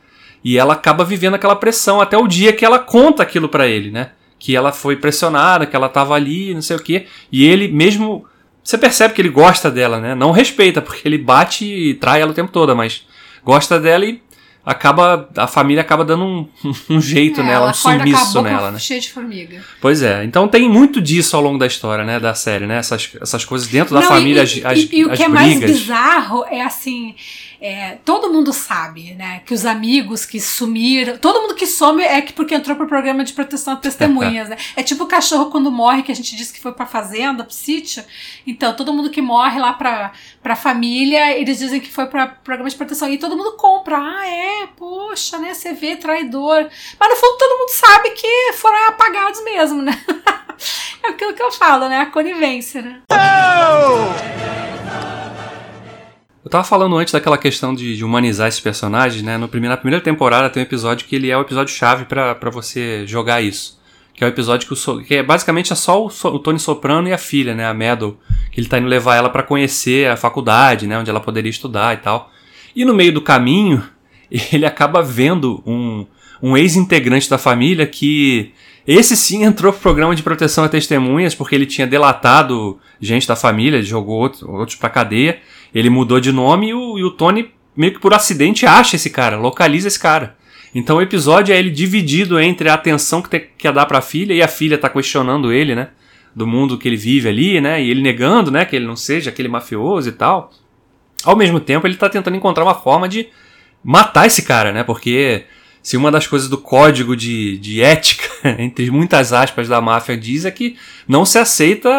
E 0.43 0.58
ela 0.58 0.74
acaba 0.74 1.04
vivendo 1.04 1.34
aquela 1.34 1.56
pressão 1.56 2.00
até 2.00 2.17
o 2.17 2.28
dia 2.28 2.54
que 2.54 2.65
ela 2.65 2.80
conta 2.80 3.24
aquilo 3.24 3.50
pra 3.50 3.67
ele, 3.67 3.91
né? 3.91 4.12
Que 4.39 4.56
ela 4.56 4.72
foi 4.72 4.96
pressionada, 4.96 5.65
que 5.65 5.76
ela 5.76 5.89
tava 5.89 6.13
ali, 6.13 6.54
não 6.54 6.62
sei 6.62 6.78
o 6.78 6.82
quê. 6.82 7.08
E 7.32 7.46
ele 7.46 7.67
mesmo. 7.67 8.26
Você 8.67 8.77
percebe 8.77 9.13
que 9.13 9.21
ele 9.21 9.30
gosta 9.30 9.71
dela, 9.71 9.97
né? 9.97 10.13
Não 10.13 10.32
respeita, 10.32 10.82
porque 10.82 11.08
ele 11.08 11.17
bate 11.17 11.63
e 11.63 11.93
trai 11.93 12.19
ela 12.21 12.32
o 12.32 12.34
tempo 12.34 12.51
todo, 12.51 12.75
mas 12.75 13.06
gosta 13.41 13.80
dela 13.80 14.03
e 14.03 14.21
acaba. 14.65 15.30
A 15.38 15.47
família 15.47 15.80
acaba 15.82 16.03
dando 16.03 16.25
um, 16.25 16.47
um 16.89 16.99
jeito 16.99 17.39
É, 17.39 17.43
nela, 17.45 17.69
um 17.69 17.73
sumiço 17.73 18.41
nela, 18.41 18.69
né? 18.71 18.77
Cheia 18.77 18.99
de 18.99 19.10
formiga. 19.10 19.63
Pois 19.80 20.01
é, 20.01 20.25
então 20.25 20.49
tem 20.49 20.67
muito 20.67 20.99
disso 20.99 21.38
ao 21.38 21.41
longo 21.41 21.58
da 21.58 21.65
história, 21.65 22.03
né? 22.03 22.19
Da 22.19 22.34
série, 22.34 22.67
né? 22.67 22.75
Essas, 22.77 23.10
essas 23.21 23.45
coisas 23.45 23.69
dentro 23.69 23.93
da 23.93 24.01
Não, 24.01 24.08
família, 24.10 24.41
e, 24.41 24.43
as, 24.43 24.58
e- 24.58 24.65
as, 24.65 24.80
e- 24.80 24.89
e 24.97 25.06
o 25.06 25.12
as 25.12 25.17
que 25.17 25.23
é 25.23 25.27
mais 25.30 25.58
brigas. 25.60 25.80
bizarro 25.80 26.43
é 26.51 26.62
assim. 26.62 27.15
É, 27.60 27.98
todo 28.06 28.32
mundo 28.32 28.54
sabe, 28.54 29.13
né? 29.15 29.41
Que 29.46 29.54
os 29.54 29.65
amigos 29.65 30.26
que 30.26 30.39
sumiram. 30.39 31.17
Todo 31.17 31.41
mundo 31.41 31.56
que 31.56 31.65
some 31.65 32.04
é 32.04 32.22
que 32.22 32.34
porque 32.34 32.54
entrou 32.54 32.76
pro 32.76 32.88
programa 32.88 33.24
de 33.24 33.34
proteção 33.34 33.74
a 33.74 33.78
testemunhas, 33.78 34.50
né? 34.50 34.58
É 34.76 34.84
tipo 34.84 35.04
o 35.04 35.08
cachorro 35.08 35.50
quando 35.50 35.72
morre, 35.72 36.04
que 36.04 36.12
a 36.12 36.15
gente 36.15 36.36
disse 36.36 36.54
que 36.54 36.62
foi 36.62 36.72
pra 36.72 36.86
fazenda, 36.86 37.43
pro 37.43 37.54
sítio. 37.54 38.04
Então, 38.46 38.76
todo 38.76 38.93
mundo 38.93 39.10
que 39.10 39.22
morre 39.22 39.60
lá 39.60 39.74
pra, 39.74 40.12
pra 40.41 40.56
família, 40.56 41.38
eles 41.38 41.58
dizem 41.58 41.80
que 41.80 41.91
foi 41.91 42.06
pra 42.06 42.28
programa 42.28 42.70
de 42.70 42.76
proteção. 42.76 43.10
E 43.10 43.17
todo 43.17 43.36
mundo 43.36 43.54
compra. 43.54 43.98
Ah, 43.98 44.28
é, 44.28 44.67
poxa, 44.76 45.38
né? 45.39 45.54
Você 45.54 45.74
vê 45.74 45.96
traidor. 45.96 46.67
Mas 47.00 47.10
no 47.10 47.15
fundo 47.15 47.38
todo 47.38 47.58
mundo 47.60 47.70
sabe 47.70 48.10
que 48.12 48.54
foram 48.54 48.88
apagados 48.88 49.43
mesmo, 49.43 49.82
né? 49.82 50.00
É 51.04 51.10
aquilo 51.10 51.36
que 51.36 51.43
eu 51.43 51.52
falo, 51.52 51.88
né? 51.88 52.00
A 52.00 52.08
conivência, 52.08 52.82
né? 52.82 53.02
Eu 56.47 56.49
tava 56.49 56.63
falando 56.63 56.95
antes 56.95 57.12
daquela 57.12 57.38
questão 57.38 57.75
de, 57.75 57.97
de 57.97 58.05
humanizar 58.05 58.47
esses 58.47 58.62
personagens, 58.62 59.21
né? 59.21 59.38
No 59.38 59.49
primeiro, 59.49 59.73
na 59.73 59.77
primeira 59.77 60.01
temporada 60.01 60.49
tem 60.49 60.63
um 60.63 60.65
episódio 60.65 61.05
que 61.05 61.13
ele 61.13 61.29
é 61.29 61.38
o 61.38 61.41
episódio 61.41 61.75
chave 61.75 62.05
pra 62.05 62.49
você 62.49 63.05
jogar 63.05 63.41
isso. 63.41 63.77
Que 64.13 64.23
é 64.23 64.27
o 64.27 64.29
episódio 64.29 64.65
que, 64.65 64.89
o 64.89 65.03
que 65.03 65.15
é 65.15 65.21
basicamente 65.23 65.73
é 65.73 65.75
só 65.75 66.01
o, 66.01 66.07
o 66.07 66.39
Tony 66.39 66.57
Soprano 66.57 67.10
e 67.10 67.12
a 67.12 67.17
filha, 67.17 67.53
né? 67.53 67.67
A 67.67 67.73
Meadow. 67.73 68.17
Que 68.49 68.62
ele 68.62 68.69
tá 68.69 68.79
indo 68.79 68.88
levar 68.88 69.17
ela 69.17 69.29
pra 69.29 69.43
conhecer 69.43 70.10
a 70.10 70.15
faculdade, 70.15 70.88
né? 70.88 70.97
Onde 70.97 71.10
ela 71.10 71.19
poderia 71.19 71.49
estudar 71.49 71.93
e 71.95 71.97
tal. 71.97 72.31
E 72.73 72.86
no 72.86 72.93
meio 72.95 73.12
do 73.12 73.21
caminho, 73.21 73.83
ele 74.53 74.65
acaba 74.65 75.01
vendo 75.01 75.62
um, 75.65 76.05
um 76.41 76.55
ex-integrante 76.55 77.29
da 77.29 77.38
família 77.38 77.86
que. 77.86 78.53
Esse 78.88 79.17
sim 79.17 79.43
entrou 79.43 79.73
pro 79.73 79.81
programa 79.81 80.15
de 80.15 80.23
proteção 80.23 80.63
a 80.63 80.69
testemunhas, 80.69 81.36
porque 81.36 81.53
ele 81.53 81.65
tinha 81.65 81.86
delatado 81.86 82.79
gente 83.01 83.27
da 83.27 83.36
família, 83.36 83.83
jogou 83.83 84.17
outro- 84.21 84.49
outros 84.49 84.77
pra 84.77 84.89
cadeia. 84.89 85.41
Ele 85.78 85.90
mudou 85.90 86.20
de 86.20 86.32
nome 86.32 86.70
e 86.70 86.74
o, 86.74 86.98
e 86.98 87.04
o 87.04 87.12
Tony, 87.12 87.52
meio 87.76 87.94
que 87.94 88.00
por 88.00 88.13
acidente, 88.13 88.66
acha 88.66 88.96
esse 88.96 89.10
cara, 89.10 89.38
localiza 89.38 89.88
esse 89.88 90.00
cara. 90.00 90.36
Então 90.74 90.98
o 90.98 91.02
episódio 91.02 91.54
é 91.54 91.58
ele 91.60 91.70
dividido 91.70 92.40
entre 92.40 92.70
a 92.70 92.74
atenção 92.74 93.22
que 93.22 93.30
te- 93.30 93.50
quer 93.58 93.72
dar 93.72 93.86
pra 93.86 94.02
filha 94.02 94.34
e 94.34 94.42
a 94.42 94.48
filha 94.48 94.78
tá 94.78 94.90
questionando 94.90 95.52
ele, 95.52 95.76
né? 95.76 95.90
Do 96.36 96.46
mundo 96.48 96.78
que 96.78 96.88
ele 96.88 96.98
vive 96.98 97.30
ali, 97.30 97.62
né? 97.62 97.82
E 97.82 97.90
ele 97.90 98.02
negando, 98.02 98.52
né? 98.52 98.66
Que 98.66 98.76
ele 98.76 98.86
não 98.86 98.96
seja 98.96 99.30
aquele 99.30 99.48
mafioso 99.48 100.10
e 100.10 100.12
tal. 100.12 100.52
Ao 101.24 101.36
mesmo 101.36 101.60
tempo, 101.60 101.86
ele 101.88 101.96
tá 101.96 102.10
tentando 102.10 102.38
encontrar 102.38 102.63
uma 102.63 102.76
forma 102.76 103.08
de 103.08 103.28
matar 103.84 104.28
esse 104.28 104.42
cara, 104.44 104.72
né? 104.72 104.84
Porque 104.84 105.46
se 105.82 105.96
uma 105.96 106.12
das 106.12 106.28
coisas 106.28 106.50
do 106.50 106.58
código 106.58 107.16
de, 107.16 107.58
de 107.60 107.82
ética, 107.82 108.28
entre 108.60 108.90
muitas 108.92 109.32
aspas, 109.34 109.68
da 109.68 109.80
máfia 109.82 110.18
diz 110.18 110.44
é 110.46 110.52
que 110.52 110.76
não 111.08 111.24
se 111.26 111.40
aceita 111.40 111.90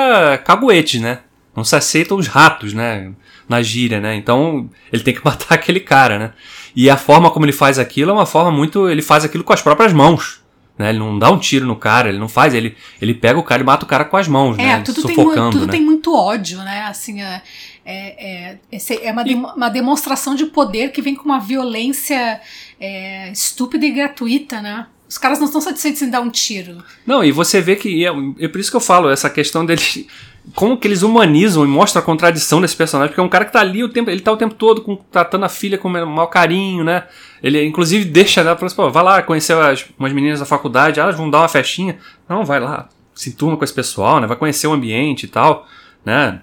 caguetes, 0.44 1.00
né? 1.00 1.20
Não 1.56 1.64
se 1.64 1.74
aceitam 1.74 2.16
os 2.18 2.26
ratos, 2.28 2.72
né? 2.74 3.10
Na 3.48 3.62
gíria, 3.62 4.00
né? 4.00 4.14
Então 4.14 4.68
ele 4.92 5.02
tem 5.02 5.14
que 5.14 5.20
matar 5.24 5.54
aquele 5.54 5.80
cara, 5.80 6.18
né? 6.18 6.32
E 6.76 6.90
a 6.90 6.96
forma 6.96 7.30
como 7.30 7.44
ele 7.46 7.52
faz 7.52 7.78
aquilo 7.78 8.10
é 8.10 8.14
uma 8.14 8.26
forma 8.26 8.50
muito. 8.50 8.88
Ele 8.88 9.02
faz 9.02 9.24
aquilo 9.24 9.42
com 9.42 9.52
as 9.52 9.62
próprias 9.62 9.92
mãos. 9.92 10.42
Né? 10.78 10.90
Ele 10.90 10.98
não 11.00 11.18
dá 11.18 11.28
um 11.30 11.38
tiro 11.38 11.66
no 11.66 11.74
cara, 11.74 12.08
ele 12.08 12.18
não 12.20 12.28
faz, 12.28 12.54
ele, 12.54 12.76
ele 13.02 13.12
pega 13.12 13.36
o 13.36 13.42
cara 13.42 13.60
e 13.60 13.64
mata 13.64 13.84
o 13.84 13.88
cara 13.88 14.04
com 14.04 14.16
as 14.16 14.28
mãos, 14.28 14.56
É, 14.56 14.62
né? 14.62 14.82
tudo, 14.82 15.02
tem, 15.02 15.16
Sufocando, 15.16 15.50
tudo 15.50 15.66
né? 15.66 15.72
tem 15.72 15.80
muito 15.82 16.14
ódio, 16.14 16.58
né? 16.58 16.82
Assim, 16.88 17.20
é, 17.20 17.42
é, 17.84 18.58
é, 18.70 19.06
é 19.06 19.10
uma, 19.12 19.24
demo- 19.24 19.52
uma 19.56 19.68
demonstração 19.68 20.36
de 20.36 20.46
poder 20.46 20.92
que 20.92 21.02
vem 21.02 21.16
com 21.16 21.24
uma 21.24 21.40
violência 21.40 22.40
é, 22.80 23.30
estúpida 23.32 23.84
e 23.86 23.90
gratuita, 23.90 24.60
né? 24.62 24.86
Os 25.08 25.16
caras 25.18 25.38
não 25.38 25.46
estão 25.46 25.60
satisfeitos 25.60 26.02
em 26.02 26.10
dar 26.10 26.20
um 26.20 26.30
tiro. 26.30 26.84
Não, 27.06 27.24
e 27.24 27.32
você 27.32 27.60
vê 27.60 27.74
que. 27.74 28.04
É, 28.06 28.10
é 28.38 28.46
por 28.48 28.60
isso 28.60 28.70
que 28.70 28.76
eu 28.76 28.80
falo, 28.80 29.08
essa 29.10 29.28
questão 29.30 29.64
deles. 29.66 30.06
Como 30.54 30.76
que 30.76 30.88
eles 30.88 31.02
humanizam 31.02 31.64
e 31.64 31.68
mostram 31.68 32.02
a 32.02 32.04
contradição 32.04 32.60
desse 32.60 32.74
personagem, 32.74 33.10
porque 33.10 33.20
é 33.20 33.24
um 33.24 33.28
cara 33.28 33.44
que 33.44 33.52
tá 33.52 33.60
ali 33.60 33.84
o 33.84 33.88
tempo. 33.88 34.10
Ele 34.10 34.20
tá 34.20 34.32
o 34.32 34.36
tempo 34.36 34.54
todo 34.54 34.82
com, 34.82 34.96
tratando 34.96 35.44
a 35.44 35.48
filha 35.48 35.76
com 35.76 35.88
o 35.88 35.90
maior 35.90 36.26
carinho, 36.26 36.84
né? 36.84 37.04
Ele, 37.42 37.64
inclusive, 37.64 38.04
deixa 38.04 38.40
ela, 38.40 38.56
fala 38.56 38.66
assim, 38.66 38.92
vai 38.92 39.02
lá 39.02 39.22
conhecer 39.22 39.54
as, 39.54 39.84
umas 39.98 40.12
meninas 40.12 40.40
da 40.40 40.46
faculdade, 40.46 41.00
elas 41.00 41.16
vão 41.16 41.28
dar 41.30 41.40
uma 41.40 41.48
festinha. 41.48 41.98
Não, 42.28 42.44
vai 42.44 42.60
lá, 42.60 42.88
se 43.14 43.32
turma 43.32 43.56
com 43.56 43.64
esse 43.64 43.74
pessoal, 43.74 44.20
né? 44.20 44.26
Vai 44.26 44.36
conhecer 44.36 44.66
o 44.66 44.72
ambiente 44.72 45.24
e 45.24 45.28
tal, 45.28 45.66
né? 46.04 46.40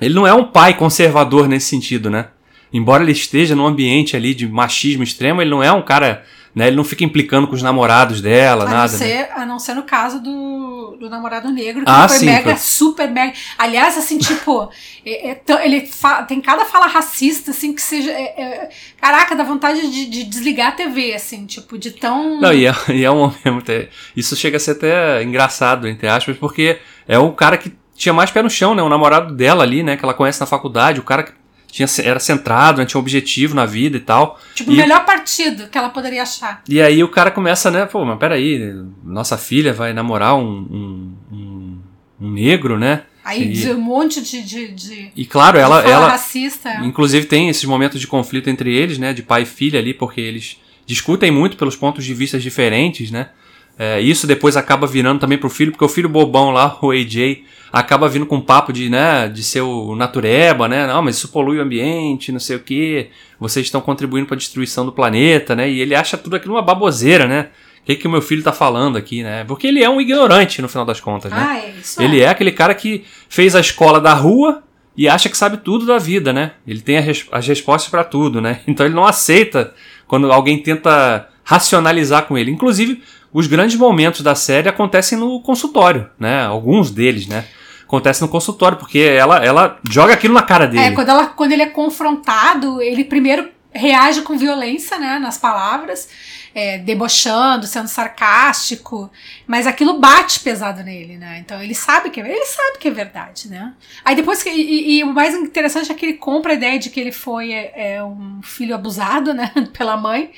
Ele 0.00 0.14
não 0.14 0.26
é 0.26 0.34
um 0.34 0.44
pai 0.44 0.74
conservador 0.74 1.48
nesse 1.48 1.66
sentido, 1.66 2.10
né? 2.10 2.28
Embora 2.72 3.02
ele 3.02 3.12
esteja 3.12 3.54
num 3.54 3.66
ambiente 3.66 4.16
ali 4.16 4.34
de 4.34 4.48
machismo 4.48 5.02
extremo, 5.02 5.42
ele 5.42 5.50
não 5.50 5.62
é 5.62 5.70
um 5.70 5.82
cara, 5.82 6.24
né? 6.54 6.66
Ele 6.66 6.76
não 6.76 6.84
fica 6.84 7.02
implicando 7.04 7.46
com 7.48 7.54
os 7.54 7.62
namorados 7.62 8.20
dela, 8.20 8.64
A 8.64 8.66
não, 8.66 8.72
nada. 8.74 8.92
né? 8.92 8.98
ser, 8.98 9.28
a 9.34 9.46
não 9.46 9.58
ser 9.58 9.74
no 9.74 9.82
caso 9.84 10.20
do, 10.20 10.96
do 11.00 11.08
namorado 11.08 11.50
negro, 11.50 11.84
que 11.84 11.90
Ah, 11.90 12.08
foi 12.08 12.18
sim, 12.18 12.26
mega, 12.26 12.50
foi. 12.50 12.56
super 12.58 13.10
mega. 13.10 13.32
Aliás, 13.58 13.96
assim, 13.96 14.18
tipo, 14.18 14.68
é- 15.04 15.30
é 15.30 15.34
tão- 15.34 15.58
ele 15.60 15.86
fa- 15.86 16.22
tem 16.24 16.40
cada 16.40 16.64
fala 16.64 16.86
racista, 16.86 17.50
assim, 17.52 17.72
que 17.74 17.80
seja. 17.82 18.10
é- 18.10 18.40
é- 18.42 18.68
caraca, 19.00 19.34
dá 19.34 19.44
vontade 19.44 19.90
de, 19.90 20.06
de 20.06 20.24
desligar 20.24 20.68
a 20.68 20.72
TV, 20.72 21.14
assim, 21.14 21.46
tipo, 21.46 21.78
de 21.78 21.90
tão. 21.92 22.40
Não, 22.40 22.52
e 22.52 22.66
é, 22.66 22.72
e 22.92 23.04
é 23.04 23.10
um 23.10 23.32
mesmo 23.44 23.60
até. 23.60 23.88
Isso 24.16 24.36
chega 24.36 24.56
a 24.56 24.60
ser 24.60 24.72
até 24.72 25.22
engraçado, 25.22 25.88
entre 25.88 26.06
aspas, 26.08 26.36
porque 26.36 26.78
é 27.08 27.18
o 27.18 27.32
cara 27.32 27.56
que 27.56 27.72
tinha 27.94 28.12
mais 28.12 28.30
pé 28.30 28.42
no 28.42 28.50
chão, 28.50 28.74
né? 28.74 28.82
O 28.82 28.88
namorado 28.88 29.34
dela 29.34 29.62
ali, 29.62 29.82
né? 29.82 29.96
Que 29.96 30.04
ela 30.04 30.14
conhece 30.14 30.40
na 30.40 30.46
faculdade, 30.46 30.98
o 31.00 31.04
cara 31.04 31.22
que 31.22 31.32
tinha, 31.72 31.88
era 32.04 32.20
centrado, 32.20 32.78
né, 32.78 32.84
tinha 32.84 32.98
um 32.98 33.02
objetivo 33.02 33.54
na 33.54 33.64
vida 33.64 33.96
e 33.96 34.00
tal. 34.00 34.38
tipo, 34.54 34.70
o 34.70 34.74
melhor 34.74 35.04
partido 35.06 35.68
que 35.68 35.78
ela 35.78 35.88
poderia 35.88 36.22
achar. 36.22 36.62
E 36.68 36.80
aí 36.82 37.02
o 37.02 37.08
cara 37.08 37.30
começa, 37.30 37.70
né? 37.70 37.86
Pô, 37.86 38.04
mas 38.04 38.18
peraí, 38.18 38.60
nossa 39.02 39.38
filha 39.38 39.72
vai 39.72 39.94
namorar 39.94 40.36
um, 40.36 40.44
um, 40.46 41.16
um, 41.32 41.78
um 42.20 42.30
negro, 42.30 42.78
né? 42.78 43.04
Aí 43.24 43.44
E- 43.44 43.52
de 43.52 43.70
um 43.70 43.80
monte 43.80 44.20
de. 44.20 44.42
de, 44.42 44.68
de 44.72 45.12
E 45.16 45.24
claro, 45.24 45.56
de 45.56 45.62
ela, 45.64 45.80
ela 45.80 46.08
racista. 46.10 46.74
inclusive 46.84 47.24
tem 47.26 47.48
esses 47.48 47.64
momentos 47.64 47.98
de 48.00 48.06
conflito 48.06 48.50
entre 48.50 48.74
eles, 48.76 48.98
né, 48.98 49.12
de 49.14 49.22
pai 49.22 49.42
e 49.42 49.46
filha 49.46 49.78
ali, 49.80 49.94
porque 49.94 50.20
eles 50.20 50.60
discutem 50.84 51.30
muito 51.30 51.56
pelos 51.56 51.74
pontos 51.76 52.04
de 52.04 52.12
vista 52.12 52.38
diferentes, 52.38 53.10
né? 53.10 53.30
É, 53.78 53.98
isso 54.00 54.26
depois 54.26 54.56
acaba 54.58 54.86
virando 54.86 55.20
também 55.20 55.38
pro 55.38 55.48
filho, 55.48 55.70
porque 55.72 55.84
o 55.84 55.88
filho 55.88 56.08
bobão 56.08 56.50
lá, 56.50 56.76
o 56.82 56.90
AJ, 56.90 57.38
acaba 57.72 58.08
vindo 58.08 58.26
com 58.26 58.36
um 58.36 58.40
papo 58.40 58.72
de, 58.72 58.90
né, 58.90 59.28
de 59.28 59.42
ser 59.42 59.62
o 59.62 59.94
natureba, 59.96 60.68
né? 60.68 60.86
Não, 60.86 61.00
mas 61.02 61.16
isso 61.16 61.28
polui 61.28 61.58
o 61.58 61.62
ambiente, 61.62 62.30
não 62.30 62.38
sei 62.40 62.56
o 62.56 62.60
quê. 62.60 63.08
Vocês 63.40 63.64
estão 63.66 63.80
contribuindo 63.80 64.26
para 64.26 64.34
a 64.34 64.38
destruição 64.38 64.84
do 64.84 64.92
planeta, 64.92 65.56
né? 65.56 65.70
E 65.70 65.80
ele 65.80 65.94
acha 65.94 66.16
tudo 66.18 66.36
aquilo 66.36 66.54
uma 66.54 66.62
baboseira, 66.62 67.26
né? 67.26 67.48
O 67.82 67.84
que, 67.86 67.96
que 67.96 68.06
o 68.06 68.10
meu 68.10 68.22
filho 68.22 68.42
tá 68.42 68.52
falando 68.52 68.96
aqui, 68.96 69.22
né? 69.22 69.42
Porque 69.44 69.66
ele 69.66 69.82
é 69.82 69.88
um 69.90 70.00
ignorante, 70.00 70.60
no 70.62 70.68
final 70.68 70.84
das 70.84 71.00
contas, 71.00 71.32
né? 71.32 71.46
Ah, 71.48 71.58
é 71.58 71.70
isso. 71.80 72.00
Ele 72.02 72.20
é 72.20 72.28
aquele 72.28 72.52
cara 72.52 72.74
que 72.74 73.04
fez 73.28 73.56
a 73.56 73.60
escola 73.60 74.00
da 74.00 74.12
rua 74.14 74.62
e 74.96 75.08
acha 75.08 75.28
que 75.28 75.36
sabe 75.36 75.56
tudo 75.56 75.86
da 75.86 75.98
vida, 75.98 76.32
né? 76.32 76.52
Ele 76.66 76.80
tem 76.80 77.00
res- 77.00 77.26
as 77.32 77.46
respostas 77.46 77.90
pra 77.90 78.04
tudo, 78.04 78.40
né? 78.40 78.60
Então 78.68 78.84
ele 78.86 78.94
não 78.94 79.04
aceita 79.06 79.72
quando 80.06 80.30
alguém 80.30 80.58
tenta 80.62 81.26
racionalizar 81.42 82.26
com 82.26 82.36
ele. 82.38 82.50
Inclusive, 82.50 83.02
os 83.32 83.46
grandes 83.46 83.76
momentos 83.76 84.20
da 84.20 84.34
série 84.34 84.68
acontecem 84.68 85.18
no 85.18 85.40
consultório, 85.40 86.08
né? 86.20 86.44
Alguns 86.44 86.90
deles, 86.90 87.26
né? 87.26 87.46
Acontecem 87.92 88.26
no 88.26 88.32
consultório, 88.32 88.78
porque 88.78 89.00
ela, 89.00 89.44
ela 89.44 89.78
joga 89.90 90.14
aquilo 90.14 90.32
na 90.32 90.40
cara 90.40 90.66
dele. 90.66 90.82
É, 90.82 90.92
quando, 90.92 91.10
ela, 91.10 91.26
quando 91.26 91.52
ele 91.52 91.60
é 91.60 91.66
confrontado, 91.66 92.80
ele 92.80 93.04
primeiro 93.04 93.50
reage 93.70 94.22
com 94.22 94.38
violência, 94.38 94.98
né, 94.98 95.18
nas 95.18 95.36
palavras, 95.36 96.08
é, 96.54 96.78
debochando, 96.78 97.66
sendo 97.66 97.88
sarcástico, 97.88 99.10
mas 99.46 99.66
aquilo 99.66 99.98
bate 99.98 100.40
pesado 100.40 100.82
nele, 100.82 101.16
né? 101.16 101.38
Então 101.38 101.62
ele 101.62 101.74
sabe 101.74 102.10
que 102.10 102.20
é, 102.20 102.28
ele 102.28 102.46
sabe 102.46 102.78
que 102.78 102.88
é 102.88 102.90
verdade, 102.90 103.48
né? 103.48 103.72
Aí 104.04 104.14
depois 104.14 104.42
que 104.42 104.50
e, 104.50 104.98
e 104.98 105.04
o 105.04 105.12
mais 105.12 105.34
interessante 105.34 105.90
é 105.90 105.94
que 105.94 106.04
ele 106.06 106.14
compra 106.14 106.52
a 106.52 106.54
ideia 106.54 106.78
de 106.78 106.90
que 106.90 107.00
ele 107.00 107.12
foi 107.12 107.52
é, 107.52 107.94
é, 107.94 108.04
um 108.04 108.40
filho 108.42 108.74
abusado, 108.74 109.32
né, 109.34 109.52
pela 109.76 109.96
mãe, 109.96 110.30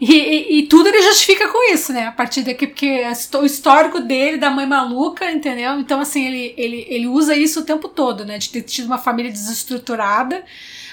e, 0.00 0.12
e- 0.12 0.58
e 0.58 0.66
tudo 0.66 0.88
ele 0.88 1.02
justifica 1.02 1.48
com 1.48 1.72
isso, 1.72 1.92
né? 1.92 2.06
A 2.06 2.12
partir 2.12 2.42
daqui, 2.42 2.66
porque 2.66 3.02
o 3.40 3.44
histórico 3.44 4.00
dele, 4.00 4.36
da 4.38 4.50
mãe 4.50 4.66
maluca, 4.66 5.30
entendeu? 5.30 5.78
Então, 5.80 6.00
assim, 6.00 6.24
ele, 6.26 6.54
ele, 6.56 6.86
ele 6.88 7.06
usa 7.06 7.34
isso 7.36 7.60
o 7.60 7.64
tempo 7.64 7.88
todo, 7.88 8.24
né? 8.24 8.38
De 8.38 8.48
ter 8.50 8.62
tido 8.62 8.86
uma 8.86 8.98
família 8.98 9.30
desestruturada. 9.32 10.44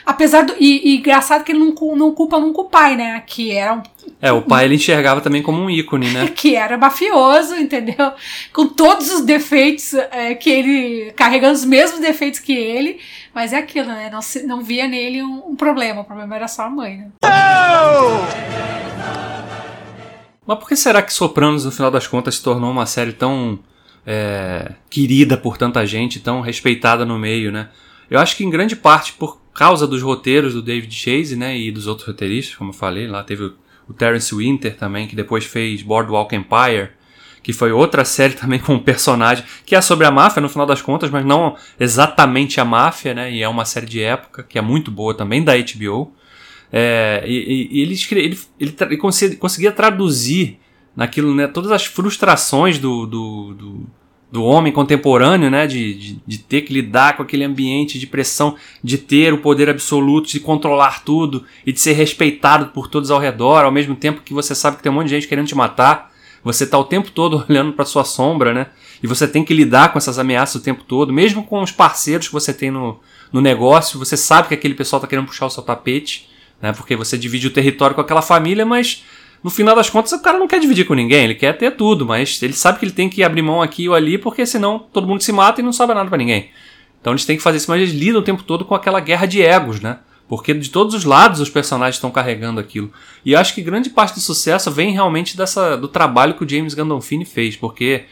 Apesar 0.05 0.43
do. 0.43 0.53
E, 0.59 0.93
e 0.93 0.97
engraçado 0.97 1.43
que 1.43 1.51
ele 1.51 1.59
não, 1.59 1.73
não 1.95 2.13
culpa 2.13 2.39
nunca 2.39 2.61
o 2.61 2.65
pai, 2.65 2.95
né? 2.95 3.23
Que 3.25 3.51
era 3.51 3.73
um 3.73 3.83
É, 4.21 4.31
o 4.31 4.41
pai 4.41 4.65
ele 4.65 4.75
enxergava 4.75 5.21
também 5.21 5.41
como 5.41 5.61
um 5.61 5.69
ícone, 5.69 6.09
né? 6.11 6.27
que 6.35 6.55
era 6.55 6.77
mafioso, 6.77 7.55
entendeu? 7.55 8.11
Com 8.51 8.67
todos 8.67 9.11
os 9.11 9.21
defeitos 9.21 9.93
é, 9.93 10.35
que 10.35 10.49
ele. 10.49 11.13
carregando 11.15 11.53
os 11.53 11.63
mesmos 11.65 11.99
defeitos 12.01 12.39
que 12.39 12.53
ele. 12.53 12.99
Mas 13.33 13.53
é 13.53 13.57
aquilo, 13.57 13.87
né? 13.87 14.09
Não, 14.11 14.21
se- 14.21 14.43
não 14.45 14.61
via 14.61 14.87
nele 14.87 15.23
um, 15.23 15.51
um 15.51 15.55
problema. 15.55 16.01
O 16.01 16.05
problema 16.05 16.35
era 16.35 16.47
só 16.47 16.63
a 16.63 16.69
mãe, 16.69 16.97
né? 16.97 17.07
Mas 20.45 20.59
por 20.59 20.67
que 20.67 20.75
será 20.75 21.01
que 21.01 21.13
Sopranos, 21.13 21.63
no 21.65 21.71
final 21.71 21.89
das 21.89 22.05
contas, 22.07 22.35
se 22.35 22.43
tornou 22.43 22.69
uma 22.69 22.85
série 22.85 23.13
tão 23.13 23.57
é, 24.05 24.71
querida 24.89 25.37
por 25.37 25.57
tanta 25.57 25.85
gente, 25.87 26.19
tão 26.19 26.41
respeitada 26.41 27.05
no 27.05 27.17
meio, 27.17 27.51
né? 27.51 27.69
Eu 28.13 28.19
acho 28.19 28.37
que 28.37 28.45
em 28.45 28.49
grande 28.51 28.75
parte 28.75 29.11
por 29.13 29.41
causa 29.55 29.87
dos 29.87 30.03
roteiros 30.03 30.53
do 30.53 30.61
David 30.61 30.93
Chase, 30.93 31.35
né, 31.35 31.57
e 31.57 31.71
dos 31.71 31.87
outros 31.87 32.07
roteiristas, 32.07 32.55
como 32.55 32.69
eu 32.69 32.73
falei, 32.75 33.07
lá 33.07 33.23
teve 33.23 33.45
o, 33.45 33.53
o 33.89 33.93
Terence 33.93 34.35
Winter 34.35 34.77
também, 34.77 35.07
que 35.07 35.15
depois 35.15 35.45
fez 35.45 35.81
Boardwalk 35.81 36.35
Empire, 36.35 36.91
que 37.41 37.51
foi 37.51 37.71
outra 37.71 38.05
série 38.05 38.35
também 38.35 38.59
com 38.59 38.75
um 38.75 38.79
personagem 38.79 39.43
que 39.65 39.75
é 39.75 39.81
sobre 39.81 40.05
a 40.05 40.11
máfia 40.11 40.39
no 40.43 40.47
final 40.47 40.67
das 40.67 40.79
contas, 40.79 41.09
mas 41.09 41.25
não 41.25 41.57
exatamente 41.79 42.61
a 42.61 42.65
máfia, 42.65 43.15
né, 43.15 43.31
e 43.31 43.41
é 43.41 43.49
uma 43.49 43.65
série 43.65 43.87
de 43.87 44.03
época 44.03 44.43
que 44.43 44.59
é 44.59 44.61
muito 44.61 44.91
boa 44.91 45.15
também 45.15 45.43
da 45.43 45.53
HBO. 45.57 46.13
É, 46.71 47.23
e, 47.25 47.71
e- 47.71 47.81
ele, 47.81 47.95
ele, 48.11 48.39
ele, 48.59 48.75
ele 48.79 49.37
conseguia 49.37 49.71
traduzir 49.71 50.59
naquilo, 50.95 51.33
né, 51.33 51.47
todas 51.47 51.71
as 51.71 51.87
frustrações 51.87 52.77
do, 52.77 53.07
do, 53.07 53.53
do, 53.55 53.89
do 54.33 54.43
homem 54.43 54.73
contemporâneo, 54.73 55.51
né, 55.51 55.67
de, 55.67 55.93
de, 55.93 56.21
de 56.25 56.37
ter 56.39 56.61
que 56.61 56.73
lidar 56.73 57.15
com 57.15 57.21
aquele 57.21 57.43
ambiente 57.43 57.99
de 57.99 58.07
pressão, 58.07 58.55
de 58.83 58.97
ter 58.97 59.31
o 59.31 59.37
poder 59.37 59.69
absoluto, 59.69 60.27
de 60.27 60.39
controlar 60.39 61.03
tudo 61.03 61.45
e 61.63 61.71
de 61.71 61.79
ser 61.79 61.93
respeitado 61.93 62.69
por 62.69 62.87
todos 62.87 63.11
ao 63.11 63.19
redor, 63.19 63.63
ao 63.63 63.71
mesmo 63.71 63.95
tempo 63.95 64.23
que 64.25 64.33
você 64.33 64.55
sabe 64.55 64.77
que 64.77 64.81
tem 64.81 64.91
um 64.91 64.95
monte 64.95 65.09
de 65.09 65.13
gente 65.13 65.27
querendo 65.27 65.45
te 65.45 65.53
matar. 65.53 66.11
Você 66.43 66.65
tá 66.65 66.79
o 66.79 66.83
tempo 66.83 67.11
todo 67.11 67.45
olhando 67.47 67.73
para 67.73 67.85
sua 67.85 68.03
sombra, 68.03 68.55
né? 68.55 68.65
E 69.03 69.05
você 69.05 69.27
tem 69.27 69.45
que 69.45 69.53
lidar 69.53 69.91
com 69.91 69.99
essas 69.99 70.17
ameaças 70.17 70.55
o 70.55 70.63
tempo 70.63 70.83
todo, 70.83 71.13
mesmo 71.13 71.43
com 71.43 71.61
os 71.61 71.71
parceiros 71.71 72.25
que 72.25 72.33
você 72.33 72.51
tem 72.51 72.71
no, 72.71 72.99
no 73.31 73.39
negócio, 73.39 73.99
você 73.99 74.17
sabe 74.17 74.47
que 74.47 74.55
aquele 74.55 74.73
pessoal 74.73 74.99
tá 74.99 75.05
querendo 75.05 75.27
puxar 75.27 75.45
o 75.45 75.51
seu 75.51 75.61
tapete, 75.61 76.27
né? 76.59 76.73
Porque 76.73 76.95
você 76.95 77.19
divide 77.19 77.45
o 77.45 77.51
território 77.51 77.93
com 77.93 78.01
aquela 78.01 78.23
família, 78.23 78.65
mas 78.65 79.03
no 79.43 79.49
final 79.49 79.75
das 79.75 79.89
contas 79.89 80.11
o 80.13 80.21
cara 80.21 80.39
não 80.39 80.47
quer 80.47 80.59
dividir 80.59 80.85
com 80.85 80.93
ninguém, 80.93 81.25
ele 81.25 81.35
quer 81.35 81.57
ter 81.57 81.71
tudo, 81.71 82.05
mas 82.05 82.41
ele 82.41 82.53
sabe 82.53 82.79
que 82.79 82.85
ele 82.85 82.93
tem 82.93 83.09
que 83.09 83.23
abrir 83.23 83.41
mão 83.41 83.61
aqui 83.61 83.89
ou 83.89 83.95
ali, 83.95 84.17
porque 84.17 84.45
senão 84.45 84.79
todo 84.79 85.07
mundo 85.07 85.21
se 85.21 85.31
mata 85.31 85.59
e 85.59 85.63
não 85.63 85.73
sobra 85.73 85.93
nada 85.93 86.07
pra 86.07 86.17
ninguém. 86.17 86.49
Então 87.01 87.11
eles 87.11 87.25
têm 87.25 87.35
que 87.35 87.43
fazer 87.43 87.57
isso, 87.57 87.69
mas 87.69 87.81
eles 87.81 87.93
lidam 87.93 88.21
o 88.21 88.23
tempo 88.23 88.43
todo 88.43 88.63
com 88.63 88.73
aquela 88.73 89.01
guerra 89.01 89.25
de 89.25 89.41
egos, 89.41 89.81
né? 89.81 89.99
Porque 90.29 90.53
de 90.53 90.69
todos 90.69 90.95
os 90.95 91.03
lados 91.03 91.41
os 91.41 91.49
personagens 91.49 91.95
estão 91.95 92.09
carregando 92.09 92.61
aquilo. 92.61 92.91
E 93.25 93.33
eu 93.33 93.39
acho 93.39 93.53
que 93.53 93.61
grande 93.61 93.89
parte 93.89 94.15
do 94.15 94.21
sucesso 94.21 94.71
vem 94.71 94.93
realmente 94.93 95.35
dessa, 95.35 95.75
do 95.75 95.89
trabalho 95.89 96.35
que 96.35 96.45
o 96.45 96.49
James 96.49 96.73
Gandolfini 96.73 97.25
fez, 97.25 97.57
porque 97.57 98.05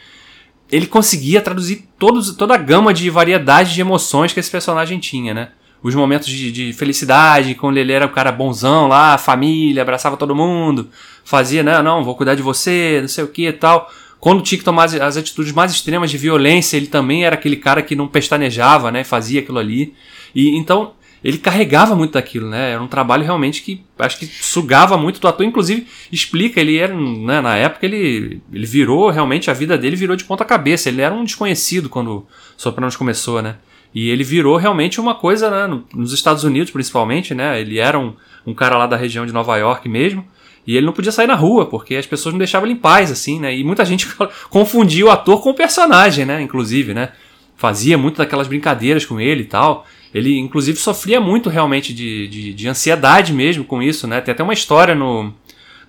ele 0.70 0.86
conseguia 0.86 1.40
traduzir 1.40 1.88
todos, 1.98 2.34
toda 2.36 2.54
a 2.54 2.58
gama 2.58 2.92
de 2.92 3.08
variedade 3.08 3.74
de 3.74 3.80
emoções 3.80 4.32
que 4.34 4.40
esse 4.40 4.50
personagem 4.50 4.98
tinha, 4.98 5.32
né? 5.32 5.48
Os 5.82 5.94
momentos 5.94 6.28
de, 6.28 6.52
de 6.52 6.72
felicidade, 6.74 7.54
quando 7.54 7.78
ele 7.78 7.92
era 7.92 8.06
o 8.06 8.10
cara 8.10 8.30
bonzão 8.30 8.86
lá, 8.86 9.18
família, 9.18 9.82
abraçava 9.82 10.16
todo 10.16 10.36
mundo, 10.36 10.90
fazia, 11.24 11.62
né? 11.62 11.80
Não, 11.82 12.04
vou 12.04 12.14
cuidar 12.14 12.34
de 12.34 12.42
você, 12.42 12.98
não 13.00 13.08
sei 13.08 13.24
o 13.24 13.28
que 13.28 13.46
e 13.48 13.52
tal. 13.52 13.90
Quando 14.20 14.42
tinha 14.42 14.58
que 14.58 14.64
tomar 14.64 14.84
as, 14.84 14.94
as 14.94 15.16
atitudes 15.16 15.52
mais 15.52 15.72
extremas 15.72 16.10
de 16.10 16.16
violência, 16.18 16.76
ele 16.76 16.86
também 16.86 17.24
era 17.24 17.34
aquele 17.34 17.56
cara 17.56 17.82
que 17.82 17.96
não 17.96 18.06
pestanejava, 18.06 18.90
né? 18.92 19.02
Fazia 19.04 19.40
aquilo 19.40 19.58
ali. 19.58 19.94
E 20.34 20.56
então 20.56 20.92
ele 21.24 21.38
carregava 21.38 21.94
muito 21.94 22.12
daquilo, 22.14 22.48
né? 22.48 22.72
Era 22.72 22.82
um 22.82 22.88
trabalho 22.88 23.22
realmente 23.24 23.62
que 23.62 23.84
acho 23.98 24.18
que 24.18 24.26
sugava 24.26 24.96
muito 24.96 25.20
do 25.20 25.28
ator. 25.28 25.44
Inclusive, 25.46 25.86
explica, 26.10 26.60
ele 26.60 26.76
era, 26.78 26.92
né, 26.94 27.40
na 27.40 27.56
época, 27.56 27.86
ele, 27.86 28.40
ele 28.52 28.66
virou, 28.66 29.08
realmente, 29.10 29.48
a 29.50 29.54
vida 29.54 29.78
dele 29.78 29.94
virou 29.96 30.16
de 30.16 30.24
ponta 30.24 30.44
cabeça. 30.44 30.88
Ele 30.88 31.00
era 31.00 31.14
um 31.14 31.22
desconhecido 31.24 31.88
quando 31.88 32.26
Sopranos 32.56 32.96
começou, 32.96 33.40
né? 33.42 33.56
E 33.94 34.08
ele 34.08 34.24
virou 34.24 34.56
realmente 34.56 35.00
uma 35.00 35.14
coisa, 35.14 35.50
né, 35.50 35.66
no- 35.66 35.84
nos 35.94 36.12
Estados 36.12 36.44
Unidos 36.44 36.70
principalmente, 36.72 37.34
né? 37.34 37.60
Ele 37.60 37.78
era 37.78 37.98
um, 37.98 38.14
um 38.46 38.54
cara 38.54 38.76
lá 38.78 38.86
da 38.86 38.96
região 38.96 39.26
de 39.26 39.32
Nova 39.32 39.56
York 39.56 39.88
mesmo. 39.88 40.24
E 40.66 40.76
ele 40.76 40.86
não 40.86 40.92
podia 40.92 41.10
sair 41.10 41.26
na 41.26 41.34
rua, 41.34 41.66
porque 41.66 41.96
as 41.96 42.06
pessoas 42.06 42.32
não 42.32 42.38
deixavam 42.38 42.66
ele 42.68 42.76
em 42.76 42.80
paz, 42.80 43.10
assim, 43.10 43.40
né? 43.40 43.54
E 43.56 43.64
muita 43.64 43.84
gente 43.84 44.06
confundia 44.48 45.06
o 45.06 45.10
ator 45.10 45.42
com 45.42 45.50
o 45.50 45.54
personagem, 45.54 46.24
né? 46.24 46.40
Inclusive, 46.40 46.94
né? 46.94 47.10
Fazia 47.56 47.98
muito 47.98 48.18
daquelas 48.18 48.46
brincadeiras 48.46 49.04
com 49.04 49.20
ele 49.20 49.42
e 49.42 49.46
tal. 49.46 49.86
Ele, 50.14 50.38
inclusive, 50.38 50.78
sofria 50.78 51.20
muito 51.20 51.48
realmente 51.48 51.92
de, 51.92 52.28
de, 52.28 52.52
de 52.52 52.68
ansiedade 52.68 53.32
mesmo 53.32 53.64
com 53.64 53.82
isso, 53.82 54.06
né? 54.06 54.20
Tem 54.20 54.32
até 54.32 54.42
uma 54.42 54.52
história 54.52 54.94
no, 54.94 55.32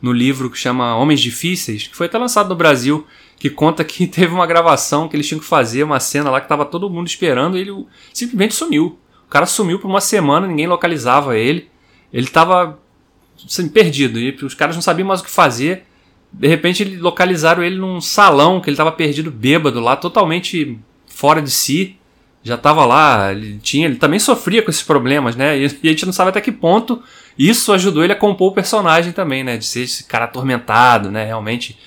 no 0.02 0.12
livro 0.12 0.50
que 0.50 0.58
chama 0.58 0.96
Homens 0.96 1.22
Difíceis, 1.22 1.88
que 1.88 1.96
foi 1.96 2.08
até 2.08 2.18
lançado 2.18 2.50
no 2.50 2.56
Brasil, 2.56 3.06
que 3.38 3.50
conta 3.50 3.84
que 3.84 4.08
teve 4.08 4.34
uma 4.34 4.48
gravação 4.48 5.08
que 5.08 5.16
eles 5.16 5.28
tinham 5.28 5.40
que 5.40 5.46
fazer, 5.46 5.84
uma 5.84 6.00
cena 6.00 6.30
lá 6.30 6.42
que 6.42 6.48
tava 6.48 6.66
todo 6.66 6.90
mundo 6.90 7.08
esperando 7.08 7.58
e 7.58 7.62
ele 7.62 7.86
simplesmente 8.14 8.56
sumiu. 8.56 8.98
O 9.26 9.30
cara 9.30 9.46
sumiu 9.46 9.80
por 9.80 9.88
uma 9.88 10.02
semana, 10.02 10.48
ninguém 10.48 10.68
localizava 10.68 11.38
ele. 11.38 11.70
Ele 12.12 12.28
tava 12.28 12.80
assim, 13.46 13.68
perdido 13.68 14.20
e 14.20 14.36
os 14.44 14.54
caras 14.54 14.76
não 14.76 14.82
sabiam 14.82 15.08
mais 15.08 15.22
o 15.22 15.24
que 15.24 15.32
fazer. 15.32 15.86
De 16.32 16.48
repente, 16.48 16.84
localizaram 16.84 17.64
ele 17.64 17.78
num 17.78 18.02
salão 18.02 18.60
que 18.60 18.70
ele 18.70 18.78
tava 18.78 18.92
perdido, 18.92 19.30
bêbado 19.30 19.80
lá, 19.80 19.96
totalmente 19.96 20.80
fora 21.08 21.42
de 21.42 21.52
si. 21.52 21.98
Já 22.44 22.58
tava 22.58 22.86
lá, 22.86 23.32
ele 23.32 23.60
tinha, 23.62 23.86
ele 23.86 23.96
também 23.96 24.20
sofria 24.20 24.62
com 24.62 24.70
esses 24.70 24.84
problemas, 24.84 25.36
né? 25.36 25.58
E, 25.58 25.80
e 25.84 25.88
a 25.88 25.92
gente 25.92 26.06
não 26.06 26.12
sabe 26.12 26.30
até 26.30 26.42
que 26.42 26.52
ponto 26.52 27.02
isso 27.38 27.72
ajudou 27.72 28.04
ele 28.04 28.14
a 28.14 28.18
compor 28.18 28.52
o 28.52 28.56
personagem 28.56 29.14
também, 29.14 29.44
né? 29.44 29.58
De 29.58 29.66
ser 29.66 29.82
esse 29.82 30.04
cara 30.04 30.26
atormentado, 30.26 31.10
né? 31.10 31.24
Realmente 31.24 31.78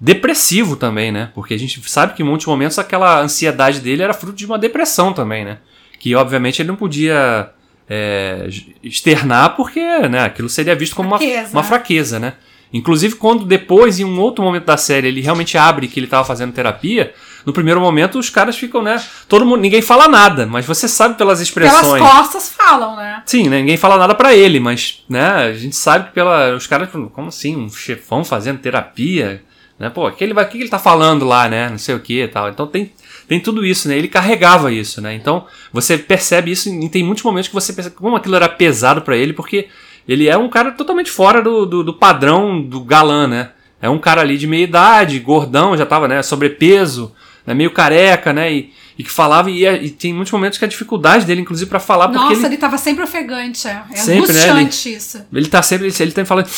depressivo 0.00 0.76
também, 0.76 1.10
né? 1.10 1.30
Porque 1.34 1.54
a 1.54 1.58
gente 1.58 1.80
sabe 1.90 2.14
que 2.14 2.22
em 2.22 2.26
muitos 2.26 2.46
momentos 2.46 2.78
aquela 2.78 3.20
ansiedade 3.20 3.80
dele 3.80 4.02
era 4.02 4.14
fruto 4.14 4.36
de 4.36 4.46
uma 4.46 4.58
depressão 4.58 5.12
também, 5.12 5.44
né? 5.44 5.58
Que 5.98 6.14
obviamente 6.14 6.62
ele 6.62 6.68
não 6.68 6.76
podia 6.76 7.50
é, 7.88 8.48
externar 8.82 9.56
porque 9.56 9.80
né, 10.08 10.24
aquilo 10.24 10.48
seria 10.48 10.74
visto 10.74 10.94
como 10.96 11.08
uma, 11.08 11.18
Fraqueza. 11.18 11.52
uma 11.52 11.62
fraqueza, 11.62 12.18
né? 12.18 12.34
Inclusive 12.72 13.14
quando 13.14 13.44
depois, 13.44 14.00
em 14.00 14.04
um 14.04 14.20
outro 14.20 14.44
momento 14.44 14.64
da 14.64 14.76
série, 14.76 15.08
ele 15.08 15.20
realmente 15.20 15.56
abre 15.56 15.86
que 15.86 15.98
ele 15.98 16.06
estava 16.06 16.24
fazendo 16.24 16.52
terapia, 16.52 17.14
no 17.44 17.52
primeiro 17.52 17.80
momento 17.80 18.18
os 18.18 18.28
caras 18.28 18.56
ficam, 18.56 18.82
né? 18.82 19.00
Todo 19.28 19.46
mundo, 19.46 19.60
ninguém 19.60 19.80
fala 19.80 20.08
nada, 20.08 20.46
mas 20.46 20.66
você 20.66 20.88
sabe 20.88 21.14
pelas 21.14 21.40
expressões. 21.40 21.80
Pelas 21.80 22.12
costas 22.12 22.48
falam, 22.48 22.96
né? 22.96 23.22
Sim, 23.24 23.48
né? 23.48 23.60
Ninguém 23.60 23.76
fala 23.76 23.96
nada 23.96 24.16
pra 24.16 24.34
ele, 24.34 24.58
mas, 24.58 25.04
né? 25.08 25.28
A 25.28 25.52
gente 25.52 25.76
sabe 25.76 26.08
que 26.08 26.12
pela, 26.12 26.56
os 26.56 26.66
caras, 26.66 26.88
como 26.90 27.28
assim, 27.28 27.56
um 27.56 27.70
chefão 27.70 28.24
fazendo 28.24 28.58
terapia, 28.58 29.42
né? 29.78 29.88
Pô, 29.90 30.06
aquele 30.06 30.34
vai, 30.34 30.44
o 30.44 30.48
que 30.48 30.58
ele 30.58 30.68
tá 30.68 30.78
falando 30.78 31.24
lá, 31.24 31.48
né? 31.48 31.68
Não 31.68 31.78
sei 31.78 31.94
o 31.94 32.00
que 32.00 32.24
e 32.24 32.28
tal. 32.28 32.48
Então 32.48 32.66
tem, 32.66 32.92
tem 33.28 33.40
tudo 33.40 33.64
isso, 33.64 33.88
né? 33.88 33.96
Ele 33.96 34.08
carregava 34.08 34.72
isso, 34.72 35.00
né? 35.00 35.14
Então 35.14 35.46
você 35.72 35.98
percebe 35.98 36.50
isso 36.50 36.68
e 36.68 36.88
tem 36.88 37.02
muitos 37.02 37.24
momentos 37.24 37.48
que 37.48 37.54
você 37.54 37.72
percebe 37.72 37.96
como 37.96 38.16
aquilo 38.16 38.36
era 38.36 38.48
pesado 38.48 39.02
para 39.02 39.16
ele, 39.16 39.32
porque 39.32 39.68
ele 40.08 40.28
é 40.28 40.36
um 40.36 40.48
cara 40.48 40.70
totalmente 40.70 41.10
fora 41.10 41.42
do, 41.42 41.66
do, 41.66 41.82
do, 41.82 41.94
padrão 41.94 42.62
do 42.62 42.80
galã, 42.80 43.26
né? 43.26 43.50
É 43.82 43.90
um 43.90 43.98
cara 43.98 44.20
ali 44.20 44.38
de 44.38 44.46
meia 44.46 44.64
idade, 44.64 45.18
gordão, 45.18 45.76
já 45.76 45.84
tava, 45.84 46.06
né? 46.06 46.22
Sobrepeso, 46.22 47.12
né? 47.44 47.52
meio 47.52 47.72
careca, 47.72 48.32
né? 48.32 48.52
E, 48.52 48.72
e 48.98 49.04
que 49.04 49.10
falava, 49.10 49.50
e, 49.50 49.66
e, 49.66 49.90
tem 49.90 50.14
muitos 50.14 50.32
momentos 50.32 50.58
que 50.58 50.64
a 50.64 50.68
dificuldade 50.68 51.26
dele, 51.26 51.40
inclusive, 51.40 51.68
para 51.68 51.80
falar. 51.80 52.08
Nossa, 52.08 52.34
ele, 52.34 52.46
ele 52.46 52.56
tava 52.56 52.78
sempre 52.78 53.02
ofegante, 53.04 53.66
é. 53.66 53.82
É 53.92 53.96
sempre, 53.96 54.30
angustiante 54.30 54.88
né? 54.88 54.92
Ele, 54.92 54.96
isso. 54.96 55.26
Ele 55.32 55.48
tá 55.48 55.62
sempre, 55.62 55.92
ele 55.98 56.12
tá 56.12 56.24
falando. 56.24 56.48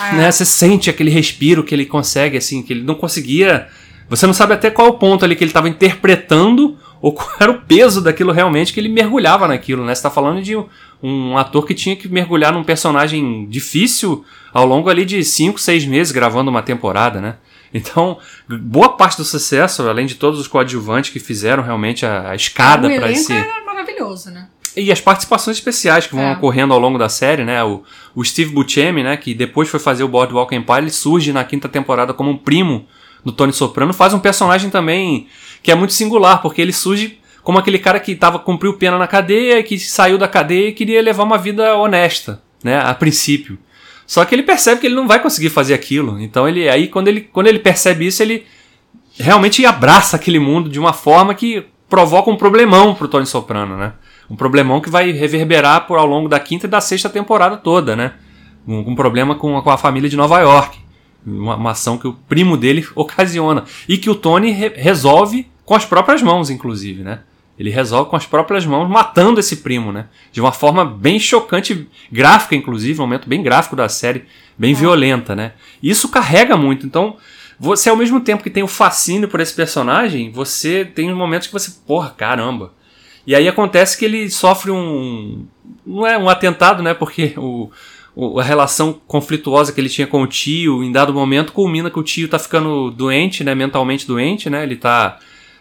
É. 0.00 0.16
Né? 0.16 0.30
Você 0.30 0.44
sente 0.44 0.88
aquele 0.88 1.10
respiro 1.10 1.62
que 1.62 1.74
ele 1.74 1.84
consegue, 1.84 2.38
assim, 2.38 2.62
que 2.62 2.72
ele 2.72 2.82
não 2.82 2.94
conseguia. 2.94 3.68
Você 4.08 4.26
não 4.26 4.34
sabe 4.34 4.54
até 4.54 4.70
qual 4.70 4.98
ponto 4.98 5.24
ali 5.24 5.34
que 5.34 5.42
ele 5.42 5.50
estava 5.50 5.68
interpretando 5.68 6.76
ou 7.00 7.12
qual 7.12 7.28
era 7.38 7.50
o 7.50 7.60
peso 7.60 8.00
daquilo 8.00 8.32
realmente 8.32 8.72
que 8.72 8.80
ele 8.80 8.88
mergulhava 8.88 9.46
naquilo, 9.46 9.84
né? 9.84 9.94
Você 9.94 10.02
tá 10.02 10.10
falando 10.10 10.42
de 10.42 10.56
um, 11.02 11.36
ator 11.36 11.66
que 11.66 11.74
tinha 11.74 11.94
que 11.94 12.08
mergulhar 12.08 12.52
num 12.52 12.64
personagem 12.64 13.46
difícil 13.46 14.24
ao 14.52 14.64
longo 14.64 14.88
ali 14.88 15.04
de 15.04 15.22
5, 15.22 15.60
6 15.60 15.84
meses 15.84 16.12
gravando 16.12 16.50
uma 16.50 16.62
temporada, 16.62 17.20
né? 17.20 17.36
Então, 17.74 18.18
boa 18.48 18.90
parte 18.90 19.16
do 19.16 19.24
sucesso, 19.24 19.82
além 19.88 20.06
de 20.06 20.14
todos 20.14 20.38
os 20.38 20.46
coadjuvantes 20.46 21.10
que 21.10 21.18
fizeram 21.18 21.62
realmente 21.62 22.06
a, 22.06 22.30
a 22.30 22.34
escada 22.36 22.88
para 22.88 23.10
esse. 23.10 23.32
É 23.32 23.64
maravilhoso, 23.66 24.30
né? 24.30 24.48
E 24.76 24.90
as 24.90 25.00
participações 25.00 25.56
especiais 25.56 26.06
que 26.06 26.14
vão 26.14 26.24
é. 26.24 26.32
ocorrendo 26.32 26.72
ao 26.72 26.80
longo 26.80 26.98
da 26.98 27.08
série, 27.08 27.44
né? 27.44 27.62
O, 27.64 27.82
o 28.14 28.24
Steve 28.24 28.52
Buscemi, 28.52 29.02
né? 29.02 29.16
Que 29.16 29.34
depois 29.34 29.68
foi 29.68 29.78
fazer 29.78 30.04
o 30.04 30.08
Boardwalk 30.08 30.54
Empire, 30.54 30.78
ele 30.78 30.90
surge 30.90 31.32
na 31.32 31.44
quinta 31.44 31.68
temporada 31.68 32.14
como 32.14 32.30
um 32.30 32.36
primo 32.36 32.86
do 33.24 33.32
Tony 33.32 33.52
Soprano. 33.52 33.92
Faz 33.92 34.12
um 34.12 34.18
personagem 34.18 34.70
também 34.70 35.26
que 35.62 35.72
é 35.72 35.74
muito 35.74 35.92
singular, 35.92 36.42
porque 36.42 36.60
ele 36.60 36.72
surge 36.72 37.18
como 37.42 37.58
aquele 37.58 37.78
cara 37.78 38.00
que 38.00 38.14
tava, 38.14 38.38
cumpriu 38.38 38.74
pena 38.74 38.98
na 38.98 39.06
cadeia, 39.06 39.62
que 39.62 39.78
saiu 39.78 40.16
da 40.16 40.26
cadeia 40.26 40.68
e 40.68 40.72
queria 40.72 41.02
levar 41.02 41.24
uma 41.24 41.38
vida 41.38 41.76
honesta, 41.76 42.42
né? 42.62 42.80
A 42.80 42.94
princípio. 42.94 43.58
Só 44.06 44.24
que 44.24 44.34
ele 44.34 44.42
percebe 44.42 44.80
que 44.80 44.86
ele 44.86 44.94
não 44.94 45.08
vai 45.08 45.20
conseguir 45.20 45.50
fazer 45.50 45.74
aquilo. 45.74 46.20
Então 46.20 46.48
ele 46.48 46.68
aí 46.68 46.88
quando 46.88 47.08
ele, 47.08 47.20
quando 47.20 47.46
ele 47.46 47.58
percebe 47.58 48.06
isso, 48.06 48.22
ele 48.22 48.44
realmente 49.18 49.64
abraça 49.64 50.16
aquele 50.16 50.38
mundo 50.38 50.68
de 50.68 50.78
uma 50.78 50.92
forma 50.92 51.34
que 51.34 51.64
provoca 51.88 52.30
um 52.30 52.36
problemão 52.36 52.94
pro 52.94 53.08
Tony 53.08 53.26
Soprano, 53.26 53.76
né? 53.76 53.92
Um 54.28 54.36
problemão 54.36 54.80
que 54.80 54.90
vai 54.90 55.12
reverberar 55.12 55.86
por 55.86 55.98
ao 55.98 56.06
longo 56.06 56.28
da 56.28 56.40
quinta 56.40 56.66
e 56.66 56.70
da 56.70 56.80
sexta 56.80 57.08
temporada 57.08 57.56
toda, 57.56 57.94
né? 57.94 58.14
Um, 58.66 58.90
um 58.90 58.94
problema 58.94 59.34
com, 59.34 59.60
com 59.60 59.70
a 59.70 59.76
família 59.76 60.08
de 60.08 60.16
Nova 60.16 60.40
York. 60.40 60.78
Uma, 61.26 61.56
uma, 61.56 61.70
ação 61.70 61.96
que 61.96 62.06
o 62.06 62.12
primo 62.12 62.56
dele 62.56 62.86
ocasiona. 62.94 63.64
E 63.88 63.98
que 63.98 64.10
o 64.10 64.14
Tony 64.14 64.50
re 64.50 64.68
resolve 64.76 65.48
com 65.64 65.74
as 65.74 65.84
próprias 65.84 66.22
mãos, 66.22 66.50
inclusive, 66.50 67.02
né? 67.02 67.20
Ele 67.58 67.70
resolve 67.70 68.10
com 68.10 68.16
as 68.16 68.26
próprias 68.26 68.66
mãos, 68.66 68.88
matando 68.88 69.38
esse 69.38 69.58
primo, 69.58 69.92
né? 69.92 70.06
De 70.32 70.40
uma 70.40 70.52
forma 70.52 70.84
bem 70.84 71.18
chocante, 71.20 71.88
gráfica, 72.10 72.56
inclusive, 72.56 72.98
um 72.98 73.04
momento 73.04 73.28
bem 73.28 73.42
gráfico 73.42 73.76
da 73.76 73.88
série, 73.88 74.24
bem 74.58 74.72
é. 74.72 74.74
violenta, 74.74 75.36
né? 75.36 75.52
E 75.82 75.88
isso 75.88 76.08
carrega 76.08 76.56
muito. 76.56 76.84
Então, 76.84 77.16
você, 77.58 77.88
ao 77.88 77.96
mesmo 77.96 78.20
tempo 78.20 78.42
que 78.42 78.50
tem 78.50 78.62
o 78.62 78.68
fascínio 78.68 79.28
por 79.28 79.40
esse 79.40 79.54
personagem, 79.54 80.30
você 80.30 80.84
tem 80.84 81.14
momentos 81.14 81.46
que 81.46 81.52
você, 81.52 81.70
porra, 81.86 82.10
caramba, 82.10 82.72
e 83.26 83.34
aí 83.34 83.48
acontece 83.48 83.96
que 83.96 84.04
ele 84.04 84.28
sofre 84.30 84.70
um. 84.70 85.46
Não 85.86 86.06
é 86.06 86.18
um 86.18 86.28
atentado, 86.28 86.82
né? 86.82 86.92
Porque 86.92 87.34
o, 87.36 87.70
a 88.38 88.42
relação 88.42 89.00
conflituosa 89.06 89.72
que 89.72 89.80
ele 89.80 89.88
tinha 89.88 90.06
com 90.06 90.22
o 90.22 90.26
tio, 90.26 90.84
em 90.84 90.92
dado 90.92 91.12
momento, 91.12 91.52
culmina 91.52 91.90
que 91.90 91.98
o 91.98 92.02
tio 92.02 92.28
tá 92.28 92.38
ficando 92.38 92.90
doente, 92.90 93.42
né? 93.42 93.54
Mentalmente 93.54 94.06
doente, 94.06 94.48
né? 94.48 94.62
Ele 94.62 94.76
tá. 94.76 95.18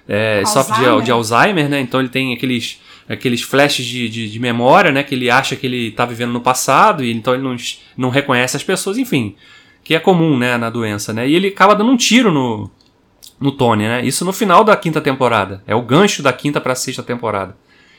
É, 0.07 0.43
sofre 0.45 0.75
de, 0.75 1.05
de, 1.05 1.11
Alzheimer, 1.11 1.69
né? 1.69 1.79
Então 1.79 1.99
ele 1.99 2.09
tem 2.09 2.33
aqueles, 2.33 2.81
aqueles 3.07 3.41
flashes 3.41 3.85
de, 3.85 4.09
de, 4.09 4.29
de, 4.29 4.39
memória, 4.39 4.91
né? 4.91 5.01
Que 5.01 5.15
ele 5.15 5.29
acha 5.29 5.55
que 5.55 5.65
ele 5.65 5.91
tá 5.91 6.05
vivendo 6.05 6.31
no 6.31 6.41
passado, 6.41 7.03
e 7.03 7.11
então 7.11 7.33
ele 7.33 7.41
não, 7.41 7.55
não 7.97 8.09
reconhece 8.09 8.55
as 8.55 8.63
pessoas, 8.63 8.97
enfim. 8.97 9.35
Que 9.83 9.95
é 9.95 9.99
comum, 9.99 10.37
né? 10.37 10.57
Na 10.57 10.69
doença, 10.69 11.11
né? 11.11 11.27
E 11.27 11.35
ele 11.35 11.47
acaba 11.47 11.73
dando 11.73 11.89
um 11.89 11.97
tiro 11.97 12.31
no, 12.31 12.69
no 13.39 13.51
Tony, 13.51 13.83
né? 13.83 14.05
Isso 14.05 14.23
no 14.23 14.33
final 14.33 14.63
da 14.63 14.75
quinta 14.75 15.01
temporada. 15.01 15.63
É 15.65 15.73
o 15.73 15.81
gancho 15.81 16.21
da 16.21 16.31
quinta 16.31 16.61
para 16.61 16.73
a 16.73 16.75
sexta 16.75 17.01
temporada. 17.01 17.55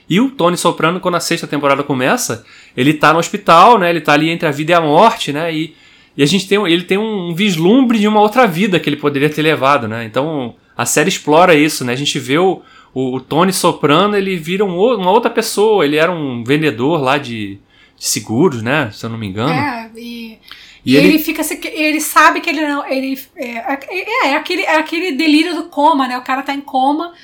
E 0.09 0.21
o 0.21 0.31
Tony 0.31 0.57
Soprano, 0.57 1.01
quando 1.01 1.17
a 1.17 1.21
sexta 1.21 1.47
temporada 1.47 1.83
começa, 1.83 2.45
ele 2.77 2.95
tá 2.95 3.13
no 3.13 3.19
hospital, 3.19 3.79
né? 3.79 3.91
Ele 3.91 4.01
tá 4.01 4.13
ali 4.13 4.31
entre 4.31 4.47
a 4.47 4.51
vida 4.51 4.73
e 4.73 4.75
a 4.75 4.81
morte, 4.81 5.33
né? 5.33 5.55
E, 5.55 5.75
e 6.17 6.23
a 6.23 6.27
gente 6.27 6.47
tem, 6.47 6.59
ele 6.67 6.83
tem 6.83 6.99
um 6.99 7.35
vislumbre 7.35 7.99
de 7.99 8.07
uma 8.07 8.21
outra 8.21 8.47
vida 8.47 8.79
que 8.79 8.89
ele 8.89 8.97
poderia 8.97 9.31
ter 9.31 9.43
levado, 9.43 9.89
né? 9.89 10.05
Então 10.05 10.55
a 10.77 10.85
série 10.85 11.09
explora 11.09 11.55
isso, 11.55 11.85
né? 11.85 11.93
A 11.93 11.97
gente 11.97 12.19
vê 12.19 12.39
o, 12.39 12.61
o, 12.93 13.17
o 13.17 13.21
Tony 13.21 13.53
Soprano, 13.53 14.17
ele 14.17 14.37
vira 14.37 14.65
um, 14.65 14.77
uma 14.77 15.11
outra 15.11 15.31
pessoa. 15.31 15.85
Ele 15.85 15.97
era 15.97 16.13
um 16.13 16.45
vendedor 16.45 17.01
lá 17.01 17.17
de, 17.17 17.59
de 17.97 18.07
seguros, 18.07 18.63
né? 18.63 18.91
Se 18.93 19.07
eu 19.07 19.11
não 19.11 19.19
me 19.19 19.27
engano. 19.27 19.53
É, 19.53 19.91
e 19.97 20.39
e, 20.85 20.93
e 20.93 20.97
ele, 20.97 21.09
ele, 21.09 21.19
fica 21.19 21.43
ele 21.73 22.01
sabe 22.01 22.41
que 22.41 22.51
ele 22.51 22.61
não 22.61 22.87
ele 22.87 23.19
é, 23.37 23.57
é, 23.57 24.29
é, 24.29 24.37
aquele 24.37 24.63
é 24.63 24.77
aquele 24.77 25.13
delírio 25.13 25.55
do 25.55 25.65
coma 25.65 26.07
né 26.07 26.19
o 26.19 26.23
cara 26.23 26.43
tá 26.43 26.55
em 26.55 26.61
coma 26.61 27.15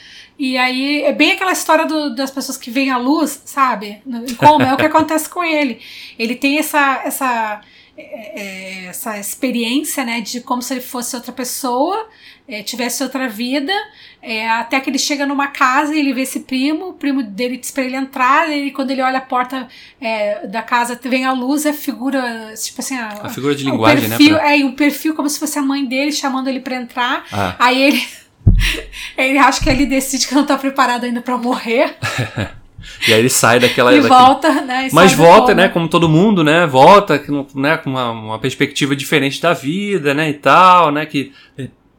e 0.40 0.56
aí 0.56 1.02
é 1.02 1.12
bem 1.12 1.32
aquela 1.32 1.52
história 1.52 1.86
do, 1.86 2.14
das 2.14 2.30
pessoas 2.30 2.56
que 2.56 2.70
veem 2.70 2.90
a 2.90 2.96
luz 2.96 3.42
sabe 3.44 4.02
em 4.06 4.34
coma 4.34 4.66
é 4.66 4.74
o 4.74 4.76
que 4.76 4.86
acontece 4.86 5.28
com 5.28 5.44
ele 5.44 5.80
ele 6.18 6.34
tem 6.34 6.58
essa 6.58 7.02
essa 7.04 7.60
é, 7.96 8.40
é, 8.40 8.86
essa 8.86 9.18
experiência 9.18 10.04
né 10.04 10.20
de 10.20 10.40
como 10.40 10.62
se 10.62 10.74
ele 10.74 10.80
fosse 10.80 11.14
outra 11.14 11.32
pessoa 11.32 12.08
é, 12.50 12.64
tivesse 12.64 13.00
outra 13.04 13.28
vida, 13.28 13.72
é, 14.20 14.50
até 14.50 14.80
que 14.80 14.90
ele 14.90 14.98
chega 14.98 15.24
numa 15.24 15.46
casa 15.46 15.94
e 15.94 16.00
ele 16.00 16.12
vê 16.12 16.22
esse 16.22 16.40
primo, 16.40 16.88
o 16.88 16.92
primo 16.94 17.22
dele 17.22 17.56
diz 17.56 17.70
pra 17.70 17.84
ele 17.84 17.94
entrar, 17.94 18.50
e 18.50 18.72
quando 18.72 18.90
ele 18.90 19.00
olha 19.00 19.18
a 19.18 19.22
porta 19.22 19.68
é, 20.00 20.46
da 20.48 20.60
casa, 20.60 20.98
vem 21.00 21.24
a 21.24 21.32
luz, 21.32 21.64
a 21.64 21.72
figura, 21.72 22.52
tipo 22.60 22.80
assim, 22.80 22.98
a, 22.98 23.20
a 23.22 23.28
figura 23.28 23.54
de 23.54 23.64
linguagem, 23.64 24.08
né, 24.08 24.16
perfil, 24.16 24.36
né? 24.36 24.58
É, 24.58 24.64
um 24.64 24.72
perfil 24.72 25.14
como 25.14 25.28
se 25.28 25.38
fosse 25.38 25.60
a 25.60 25.62
mãe 25.62 25.84
dele 25.84 26.10
chamando 26.10 26.48
ele 26.48 26.58
para 26.58 26.74
entrar, 26.74 27.24
ah. 27.30 27.54
aí 27.56 27.80
ele, 27.80 28.04
ele 29.16 29.38
acha 29.38 29.60
que 29.62 29.68
ele 29.68 29.86
decide 29.86 30.26
que 30.26 30.34
não 30.34 30.44
tá 30.44 30.56
preparado 30.56 31.04
ainda 31.04 31.20
para 31.20 31.36
morrer. 31.36 31.96
E 33.06 33.12
aí 33.12 33.18
ele 33.18 33.28
sai 33.28 33.60
daquela. 33.60 33.94
E 33.94 34.00
volta, 34.00 34.62
né? 34.62 34.88
E 34.88 34.94
Mas 34.94 35.12
volta, 35.12 35.54
né? 35.54 35.68
Como 35.68 35.88
todo 35.88 36.08
mundo, 36.08 36.42
né? 36.42 36.66
Volta 36.66 37.22
né, 37.54 37.76
com 37.76 37.90
uma, 37.90 38.10
uma 38.10 38.38
perspectiva 38.38 38.96
diferente 38.96 39.40
da 39.40 39.52
vida, 39.52 40.14
né? 40.14 40.30
E 40.30 40.34
tal, 40.34 40.90
né? 40.90 41.04
Que 41.04 41.32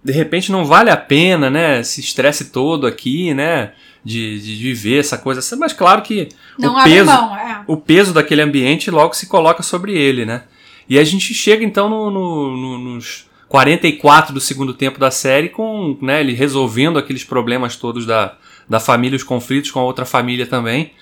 de 0.03 0.11
repente 0.11 0.51
não 0.51 0.65
vale 0.65 0.89
a 0.89 0.97
pena, 0.97 1.49
né? 1.49 1.79
Esse 1.79 2.01
estresse 2.01 2.45
todo 2.45 2.87
aqui, 2.87 3.33
né? 3.33 3.73
De, 4.03 4.39
de 4.39 4.55
viver 4.55 4.99
essa 4.99 5.17
coisa. 5.17 5.41
Mas 5.57 5.73
claro 5.73 6.01
que 6.01 6.29
não 6.57 6.75
o 6.75 6.83
peso, 6.83 7.05
mão, 7.05 7.35
é. 7.37 7.63
o 7.67 7.77
peso 7.77 8.13
daquele 8.13 8.41
ambiente 8.41 8.89
logo 8.89 9.13
se 9.13 9.27
coloca 9.27 9.61
sobre 9.61 9.93
ele, 9.93 10.25
né? 10.25 10.43
E 10.89 10.97
a 10.97 11.03
gente 11.03 11.33
chega 11.33 11.63
então 11.63 11.87
no, 11.87 12.09
no, 12.09 12.77
nos 12.77 13.29
44 13.51 14.33
do 14.33 14.39
segundo 14.39 14.73
tempo 14.73 14.97
da 14.97 15.11
série 15.11 15.49
com 15.49 15.97
né, 16.01 16.21
ele 16.21 16.31
resolvendo 16.31 16.97
aqueles 16.97 17.25
problemas 17.25 17.75
todos 17.75 18.05
da, 18.05 18.37
da 18.67 18.79
família, 18.79 19.17
os 19.17 19.23
conflitos 19.23 19.69
com 19.71 19.79
a 19.81 19.83
outra 19.83 20.05
família 20.05 20.47
também. 20.47 20.93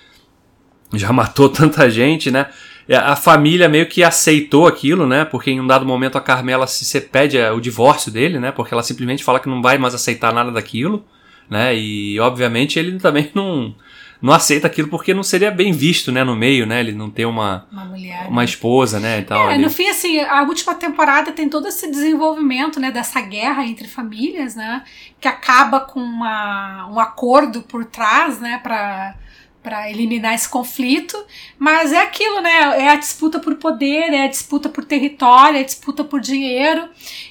Já 0.96 1.14
matou 1.14 1.48
tanta 1.48 1.88
gente, 1.92 2.32
né? 2.32 2.48
É, 2.88 2.96
a 2.96 3.16
família 3.16 3.70
meio 3.70 3.86
que 3.86 4.04
aceitou 4.04 4.66
aquilo, 4.66 5.06
né? 5.06 5.26
Porque 5.26 5.52
em 5.52 5.60
um 5.60 5.68
dado 5.68 5.86
momento 5.86 6.18
a 6.18 6.22
Carmela 6.22 6.66
se, 6.66 6.84
se 6.86 7.00
pede 7.00 7.38
é, 7.38 7.52
o 7.52 7.60
divórcio 7.60 8.12
dele, 8.12 8.40
né? 8.40 8.52
Porque 8.52 8.74
ela 8.74 8.82
simplesmente 8.82 9.24
fala 9.24 9.40
que 9.40 9.48
não 9.48 9.62
vai 9.62 9.78
mais 9.78 9.94
aceitar 9.94 10.34
nada 10.34 10.52
daquilo, 10.52 11.06
né? 11.48 11.76
E 11.76 12.20
obviamente 12.20 12.80
ele 12.80 12.98
também 12.98 13.30
não 13.36 13.76
não 14.22 14.34
aceita 14.34 14.68
aquilo 14.68 14.90
porque 14.90 15.14
não 15.14 15.24
seria 15.24 15.50
bem 15.50 15.72
visto, 15.72 16.12
né, 16.12 16.24
no 16.24 16.36
meio, 16.36 16.66
né, 16.66 16.80
ele 16.80 16.92
não 16.92 17.10
ter 17.10 17.26
uma 17.26 17.66
uma, 17.72 17.86
mulher, 17.86 18.28
uma 18.28 18.42
né? 18.42 18.46
esposa, 18.46 19.00
né, 19.00 19.20
e 19.20 19.24
tal. 19.24 19.50
É, 19.50 19.58
no 19.58 19.70
fim 19.70 19.88
assim, 19.88 20.20
a 20.20 20.44
última 20.44 20.76
temporada 20.76 21.32
tem 21.32 21.48
todo 21.48 21.68
esse 21.68 21.90
desenvolvimento, 21.90 22.80
né, 22.80 22.92
dessa 22.92 23.22
guerra 23.22 23.66
entre 23.66 23.88
famílias, 23.88 24.56
né, 24.56 24.84
que 25.20 25.28
acaba 25.28 25.80
com 25.80 26.02
uma, 26.02 26.88
um 26.92 27.00
acordo 27.00 27.62
por 27.62 27.86
trás, 27.86 28.40
né, 28.40 28.60
para 28.62 29.16
para 29.62 29.92
eliminar 29.92 30.34
esse 30.34 30.48
conflito, 30.48 31.18
mas 31.58 31.92
é 31.92 32.00
aquilo, 32.00 32.40
né? 32.40 32.82
É 32.82 32.90
a 32.90 32.96
disputa 32.96 33.40
por 33.40 33.56
poder, 33.56 34.14
é 34.14 34.24
a 34.24 34.28
disputa 34.28 34.70
por 34.70 34.86
território, 34.86 35.58
é 35.58 35.62
a 35.62 35.66
disputa 35.66 36.04
por 36.04 36.22
dinheiro, 36.22 36.88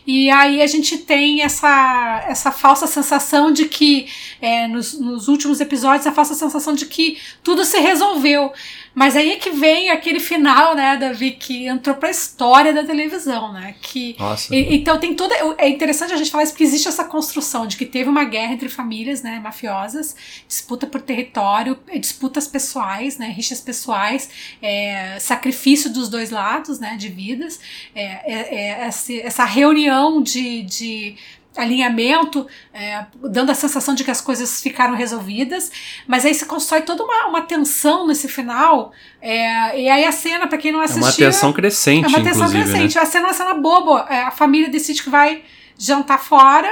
e 0.06 0.30
aí 0.30 0.60
a 0.60 0.66
gente 0.66 0.98
tem 0.98 1.42
essa, 1.42 2.24
essa 2.28 2.52
falsa 2.52 2.86
sensação 2.86 3.50
de 3.50 3.64
que, 3.64 4.08
é, 4.42 4.68
nos, 4.68 4.98
nos 5.00 5.28
últimos 5.28 5.60
episódios, 5.60 6.06
a 6.06 6.12
falsa 6.12 6.34
sensação 6.34 6.74
de 6.74 6.86
que 6.86 7.18
tudo 7.42 7.64
se 7.64 7.78
resolveu. 7.78 8.52
Mas 8.94 9.16
aí 9.16 9.32
é 9.32 9.36
que 9.36 9.50
vem 9.50 9.90
aquele 9.90 10.20
final, 10.20 10.74
né, 10.74 10.96
Davi, 10.96 11.32
que 11.32 11.66
entrou 11.66 11.96
pra 11.96 12.10
história 12.10 12.72
da 12.72 12.84
televisão, 12.84 13.52
né? 13.52 13.74
Que, 13.80 14.16
Nossa. 14.18 14.54
E, 14.54 14.76
então 14.76 14.98
tem 14.98 15.14
toda. 15.14 15.34
É 15.56 15.68
interessante 15.68 16.12
a 16.12 16.16
gente 16.16 16.30
falar 16.30 16.44
isso 16.44 16.52
porque 16.52 16.64
existe 16.64 16.88
essa 16.88 17.04
construção 17.04 17.66
de 17.66 17.76
que 17.76 17.86
teve 17.86 18.08
uma 18.08 18.24
guerra 18.24 18.52
entre 18.52 18.68
famílias, 18.68 19.22
né, 19.22 19.40
mafiosas, 19.40 20.16
disputa 20.46 20.86
por 20.86 21.00
território, 21.00 21.78
disputas 22.00 22.46
pessoais, 22.46 23.18
né, 23.18 23.28
rixas 23.28 23.60
pessoais, 23.60 24.30
é, 24.60 25.18
sacrifício 25.20 25.92
dos 25.92 26.08
dois 26.08 26.30
lados, 26.30 26.78
né, 26.78 26.96
de 26.96 27.08
vidas, 27.08 27.60
é, 27.94 28.02
é, 28.02 28.84
é 28.84 28.88
essa 29.24 29.44
reunião 29.44 30.22
de, 30.22 30.62
de 30.62 31.16
alinhamento, 31.60 32.46
é, 32.72 33.04
dando 33.30 33.50
a 33.50 33.54
sensação 33.54 33.94
de 33.94 34.04
que 34.04 34.10
as 34.10 34.20
coisas 34.20 34.60
ficaram 34.62 34.94
resolvidas, 34.94 35.70
mas 36.06 36.24
aí 36.24 36.34
se 36.34 36.46
constrói 36.46 36.82
toda 36.82 37.02
uma, 37.04 37.26
uma 37.26 37.42
tensão 37.42 38.06
nesse 38.06 38.28
final, 38.28 38.92
é, 39.20 39.80
e 39.80 39.88
aí 39.88 40.04
a 40.04 40.12
cena, 40.12 40.46
para 40.46 40.58
quem 40.58 40.72
não 40.72 40.80
assistiu... 40.80 41.02
É 41.24 41.28
uma 41.28 41.32
tensão 41.32 41.52
crescente, 41.52 42.04
É 42.04 42.08
uma 42.08 42.22
tensão 42.22 42.46
inclusive, 42.46 42.62
crescente, 42.64 42.94
né? 42.96 43.02
a 43.02 43.06
cena 43.06 43.26
é 43.26 43.28
uma 43.28 43.34
cena 43.34 43.54
boba, 43.54 44.06
é, 44.08 44.22
a 44.22 44.30
família 44.30 44.68
decide 44.68 45.02
que 45.02 45.10
vai 45.10 45.42
jantar 45.76 46.18
fora, 46.18 46.70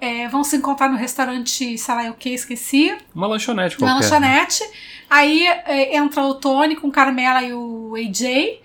é, 0.00 0.26
vão 0.28 0.42
se 0.42 0.56
encontrar 0.56 0.88
no 0.88 0.96
restaurante, 0.96 1.76
sei 1.76 1.94
lá 1.94 2.10
o 2.10 2.14
que, 2.14 2.30
esqueci, 2.30 2.96
Uma 3.14 3.26
lanchonete 3.26 3.76
qualquer. 3.76 3.94
lanchonete. 3.94 4.64
Aí 5.10 5.46
é, 5.46 5.96
entra 5.96 6.22
o 6.22 6.34
Tony 6.36 6.76
com 6.76 6.90
Carmela 6.90 7.42
e 7.42 7.52
o 7.52 7.94
AJ. 7.96 8.60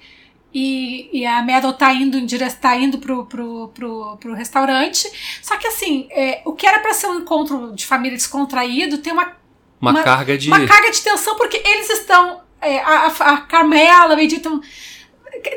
E, 0.58 1.10
e 1.12 1.26
a 1.26 1.42
Meadow 1.42 1.74
tá 1.74 1.92
indo 1.94 2.22
dire... 2.26 2.50
tá 2.54 2.78
indo 2.78 2.98
pro, 2.98 3.26
pro, 3.26 3.68
pro, 3.74 4.18
pro 4.18 4.34
restaurante. 4.34 5.06
Só 5.42 5.58
que 5.58 5.68
assim, 5.68 6.08
é, 6.12 6.42
o 6.46 6.54
que 6.54 6.66
era 6.66 6.80
pra 6.80 6.94
ser 6.94 7.08
um 7.08 7.20
encontro 7.20 7.74
de 7.76 7.86
família 7.86 8.16
descontraído 8.18 9.00
tem 9.00 9.12
uma, 9.12 9.34
Uma, 9.82 9.92
Uma- 9.92 10.04
carga 10.04 10.38
de... 10.38 10.48
uma 10.48 10.66
carga 10.66 10.90
de 10.92 11.02
tensão, 11.02 11.36
porque 11.36 11.58
eles 11.58 11.90
estão. 11.90 12.40
é, 12.62 12.80
a, 12.80 13.08
a, 13.08 13.34
a 13.34 13.38
Carmela, 13.42 14.16
o 14.16 14.36
estão. 14.38 14.62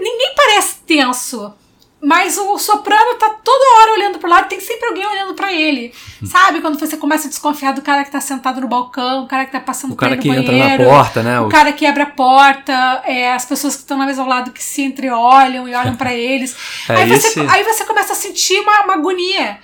Ninguém 0.00 0.34
parece 0.34 0.80
tenso. 0.84 1.54
Mas 2.00 2.38
o 2.38 2.56
soprano 2.58 3.14
tá 3.16 3.28
toda 3.42 3.80
hora 3.80 3.92
olhando 3.94 4.18
pro 4.20 4.30
lado, 4.30 4.48
tem 4.48 4.60
sempre 4.60 4.86
alguém 4.88 5.04
olhando 5.04 5.34
pra 5.34 5.52
ele. 5.52 5.92
Sabe? 6.24 6.60
Quando 6.60 6.78
você 6.78 6.96
começa 6.96 7.26
a 7.26 7.28
desconfiar 7.28 7.72
do 7.72 7.82
cara 7.82 8.04
que 8.04 8.10
tá 8.12 8.20
sentado 8.20 8.60
no 8.60 8.68
balcão, 8.68 9.24
o 9.24 9.26
cara 9.26 9.44
que 9.44 9.50
tá 9.52 9.58
passando 9.60 9.92
O 9.92 9.96
cara 9.96 10.16
que 10.16 10.28
no 10.28 10.34
entra 10.34 10.52
na 10.52 10.58
banheiro, 10.64 10.84
porta, 10.84 11.22
né? 11.24 11.40
o 11.40 11.46
O- 11.46 11.48
cara 11.48 11.72
que 11.72 11.84
abre 11.84 12.02
a 12.04 12.06
porta, 12.06 13.02
é, 13.04 13.32
as 13.32 13.44
pessoas 13.44 13.74
que 13.74 13.82
estão 13.82 13.98
na 13.98 14.06
mesa 14.06 14.22
ao 14.22 14.28
lado 14.28 14.52
que 14.52 14.62
se 14.62 14.82
entreolham 14.82 15.68
e 15.68 15.74
olham 15.74 15.94
pra 15.96 16.14
eles. 16.14 16.54
É, 16.88 16.94
aí, 17.02 17.08
você, 17.08 17.26
esse- 17.28 17.40
aí 17.40 17.64
você 17.64 17.84
começa 17.84 18.12
a 18.12 18.16
sentir 18.16 18.60
uma, 18.60 18.82
uma 18.82 18.94
agonia. 18.94 19.58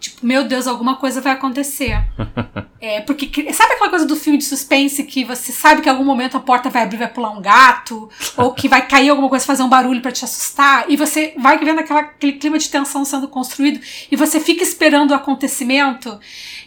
Tipo, 0.00 0.24
meu 0.26 0.44
Deus, 0.44 0.66
alguma 0.66 0.96
coisa 0.96 1.20
vai 1.20 1.32
acontecer. 1.34 2.02
é, 2.80 3.02
porque 3.02 3.52
sabe 3.52 3.74
aquela 3.74 3.90
coisa 3.90 4.06
do 4.06 4.16
filme 4.16 4.38
de 4.38 4.44
suspense 4.44 5.04
que 5.04 5.24
você 5.24 5.52
sabe 5.52 5.82
que 5.82 5.88
em 5.88 5.92
algum 5.92 6.04
momento 6.04 6.38
a 6.38 6.40
porta 6.40 6.70
vai 6.70 6.82
abrir, 6.82 6.96
vai 6.96 7.06
pular 7.08 7.30
um 7.30 7.42
gato, 7.42 8.08
ou 8.36 8.54
que 8.54 8.66
vai 8.66 8.86
cair 8.88 9.10
alguma 9.10 9.28
coisa, 9.28 9.44
fazer 9.44 9.62
um 9.62 9.68
barulho 9.68 10.00
pra 10.00 10.10
te 10.10 10.24
assustar, 10.24 10.86
e 10.88 10.96
você 10.96 11.34
vai 11.38 11.58
vendo 11.58 11.80
aquela, 11.80 12.00
aquele 12.00 12.32
clima 12.32 12.58
de 12.58 12.70
tensão 12.70 13.04
sendo 13.04 13.28
construído, 13.28 13.78
e 14.10 14.16
você 14.16 14.40
fica 14.40 14.62
esperando 14.62 15.10
o 15.10 15.14
acontecimento. 15.14 16.18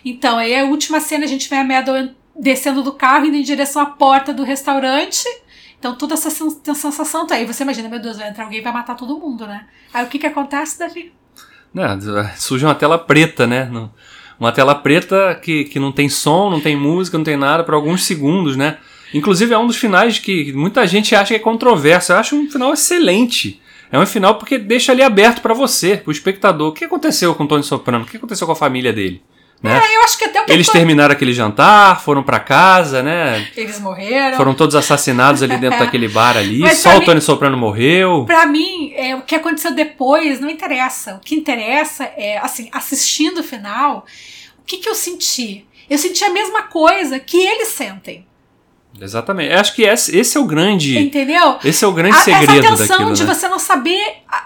Então, 0.05 0.37
aí 0.37 0.55
a 0.55 0.65
última 0.65 0.99
cena 0.99 1.25
a 1.25 1.27
gente 1.27 1.49
vê 1.49 1.55
a 1.55 1.63
Meadow 1.63 1.97
en- 1.97 2.15
descendo 2.39 2.83
do 2.83 2.93
carro, 2.93 3.25
indo 3.25 3.35
em 3.37 3.41
direção 3.43 3.81
à 3.81 3.85
porta 3.87 4.31
do 4.31 4.43
restaurante. 4.43 5.23
Então, 5.79 5.95
toda 5.95 6.13
essa 6.13 6.29
sen- 6.29 6.61
sensação 6.75 7.25
tá 7.27 7.35
aí. 7.35 7.45
Você 7.45 7.63
imagina, 7.63 7.89
meu 7.89 7.99
Deus, 7.99 8.17
vai 8.17 8.29
entrar 8.29 8.43
alguém 8.45 8.59
e 8.59 8.63
vai 8.63 8.71
matar 8.71 8.95
todo 8.95 9.17
mundo, 9.19 9.45
né? 9.47 9.65
Aí 9.93 10.05
o 10.05 10.07
que 10.07 10.19
que 10.19 10.27
acontece, 10.27 10.77
Davi? 10.79 11.11
Né, 11.73 11.97
surge 12.37 12.65
uma 12.65 12.75
tela 12.75 12.99
preta, 12.99 13.47
né? 13.47 13.69
Uma 14.39 14.51
tela 14.51 14.75
preta 14.75 15.39
que, 15.41 15.63
que 15.65 15.79
não 15.79 15.91
tem 15.91 16.09
som, 16.09 16.49
não 16.49 16.59
tem 16.59 16.75
música, 16.75 17.17
não 17.17 17.25
tem 17.25 17.37
nada 17.37 17.63
por 17.63 17.73
alguns 17.73 18.03
segundos, 18.03 18.55
né? 18.55 18.77
Inclusive 19.13 19.53
é 19.53 19.57
um 19.57 19.67
dos 19.67 19.77
finais 19.77 20.17
que 20.19 20.51
muita 20.53 20.85
gente 20.87 21.15
acha 21.15 21.29
que 21.29 21.35
é 21.35 21.39
controverso. 21.39 22.11
Eu 22.11 22.17
acho 22.17 22.35
um 22.35 22.49
final 22.49 22.73
excelente. 22.73 23.61
É 23.91 23.99
um 23.99 24.05
final 24.05 24.35
porque 24.35 24.57
deixa 24.57 24.91
ali 24.91 25.03
aberto 25.03 25.41
pra 25.41 25.53
você, 25.53 25.97
pro 25.97 26.11
espectador. 26.11 26.69
O 26.69 26.71
que 26.73 26.85
aconteceu 26.85 27.35
com 27.35 27.43
o 27.43 27.47
Tony 27.47 27.63
Soprano? 27.63 28.03
O 28.03 28.07
que 28.07 28.17
aconteceu 28.17 28.47
com 28.47 28.53
a 28.53 28.55
família 28.55 28.91
dele? 28.91 29.21
Né? 29.63 29.81
É, 29.81 29.95
eu 29.95 30.03
acho 30.03 30.17
que 30.17 30.25
até 30.25 30.41
o 30.41 30.45
que 30.45 30.51
Eles 30.51 30.67
terminaram 30.67 31.13
aquele 31.13 31.33
jantar, 31.33 32.01
foram 32.03 32.21
pra 32.21 32.37
casa, 32.37 33.01
né? 33.01 33.47
Eles 33.55 33.79
morreram. 33.79 34.35
Foram 34.35 34.53
todos 34.53 34.75
assassinados 34.75 35.41
ali 35.41 35.55
dentro 35.57 35.79
daquele 35.79 36.09
bar 36.09 36.35
ali. 36.35 36.59
Mas 36.59 36.79
Só 36.79 36.97
o 36.97 36.99
mim- 36.99 37.05
Tony 37.05 37.21
Soprano 37.21 37.55
morreu. 37.55 38.25
Pra 38.25 38.45
mim, 38.45 38.91
é, 38.93 39.15
o 39.15 39.21
que 39.21 39.33
aconteceu 39.33 39.73
depois 39.73 40.41
não 40.41 40.49
interessa. 40.49 41.15
O 41.15 41.19
que 41.21 41.33
interessa 41.33 42.03
é, 42.03 42.37
assim, 42.39 42.69
assistindo 42.73 43.37
o 43.39 43.43
final, 43.43 44.05
o 44.59 44.63
que, 44.65 44.77
que 44.79 44.89
eu 44.89 44.95
senti? 44.95 45.65
Eu 45.89 45.97
senti 45.97 46.25
a 46.25 46.29
mesma 46.29 46.63
coisa 46.63 47.17
que 47.17 47.37
eles 47.37 47.69
sentem. 47.69 48.27
Exatamente. 48.99 49.51
Eu 49.53 49.59
acho 49.59 49.75
que 49.75 49.81
esse, 49.83 50.15
esse 50.17 50.37
é 50.37 50.39
o 50.39 50.45
grande. 50.45 50.97
Entendeu? 50.97 51.57
Esse 51.63 51.83
é 51.83 51.87
o 51.87 51.91
grande 51.91 52.15
A- 52.15 52.21
segredo 52.21 52.51
essa 52.65 52.77
tensão 52.77 52.87
daquilo, 52.97 53.13
de 53.13 53.23
né? 53.25 53.33
você 53.33 53.47
não 53.47 53.59
saber 53.59 54.01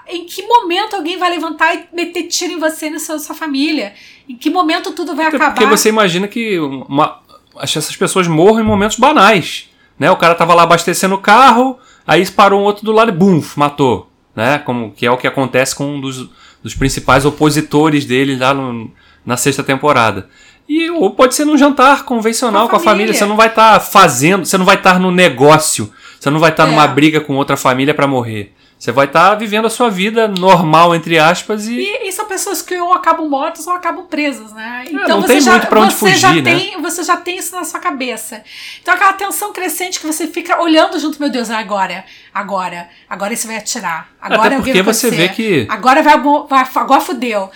em 0.08 0.26
que 0.26 0.42
momento 0.48 0.96
alguém 0.96 1.18
vai 1.18 1.30
levantar 1.30 1.76
e 1.76 1.86
meter 1.94 2.24
tiro 2.24 2.54
em 2.54 2.60
você 2.60 2.88
e 2.88 2.90
na 2.92 3.00
sua, 3.00 3.20
sua 3.20 3.36
família. 3.36 3.94
Em 4.28 4.36
que 4.36 4.50
momento 4.50 4.92
tudo 4.94 5.16
vai 5.16 5.28
Até 5.28 5.36
acabar. 5.38 5.54
porque 5.54 5.66
você 5.66 5.90
imagina 5.90 6.28
que 6.28 6.60
uma, 6.60 7.20
essas 7.62 7.96
pessoas 7.96 8.28
morram 8.28 8.62
em 8.62 8.64
momentos 8.64 8.98
banais. 8.98 9.70
Né? 10.00 10.10
O 10.12 10.16
cara 10.18 10.36
tava 10.36 10.54
lá 10.54 10.64
abastecendo 10.64 11.16
o 11.16 11.20
carro, 11.20 11.78
aí 12.06 12.26
parou 12.30 12.62
um 12.62 12.64
outro 12.64 12.86
do 12.86 12.92
lado 12.92 13.10
e 13.10 13.14
bum, 13.14 13.44
matou. 13.56 14.10
Né? 14.36 14.60
Como 14.60 14.92
que 14.92 15.06
é 15.06 15.12
o 15.12 15.18
que 15.18 15.28
acontece 15.28 15.76
com 15.76 15.96
um 15.96 16.00
dos, 16.02 16.30
dos 16.64 16.74
principais 16.76 17.26
opositores 17.26 18.06
dele 18.06 18.38
lá 18.38 18.54
no- 18.54 18.92
na 19.26 19.36
sexta 19.36 19.62
temporada. 19.64 20.30
E, 20.68 20.90
ou 20.92 21.12
pode 21.12 21.34
ser 21.36 21.46
num 21.46 21.58
jantar 21.58 22.04
convencional 22.04 22.64
Com 22.64 22.70
com 22.72 22.76
a 22.76 22.80
a 22.80 22.82
família. 22.84 23.08
família. 23.08 23.14
Você 23.20 23.26
não 23.26 23.38
vai 23.38 23.48
estar 23.48 23.80
fazendo, 23.80 24.46
você 24.46 24.58
não 24.58 24.66
vai 24.66 24.76
estar 24.76 25.00
no 25.00 25.12
negócio, 25.12 25.92
você 26.20 26.30
não 26.30 26.40
vai 26.40 26.52
estar 26.52 26.68
É. 26.68 26.72
numa 26.72 26.88
briga 26.88 27.22
com 27.22 27.36
outra 27.36 27.56
família 27.56 27.94
pra 27.94 28.06
morrer. 28.08 28.54
Você 28.80 28.92
vai 28.92 29.08
estar 29.08 29.34
vivendo 29.34 29.66
a 29.66 29.72
sua 29.72 29.90
vida 29.90 30.28
normal, 30.28 30.94
entre 30.94 31.18
aspas, 31.18 31.66
e, 31.68 31.74
E, 31.80 32.10
e 32.10 32.12
são 32.12 32.28
pessoas 32.28 32.62
que 32.62 32.80
ou 32.80 32.94
acabam 32.94 33.28
mortas 33.28 33.66
ou 33.66 33.74
acabam 33.74 34.06
presas, 34.06 34.54
né? 34.54 34.84
Então 34.88 35.04
É, 35.04 35.08
não 35.08 35.22
você 35.22 35.28
tem 35.30 35.42
já, 35.42 35.52
muito 35.54 35.66
pra 35.68 35.80
onde 35.80 35.94
você 35.96 36.14
já 36.14 36.28
fugir, 36.28 36.44
né? 36.44 36.56
tem, 36.60 36.80
você 36.82 37.02
já 37.04 37.18
tem 37.18 37.38
isso 37.40 37.56
na 37.56 37.64
sua 37.64 37.80
cabeça. 37.80 38.44
Então 38.80 38.94
aquela 38.94 39.14
tensão 39.14 39.52
crescente 39.52 40.00
que 40.00 40.06
você 40.06 40.28
fica 40.28 40.62
olhando 40.62 41.00
junto, 41.00 41.20
meu 41.20 41.30
Deus, 41.32 41.50
agora, 41.50 42.06
agora, 42.32 42.88
agora 43.10 43.34
esse 43.34 43.48
vai 43.48 43.58
atirar. 43.58 44.10
Agora 44.22 44.48
Até 44.48 44.56
porque 44.58 44.84
vai 44.84 44.94
você 44.94 45.10
vê 45.10 45.30
que- 45.30 45.66
agora 45.70 46.04
vai, 46.04 46.16
vai 46.48 46.68
agora 46.76 47.02
fudeu. 47.02 47.50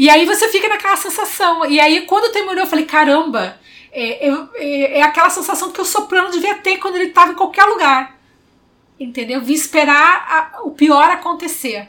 E 0.00 0.08
aí 0.08 0.24
você 0.24 0.48
fica 0.48 0.66
naquela 0.66 0.96
sensação. 0.96 1.66
E 1.66 1.78
aí 1.78 2.06
quando 2.06 2.32
terminou 2.32 2.64
eu 2.64 2.66
falei, 2.66 2.86
caramba, 2.86 3.60
é, 3.92 4.28
é, 4.56 4.98
é 4.98 5.02
aquela 5.02 5.28
sensação 5.28 5.70
que 5.72 5.80
o 5.80 5.84
soprano 5.84 6.30
devia 6.30 6.54
ter 6.54 6.78
quando 6.78 6.94
ele 6.96 7.08
estava 7.10 7.32
em 7.32 7.34
qualquer 7.34 7.64
lugar. 7.64 8.18
Entendeu? 8.98 9.42
Vi 9.42 9.52
esperar 9.52 10.26
a- 10.54 10.60
o 10.62 10.70
pior 10.70 11.04
acontecer. 11.10 11.88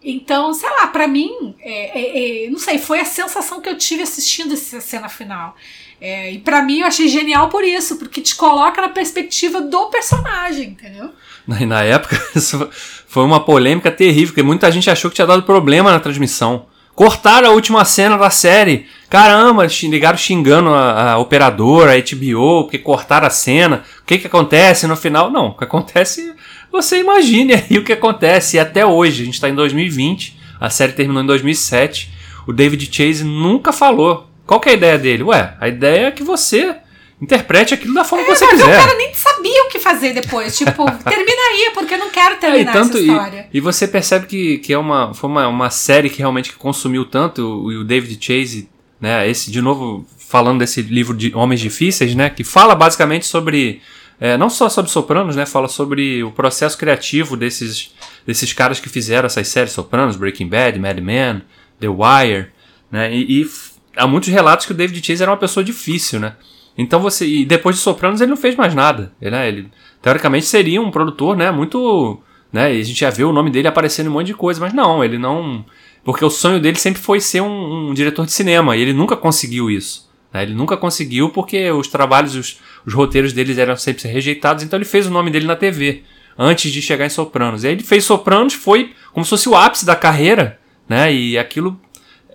Então, 0.00 0.54
sei 0.54 0.70
lá, 0.70 0.86
pra 0.86 1.08
mim, 1.08 1.56
é, 1.60 2.00
é, 2.00 2.46
é, 2.46 2.50
não 2.50 2.58
sei, 2.58 2.78
foi 2.78 3.00
a 3.00 3.04
sensação 3.04 3.60
que 3.60 3.68
eu 3.68 3.76
tive 3.76 4.04
assistindo 4.04 4.54
essa 4.54 4.80
cena 4.80 5.08
final. 5.08 5.56
É, 6.00 6.30
e 6.32 6.38
pra 6.38 6.62
mim 6.62 6.78
eu 6.80 6.86
achei 6.86 7.08
genial 7.08 7.48
por 7.48 7.64
isso, 7.64 7.96
porque 7.98 8.20
te 8.20 8.36
coloca 8.36 8.80
na 8.80 8.88
perspectiva 8.90 9.60
do 9.60 9.86
personagem, 9.90 10.68
entendeu? 10.70 11.10
Na, 11.48 11.58
na 11.66 11.82
época, 11.82 12.16
isso 12.34 12.70
foi 13.08 13.24
uma 13.24 13.44
polêmica 13.44 13.90
terrível, 13.90 14.28
porque 14.28 14.42
muita 14.42 14.70
gente 14.70 14.88
achou 14.88 15.10
que 15.10 15.16
tinha 15.16 15.26
dado 15.26 15.42
problema 15.42 15.90
na 15.90 15.98
transmissão. 15.98 16.69
Cortaram 16.94 17.48
a 17.48 17.52
última 17.52 17.84
cena 17.84 18.18
da 18.18 18.30
série. 18.30 18.86
Caramba, 19.08 19.66
ligaram 19.66 20.18
xingando 20.18 20.70
a, 20.70 21.12
a 21.12 21.18
operadora, 21.18 21.92
a 21.92 21.96
HBO, 21.96 22.64
porque 22.64 22.78
cortaram 22.78 23.26
a 23.26 23.30
cena. 23.30 23.84
O 24.00 24.04
que 24.04 24.18
que 24.18 24.26
acontece 24.26 24.86
no 24.86 24.96
final? 24.96 25.30
Não, 25.30 25.48
o 25.48 25.56
que 25.56 25.64
acontece, 25.64 26.34
você 26.70 27.00
imagine 27.00 27.54
aí 27.54 27.78
o 27.78 27.84
que 27.84 27.92
acontece. 27.92 28.56
E 28.56 28.60
até 28.60 28.84
hoje, 28.84 29.22
a 29.22 29.24
gente 29.24 29.34
está 29.34 29.48
em 29.48 29.54
2020, 29.54 30.38
a 30.60 30.68
série 30.70 30.92
terminou 30.92 31.22
em 31.22 31.26
2007. 31.26 32.12
O 32.46 32.52
David 32.52 32.88
Chase 32.92 33.24
nunca 33.24 33.72
falou. 33.72 34.28
Qual 34.46 34.60
que 34.60 34.68
é 34.68 34.72
a 34.72 34.76
ideia 34.76 34.98
dele? 34.98 35.22
Ué, 35.22 35.54
a 35.60 35.68
ideia 35.68 36.06
é 36.06 36.10
que 36.10 36.22
você 36.22 36.76
interprete 37.20 37.74
aquilo 37.74 37.94
da 37.94 38.04
forma 38.04 38.24
que 38.24 38.34
você 38.34 38.44
Mas 38.46 38.60
quiser. 38.60 38.76
o 38.76 38.80
cara 38.86 38.96
nem 38.96 39.12
sabia 39.14 39.64
o 39.64 39.68
que 39.68 39.78
fazer 39.78 40.12
depois. 40.14 40.56
Tipo, 40.56 40.84
termina 41.04 41.42
aí, 41.52 41.70
porque 41.74 41.94
eu 41.94 41.98
não 41.98 42.10
quero 42.10 42.34
É, 42.34 42.36
e, 42.36 42.40
terminar 42.40 42.72
tanto, 42.72 42.96
essa 42.96 43.06
e, 43.06 43.08
história. 43.08 43.48
e 43.52 43.60
você 43.60 43.86
percebe 43.88 44.26
que, 44.26 44.58
que 44.58 44.72
é 44.72 44.78
uma, 44.78 45.12
foi 45.14 45.28
uma, 45.28 45.46
uma 45.48 45.70
série 45.70 46.08
que 46.08 46.18
realmente 46.18 46.52
consumiu 46.54 47.04
tanto 47.04 47.42
o, 47.42 47.80
o 47.80 47.84
David 47.84 48.18
Chase, 48.24 48.68
né? 49.00 49.28
Esse, 49.28 49.50
de 49.50 49.60
novo, 49.60 50.06
falando 50.18 50.60
desse 50.60 50.80
livro 50.82 51.16
de 51.16 51.32
Homens 51.34 51.60
Difíceis, 51.60 52.14
né? 52.14 52.30
Que 52.30 52.42
fala 52.44 52.74
basicamente 52.74 53.26
sobre. 53.26 53.82
é, 54.20 54.36
não 54.36 54.48
só 54.50 54.68
sobre 54.68 54.90
Sopranos, 54.90 55.36
né? 55.36 55.44
Fala 55.46 55.68
sobre 55.68 56.22
o 56.22 56.30
processo 56.30 56.76
criativo 56.78 57.36
desses, 57.36 57.90
desses 58.26 58.52
caras 58.52 58.80
que 58.80 58.88
fizeram 58.88 59.26
essas 59.26 59.48
séries 59.48 59.72
Sopranos, 59.72 60.16
Breaking 60.16 60.48
Bad, 60.48 60.78
Mad 60.78 60.98
Men, 61.00 61.42
The 61.80 61.88
Wire, 61.88 62.46
né? 62.90 63.14
E, 63.14 63.42
e 63.42 63.50
há 63.96 64.06
muitos 64.06 64.28
relatos 64.30 64.64
que 64.66 64.72
o 64.72 64.74
David 64.74 65.06
Chase 65.06 65.22
era 65.22 65.30
uma 65.32 65.36
pessoa 65.38 65.62
difícil, 65.64 66.18
né? 66.20 66.34
Então 66.80 67.00
você. 67.00 67.26
E 67.26 67.44
depois 67.44 67.76
de 67.76 67.82
Sopranos 67.82 68.20
ele 68.20 68.30
não 68.30 68.36
fez 68.36 68.56
mais 68.56 68.74
nada. 68.74 69.12
Ele, 69.20 69.30
né, 69.30 69.48
ele 69.48 69.68
teoricamente 70.00 70.46
seria 70.46 70.80
um 70.80 70.90
produtor, 70.90 71.36
né? 71.36 71.50
Muito. 71.50 72.18
Né, 72.52 72.74
e 72.74 72.80
a 72.80 72.84
gente 72.84 72.98
já 72.98 73.10
vê 73.10 73.22
o 73.22 73.32
nome 73.32 73.48
dele 73.50 73.68
aparecendo 73.68 74.06
em 74.06 74.08
um 74.08 74.14
monte 74.14 74.26
de 74.28 74.34
coisa, 74.34 74.60
mas 74.60 74.72
não, 74.72 75.04
ele 75.04 75.18
não. 75.18 75.64
Porque 76.02 76.24
o 76.24 76.30
sonho 76.30 76.58
dele 76.60 76.76
sempre 76.78 77.00
foi 77.00 77.20
ser 77.20 77.40
um, 77.42 77.90
um 77.90 77.94
diretor 77.94 78.26
de 78.26 78.32
cinema, 78.32 78.76
e 78.76 78.80
ele 78.82 78.92
nunca 78.92 79.16
conseguiu 79.16 79.70
isso. 79.70 80.10
né, 80.32 80.42
Ele 80.42 80.54
nunca 80.54 80.76
conseguiu 80.76 81.28
porque 81.28 81.70
os 81.70 81.86
trabalhos, 81.86 82.34
os, 82.34 82.58
os 82.84 82.92
roteiros 82.92 83.32
deles 83.32 83.56
eram 83.56 83.76
sempre 83.76 84.08
rejeitados, 84.08 84.64
então 84.64 84.76
ele 84.76 84.84
fez 84.84 85.06
o 85.06 85.10
nome 85.10 85.30
dele 85.30 85.46
na 85.46 85.54
TV, 85.54 86.02
antes 86.36 86.72
de 86.72 86.82
chegar 86.82 87.06
em 87.06 87.10
Sopranos. 87.10 87.62
E 87.62 87.68
aí 87.68 87.74
ele 87.74 87.84
fez 87.84 88.04
Sopranos, 88.04 88.54
foi 88.54 88.92
como 89.12 89.24
se 89.24 89.30
fosse 89.30 89.48
o 89.48 89.54
ápice 89.54 89.86
da 89.86 89.94
carreira, 89.94 90.58
né? 90.88 91.12
E 91.12 91.38
aquilo 91.38 91.78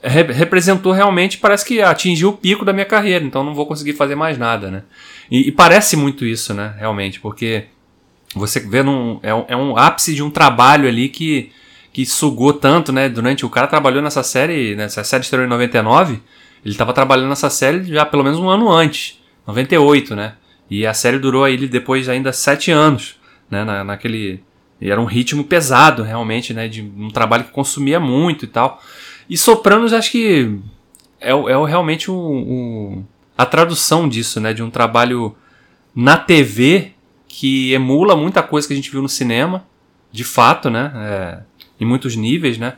re- 0.06 0.32
representou 0.32 0.92
realmente, 0.92 1.38
parece 1.38 1.66
que 1.66 1.82
atingiu 1.82 2.30
o 2.30 2.34
pico 2.38 2.64
da 2.64 2.72
minha 2.74 2.86
carreira, 2.86 3.24
então 3.26 3.44
não 3.44 3.54
vou 3.54 3.66
conseguir 3.66 3.94
fazer 3.94 4.16
mais 4.16 4.38
nada, 4.38 4.70
né? 4.72 4.84
E, 5.30 5.48
e 5.48 5.52
parece 5.52 5.96
muito 5.98 6.26
isso, 6.26 6.54
né? 6.54 6.74
Realmente, 6.78 7.20
porque 7.20 7.66
você 8.36 8.60
vê 8.60 8.84
num, 8.84 9.20
é, 9.24 9.34
um, 9.34 9.46
é 9.48 9.56
um 9.56 9.78
ápice 9.78 10.14
de 10.14 10.22
um 10.24 10.30
trabalho 10.30 10.88
ali 10.88 11.10
que, 11.10 11.52
que 11.92 12.06
sugou 12.06 12.54
tanto, 12.54 12.92
né? 12.92 13.10
Durante 13.10 13.46
o 13.46 13.50
cara 13.50 13.68
trabalhou 13.68 14.02
nessa 14.02 14.24
série, 14.24 14.76
nessa 14.76 15.04
série 15.04 15.24
estreou 15.24 15.46
em 15.46 15.50
99, 15.50 16.22
ele 16.64 16.74
estava 16.74 16.94
trabalhando 16.94 17.30
nessa 17.30 17.50
série 17.50 17.84
já 17.86 18.06
pelo 18.06 18.24
menos 18.24 18.40
um 18.40 18.50
ano 18.50 18.72
antes, 18.72 19.20
98, 19.48 20.16
né? 20.16 20.34
E 20.70 20.86
a 20.86 20.94
série 20.94 21.20
durou 21.20 21.44
aí 21.44 21.58
depois 21.68 22.10
ainda 22.10 22.34
sete 22.34 22.72
anos, 22.72 23.18
né? 23.50 23.64
Na, 23.64 23.84
naquele 23.84 24.44
era 24.82 25.00
um 25.00 25.06
ritmo 25.06 25.44
pesado, 25.44 26.04
realmente, 26.04 26.54
né? 26.54 26.68
De 26.68 26.82
um 26.82 27.10
trabalho 27.10 27.46
que 27.46 27.52
consumia 27.52 28.00
muito 28.00 28.46
e 28.46 28.48
tal. 28.48 28.82
E 29.30 29.38
Sopranos, 29.38 29.94
acho 29.94 30.12
que 30.12 30.60
é, 31.20 31.32
é 31.32 31.66
realmente 31.66 32.12
um, 32.12 32.16
um, 32.16 33.06
a 33.38 33.46
tradução 33.46 34.08
disso, 34.08 34.40
né? 34.40 34.54
De 34.54 34.62
um 34.62 34.70
trabalho 34.70 35.36
na 35.96 36.18
TV 36.18 36.92
que 37.28 37.74
emula 37.74 38.16
muita 38.16 38.44
coisa 38.44 38.68
que 38.68 38.74
a 38.74 38.76
gente 38.76 38.92
viu 38.92 39.02
no 39.02 39.10
cinema, 39.10 39.66
de 40.12 40.24
fato, 40.24 40.70
né? 40.70 40.92
É, 40.96 41.40
em 41.80 41.86
muitos 41.86 42.16
níveis, 42.16 42.58
né? 42.58 42.74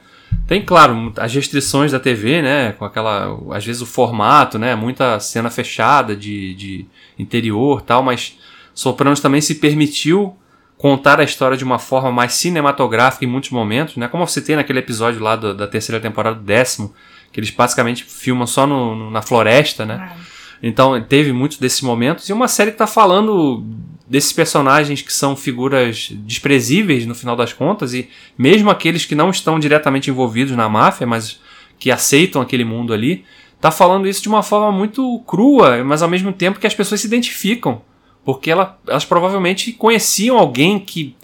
Tem, 0.45 0.61
claro, 0.61 1.13
as 1.17 1.33
restrições 1.33 1.91
da 1.91 1.99
TV, 1.99 2.41
né? 2.41 2.71
Com 2.73 2.85
aquela. 2.85 3.37
Às 3.51 3.65
vezes 3.65 3.81
o 3.81 3.85
formato, 3.85 4.57
né? 4.57 4.75
Muita 4.75 5.19
cena 5.19 5.49
fechada 5.49 6.15
de, 6.15 6.53
de 6.55 6.85
interior 7.19 7.81
tal, 7.81 8.01
mas 8.01 8.37
Sopranos 8.73 9.19
também 9.19 9.41
se 9.41 9.55
permitiu 9.55 10.37
contar 10.77 11.19
a 11.19 11.23
história 11.23 11.57
de 11.57 11.63
uma 11.63 11.79
forma 11.79 12.11
mais 12.11 12.33
cinematográfica 12.33 13.25
em 13.25 13.27
muitos 13.27 13.49
momentos, 13.49 13.97
né? 13.97 14.07
Como 14.07 14.25
você 14.25 14.41
tem 14.41 14.55
naquele 14.55 14.79
episódio 14.79 15.21
lá 15.21 15.35
do, 15.35 15.53
da 15.53 15.67
terceira 15.67 15.99
temporada 15.99 16.35
do 16.35 16.43
décimo, 16.43 16.93
que 17.31 17.39
eles 17.39 17.49
basicamente 17.49 18.03
filmam 18.03 18.45
só 18.45 18.67
no, 18.67 18.95
no, 18.95 19.11
na 19.11 19.21
floresta, 19.21 19.85
né? 19.85 20.11
É. 20.13 20.27
Então 20.61 20.99
teve 21.01 21.31
muitos 21.31 21.57
desses 21.57 21.81
momentos 21.81 22.29
e 22.29 22.33
uma 22.33 22.47
série 22.47 22.71
que 22.71 22.75
está 22.75 22.87
falando 22.87 23.63
desses 24.07 24.31
personagens 24.31 25.01
que 25.01 25.11
são 25.11 25.35
figuras 25.35 26.09
desprezíveis 26.11 27.05
no 27.05 27.13
final 27.13 27.35
das 27.35 27.53
contas 27.53 27.93
e 27.93 28.09
mesmo 28.37 28.69
aqueles 28.69 29.05
que 29.05 29.15
não 29.15 29.29
estão 29.29 29.59
diretamente 29.59 30.09
envolvidos 30.09 30.55
na 30.55 30.69
máfia, 30.69 31.05
mas 31.05 31.39
que 31.77 31.91
aceitam 31.91 32.41
aquele 32.41 32.63
mundo 32.63 32.93
ali, 32.93 33.25
tá 33.59 33.69
falando 33.69 34.07
isso 34.07 34.21
de 34.21 34.29
uma 34.29 34.41
forma 34.41 34.71
muito 34.71 35.19
crua, 35.27 35.83
mas 35.83 36.01
ao 36.01 36.09
mesmo 36.09 36.31
tempo 36.31 36.59
que 36.59 36.65
as 36.65 36.73
pessoas 36.73 37.01
se 37.01 37.07
identificam 37.07 37.81
porque 38.27 38.51
ela, 38.51 38.77
elas 38.85 39.05
provavelmente 39.05 39.71
conheciam 39.71 40.37
alguém 40.37 40.77
que 40.79 41.15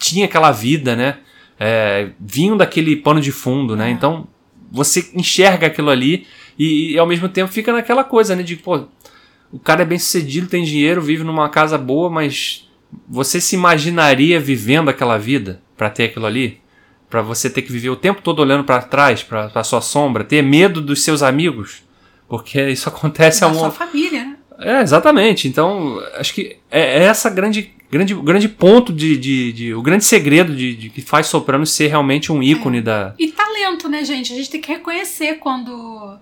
tinha 0.00 0.24
aquela 0.24 0.50
vida, 0.50 0.96
né? 0.96 1.18
É, 1.60 2.10
vinham 2.18 2.56
daquele 2.56 2.96
pano 2.96 3.20
de 3.20 3.30
fundo, 3.30 3.76
né? 3.76 3.86
É. 3.86 3.92
Então 3.92 4.26
você 4.68 5.12
enxerga 5.14 5.68
aquilo 5.68 5.90
ali 5.90 6.26
e, 6.58 6.94
e, 6.94 6.98
ao 6.98 7.06
mesmo 7.06 7.28
tempo 7.28 7.52
fica 7.52 7.72
naquela 7.72 8.02
coisa, 8.02 8.34
né? 8.34 8.42
De 8.42 8.56
pô, 8.56 8.82
o 9.52 9.60
cara 9.60 9.82
é 9.82 9.84
bem 9.84 9.96
sucedido, 9.96 10.48
tem 10.48 10.64
dinheiro, 10.64 11.00
vive 11.00 11.22
numa 11.22 11.48
casa 11.48 11.78
boa, 11.78 12.10
mas 12.10 12.68
você 13.08 13.40
se 13.40 13.54
imaginaria 13.54 14.40
vivendo 14.40 14.88
aquela 14.88 15.18
vida 15.18 15.62
para 15.76 15.88
ter 15.88 16.06
aquilo 16.06 16.26
ali? 16.26 16.58
para 17.08 17.22
você 17.22 17.48
ter 17.50 17.62
que 17.62 17.72
viver 17.72 17.90
o 17.90 17.96
tempo 17.96 18.22
todo 18.22 18.38
olhando 18.40 18.62
para 18.62 18.82
trás, 18.82 19.20
para 19.22 19.64
sua 19.64 19.80
sombra, 19.80 20.22
ter 20.22 20.42
medo 20.42 20.80
dos 20.80 21.02
seus 21.02 21.24
amigos? 21.24 21.82
Porque 22.28 22.70
isso 22.70 22.86
acontece 22.90 23.40
da 23.40 23.46
a 23.46 23.50
uma... 23.50 23.58
sua 23.58 23.70
família, 23.70 24.24
né? 24.24 24.29
É, 24.60 24.82
exatamente. 24.82 25.48
Então, 25.48 26.00
acho 26.14 26.34
que 26.34 26.58
é, 26.70 27.02
é 27.02 27.02
essa 27.04 27.30
grande, 27.30 27.74
grande, 27.90 28.14
grande 28.14 28.48
ponto 28.48 28.92
de, 28.92 29.16
de, 29.16 29.52
de 29.52 29.74
o 29.74 29.82
grande 29.82 30.04
segredo 30.04 30.54
de, 30.54 30.76
de, 30.76 30.90
que 30.90 31.00
faz 31.00 31.26
Sopranos 31.26 31.72
ser 31.72 31.88
realmente 31.88 32.30
um 32.30 32.42
ícone 32.42 32.78
é. 32.78 32.82
da. 32.82 33.14
E 33.18 33.32
talento, 33.32 33.88
né, 33.88 34.04
gente? 34.04 34.32
A 34.32 34.36
gente 34.36 34.50
tem 34.50 34.60
que 34.60 34.72
reconhecer 34.72 35.38
quando 35.38 36.18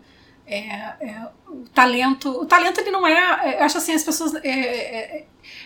é, 0.47 0.59
é, 1.01 1.29
o 1.49 1.65
talento. 1.75 2.31
O 2.31 2.47
talento 2.47 2.81
ele 2.81 2.91
não 2.91 3.07
é. 3.07 3.57
Eu 3.59 3.65
acho 3.65 3.79
assim, 3.79 3.93
as 3.93 4.05
pessoas. 4.05 4.35
É, 4.37 4.49
é, 4.49 5.25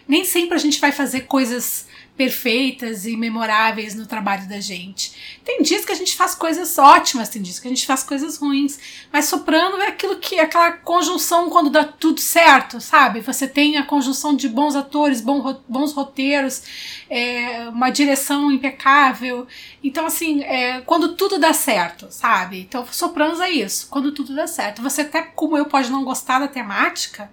nem 0.09 0.25
sempre 0.25 0.55
a 0.55 0.59
gente 0.59 0.81
vai 0.81 0.93
fazer 0.93 1.23
coisas 1.23 1.87
perfeitas 2.17 3.07
e 3.07 3.17
memoráveis 3.17 3.95
no 3.95 4.07
trabalho 4.07 4.47
da 4.47 4.61
gente. 4.61 5.41
Tem 5.45 5.63
dias 5.63 5.85
que 5.85 5.93
a 5.93 5.95
gente 5.95 6.15
faz 6.15 6.35
coisas 6.35 6.77
ótimas, 6.79 7.31
tem 7.31 7.41
dias 7.41 7.59
que 7.59 7.67
a 7.67 7.71
gente 7.71 7.87
faz 7.87 8.03
coisas 8.03 8.37
ruins, 8.37 8.79
mas 9.11 9.25
soprano 9.25 9.81
é 9.81 9.89
aquilo 9.89 10.17
que 10.17 10.37
é 10.37 10.43
aquela 10.43 10.73
conjunção 10.73 11.49
quando 11.49 11.71
dá 11.71 11.85
tudo 11.85 12.21
certo, 12.21 12.81
sabe? 12.81 13.21
Você 13.21 13.49
tem 13.49 13.79
a 13.79 13.83
conjunção 13.85 14.37
de 14.37 14.49
bons 14.49 14.77
atores, 14.77 15.21
bons 15.21 15.93
roteiros, 15.93 16.63
é, 17.09 17.69
uma 17.71 17.89
direção 17.91 18.53
impecável. 18.53 19.47
Então, 19.83 20.07
assim, 20.07 20.43
é, 20.43 20.83
quando 20.83 21.17
tudo 21.17 21.39
dá 21.39 21.55
certo, 21.55 22.09
sabe? 22.11 22.61
Então, 22.61 22.87
sopranos 22.93 23.41
é 23.41 23.51
isso, 23.51 23.89
quando 23.91 24.13
tudo 24.13 24.35
dá 24.35 24.47
certo. 24.47 24.83
Você 24.83 25.01
até, 25.01 25.23
como 25.23 25.57
eu, 25.57 25.65
pode 25.65 25.91
não 25.91 26.05
gostar 26.05 26.39
da 26.39 26.49
temática, 26.49 27.31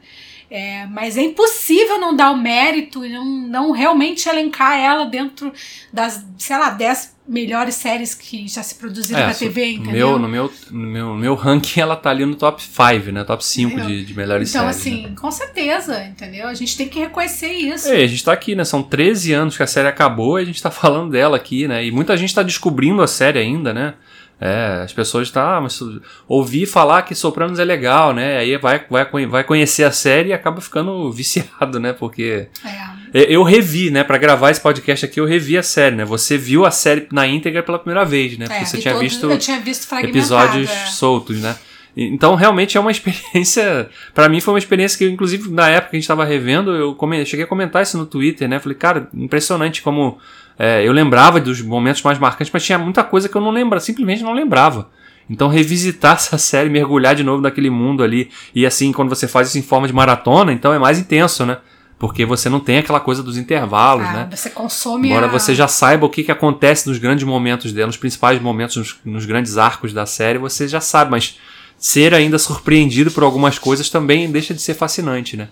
é, 0.51 0.87
mas 0.87 1.15
é 1.15 1.21
impossível 1.21 1.99
não 1.99 2.15
dar 2.15 2.31
o 2.31 2.37
mérito 2.37 3.05
e 3.05 3.09
não, 3.09 3.25
não 3.25 3.71
realmente 3.71 4.27
elencar 4.27 4.79
ela 4.79 5.05
dentro 5.05 5.53
das, 5.93 6.25
sei 6.39 6.57
lá, 6.57 6.71
10 6.71 7.19
melhores 7.27 7.75
séries 7.75 8.15
que 8.15 8.47
já 8.47 8.63
se 8.63 8.73
produziram 8.73 9.21
é, 9.21 9.27
na 9.27 9.33
TV, 9.35 9.73
entendeu? 9.73 9.93
Meu, 9.93 10.19
no, 10.19 10.27
meu, 10.27 10.51
no, 10.71 10.79
meu, 10.79 11.05
no 11.09 11.15
meu 11.15 11.35
ranking 11.35 11.79
ela 11.79 11.95
tá 11.95 12.09
ali 12.09 12.25
no 12.25 12.35
top 12.35 12.63
5, 12.63 13.11
né? 13.11 13.23
Top 13.23 13.45
5 13.45 13.81
de, 13.81 14.03
de 14.03 14.13
melhores 14.15 14.49
então, 14.49 14.63
séries. 14.63 14.87
Então, 14.87 14.97
assim, 14.97 15.09
né? 15.09 15.15
com 15.15 15.29
certeza, 15.29 16.03
entendeu? 16.05 16.47
A 16.47 16.53
gente 16.55 16.75
tem 16.75 16.89
que 16.89 16.97
reconhecer 16.97 17.51
isso. 17.51 17.87
É, 17.87 18.03
a 18.03 18.07
gente 18.07 18.23
tá 18.23 18.33
aqui, 18.33 18.55
né? 18.55 18.65
São 18.65 18.81
13 18.81 19.31
anos 19.33 19.55
que 19.55 19.61
a 19.61 19.67
série 19.67 19.87
acabou 19.87 20.39
e 20.39 20.41
a 20.41 20.45
gente 20.45 20.61
tá 20.61 20.71
falando 20.71 21.11
dela 21.11 21.37
aqui, 21.37 21.67
né? 21.67 21.85
E 21.85 21.91
muita 21.91 22.17
gente 22.17 22.33
tá 22.33 22.41
descobrindo 22.41 23.03
a 23.03 23.07
série 23.07 23.37
ainda, 23.37 23.71
né? 23.71 23.93
É, 24.41 24.83
as 24.83 24.93
pessoas 24.93 25.29
tá, 25.29 25.57
ah, 25.57 25.61
mas 25.61 25.81
ouvir 26.25 26.65
falar 26.65 27.01
que 27.01 27.13
Sopranos 27.13 27.59
é 27.59 27.65
legal, 27.65 28.13
né? 28.13 28.37
Aí 28.37 28.57
vai, 28.57 28.85
vai, 28.89 29.05
vai 29.27 29.43
conhecer 29.43 29.83
a 29.83 29.91
série 29.91 30.29
e 30.29 30.33
acaba 30.33 30.61
ficando 30.61 31.11
viciado, 31.13 31.77
né? 31.77 31.91
Porque 31.91 32.47
é. 32.63 33.25
eu 33.29 33.43
revi, 33.43 33.91
né? 33.91 34.01
Para 34.01 34.17
gravar 34.17 34.51
esse 34.51 34.61
podcast 34.61 35.05
aqui, 35.05 35.19
eu 35.19 35.25
revi 35.25 35.57
a 35.57 35.63
série, 35.63 35.97
né? 35.97 36.05
Você 36.05 36.37
viu 36.37 36.65
a 36.65 36.71
série 36.71 37.05
na 37.11 37.27
íntegra 37.27 37.61
pela 37.61 37.77
primeira 37.77 38.05
vez, 38.05 38.37
né? 38.37 38.45
Porque 38.45 38.61
é, 38.61 38.65
você 38.65 38.77
tinha 38.77 38.93
todo, 38.93 39.01
visto, 39.01 39.29
eu 39.29 39.37
tinha 39.37 39.59
visto 39.59 39.93
episódios 39.95 40.69
é. 40.69 40.85
soltos, 40.85 41.41
né? 41.41 41.57
Então, 41.95 42.35
realmente 42.35 42.77
é 42.77 42.79
uma 42.79 42.91
experiência. 42.91 43.89
para 44.13 44.29
mim, 44.29 44.39
foi 44.39 44.53
uma 44.53 44.59
experiência 44.59 44.97
que, 44.97 45.11
inclusive, 45.11 45.49
na 45.51 45.69
época 45.69 45.91
que 45.91 45.97
a 45.97 45.99
gente 45.99 46.07
tava 46.07 46.25
revendo, 46.25 46.71
eu 46.75 46.97
cheguei 47.25 47.45
a 47.45 47.47
comentar 47.47 47.81
isso 47.83 47.97
no 47.97 48.05
Twitter, 48.05 48.47
né? 48.47 48.59
Falei, 48.59 48.77
cara, 48.77 49.09
impressionante 49.13 49.81
como 49.81 50.17
é, 50.59 50.85
eu 50.85 50.91
lembrava 50.91 51.39
dos 51.39 51.61
momentos 51.61 52.01
mais 52.03 52.19
marcantes, 52.19 52.51
mas 52.51 52.65
tinha 52.65 52.77
muita 52.77 53.01
coisa 53.01 53.29
que 53.29 53.35
eu 53.35 53.41
não 53.41 53.49
lembrava, 53.49 53.79
simplesmente 53.79 54.21
não 54.21 54.33
lembrava. 54.33 54.89
Então 55.29 55.47
revisitar 55.47 56.15
essa 56.17 56.37
série, 56.37 56.69
mergulhar 56.69 57.15
de 57.15 57.23
novo 57.23 57.41
naquele 57.41 57.69
mundo 57.69 58.03
ali, 58.03 58.29
e 58.53 58.65
assim, 58.65 58.91
quando 58.91 59.07
você 59.07 59.25
faz 59.25 59.47
isso 59.47 59.57
em 59.57 59.61
forma 59.61 59.87
de 59.87 59.93
maratona, 59.93 60.51
então 60.51 60.73
é 60.73 60.77
mais 60.77 60.99
intenso, 60.99 61.45
né? 61.45 61.57
Porque 61.97 62.25
você 62.25 62.47
não 62.49 62.61
tem 62.61 62.77
aquela 62.77 62.99
coisa 62.99 63.21
dos 63.21 63.37
intervalos, 63.37 64.05
ah, 64.05 64.13
né? 64.13 64.27
Você 64.31 64.49
consome. 64.49 65.09
Embora 65.09 65.27
a... 65.27 65.29
você 65.29 65.53
já 65.53 65.67
saiba 65.67 66.05
o 66.05 66.09
que, 66.09 66.23
que 66.23 66.31
acontece 66.31 66.87
nos 66.87 66.97
grandes 66.97 67.25
momentos 67.25 67.73
dela, 67.73 67.87
nos 67.87 67.97
principais 67.97 68.41
momentos, 68.41 68.75
nos, 68.77 68.95
nos 69.03 69.25
grandes 69.25 69.57
arcos 69.57 69.93
da 69.93 70.05
série, 70.05 70.37
você 70.37 70.67
já 70.67 70.79
sabe, 70.79 71.11
mas 71.11 71.37
ser 71.79 72.13
ainda 72.13 72.37
surpreendido 72.37 73.09
por 73.09 73.23
algumas 73.23 73.57
coisas 73.57 73.89
também 73.89 74.29
deixa 74.29 74.53
de 74.53 74.61
ser 74.61 74.73
fascinante, 74.73 75.37
né? 75.37 75.47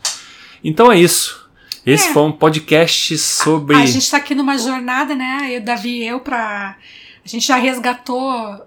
Então 0.63 0.91
é 0.91 0.99
isso. 0.99 1.47
Esse 1.85 2.09
é. 2.09 2.13
foi 2.13 2.23
um 2.23 2.31
podcast 2.33 3.17
sobre. 3.17 3.77
A, 3.77 3.79
a 3.79 3.85
gente 3.85 4.03
está 4.03 4.17
aqui 4.17 4.35
numa 4.35 4.57
jornada, 4.57 5.15
né? 5.15 5.47
Eu, 5.51 5.61
Davi 5.61 6.01
e 6.01 6.07
eu, 6.07 6.19
pra. 6.19 6.75
A 7.23 7.27
gente 7.27 7.47
já 7.47 7.55
resgatou 7.55 8.61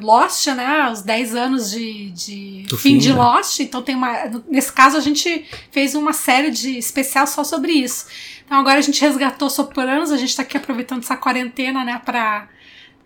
Lost, 0.00 0.48
né? 0.48 0.90
Os 0.90 1.02
10 1.02 1.34
anos 1.36 1.70
de, 1.70 2.10
de 2.10 2.66
fim, 2.70 2.76
fim, 2.76 2.98
de 2.98 3.10
né? 3.10 3.14
Lost. 3.14 3.60
Então 3.60 3.80
tem 3.80 3.94
uma. 3.94 4.42
Nesse 4.48 4.72
caso, 4.72 4.96
a 4.96 5.00
gente 5.00 5.44
fez 5.70 5.94
uma 5.94 6.12
série 6.12 6.50
de 6.50 6.76
especial 6.76 7.28
só 7.28 7.44
sobre 7.44 7.70
isso. 7.70 8.06
Então 8.44 8.58
agora 8.58 8.78
a 8.78 8.82
gente 8.82 9.00
resgatou 9.00 9.48
Sopranos, 9.48 10.10
a 10.10 10.16
gente 10.16 10.30
está 10.30 10.42
aqui 10.42 10.56
aproveitando 10.56 11.02
essa 11.02 11.16
quarentena, 11.16 11.84
né, 11.84 12.00
para 12.04 12.48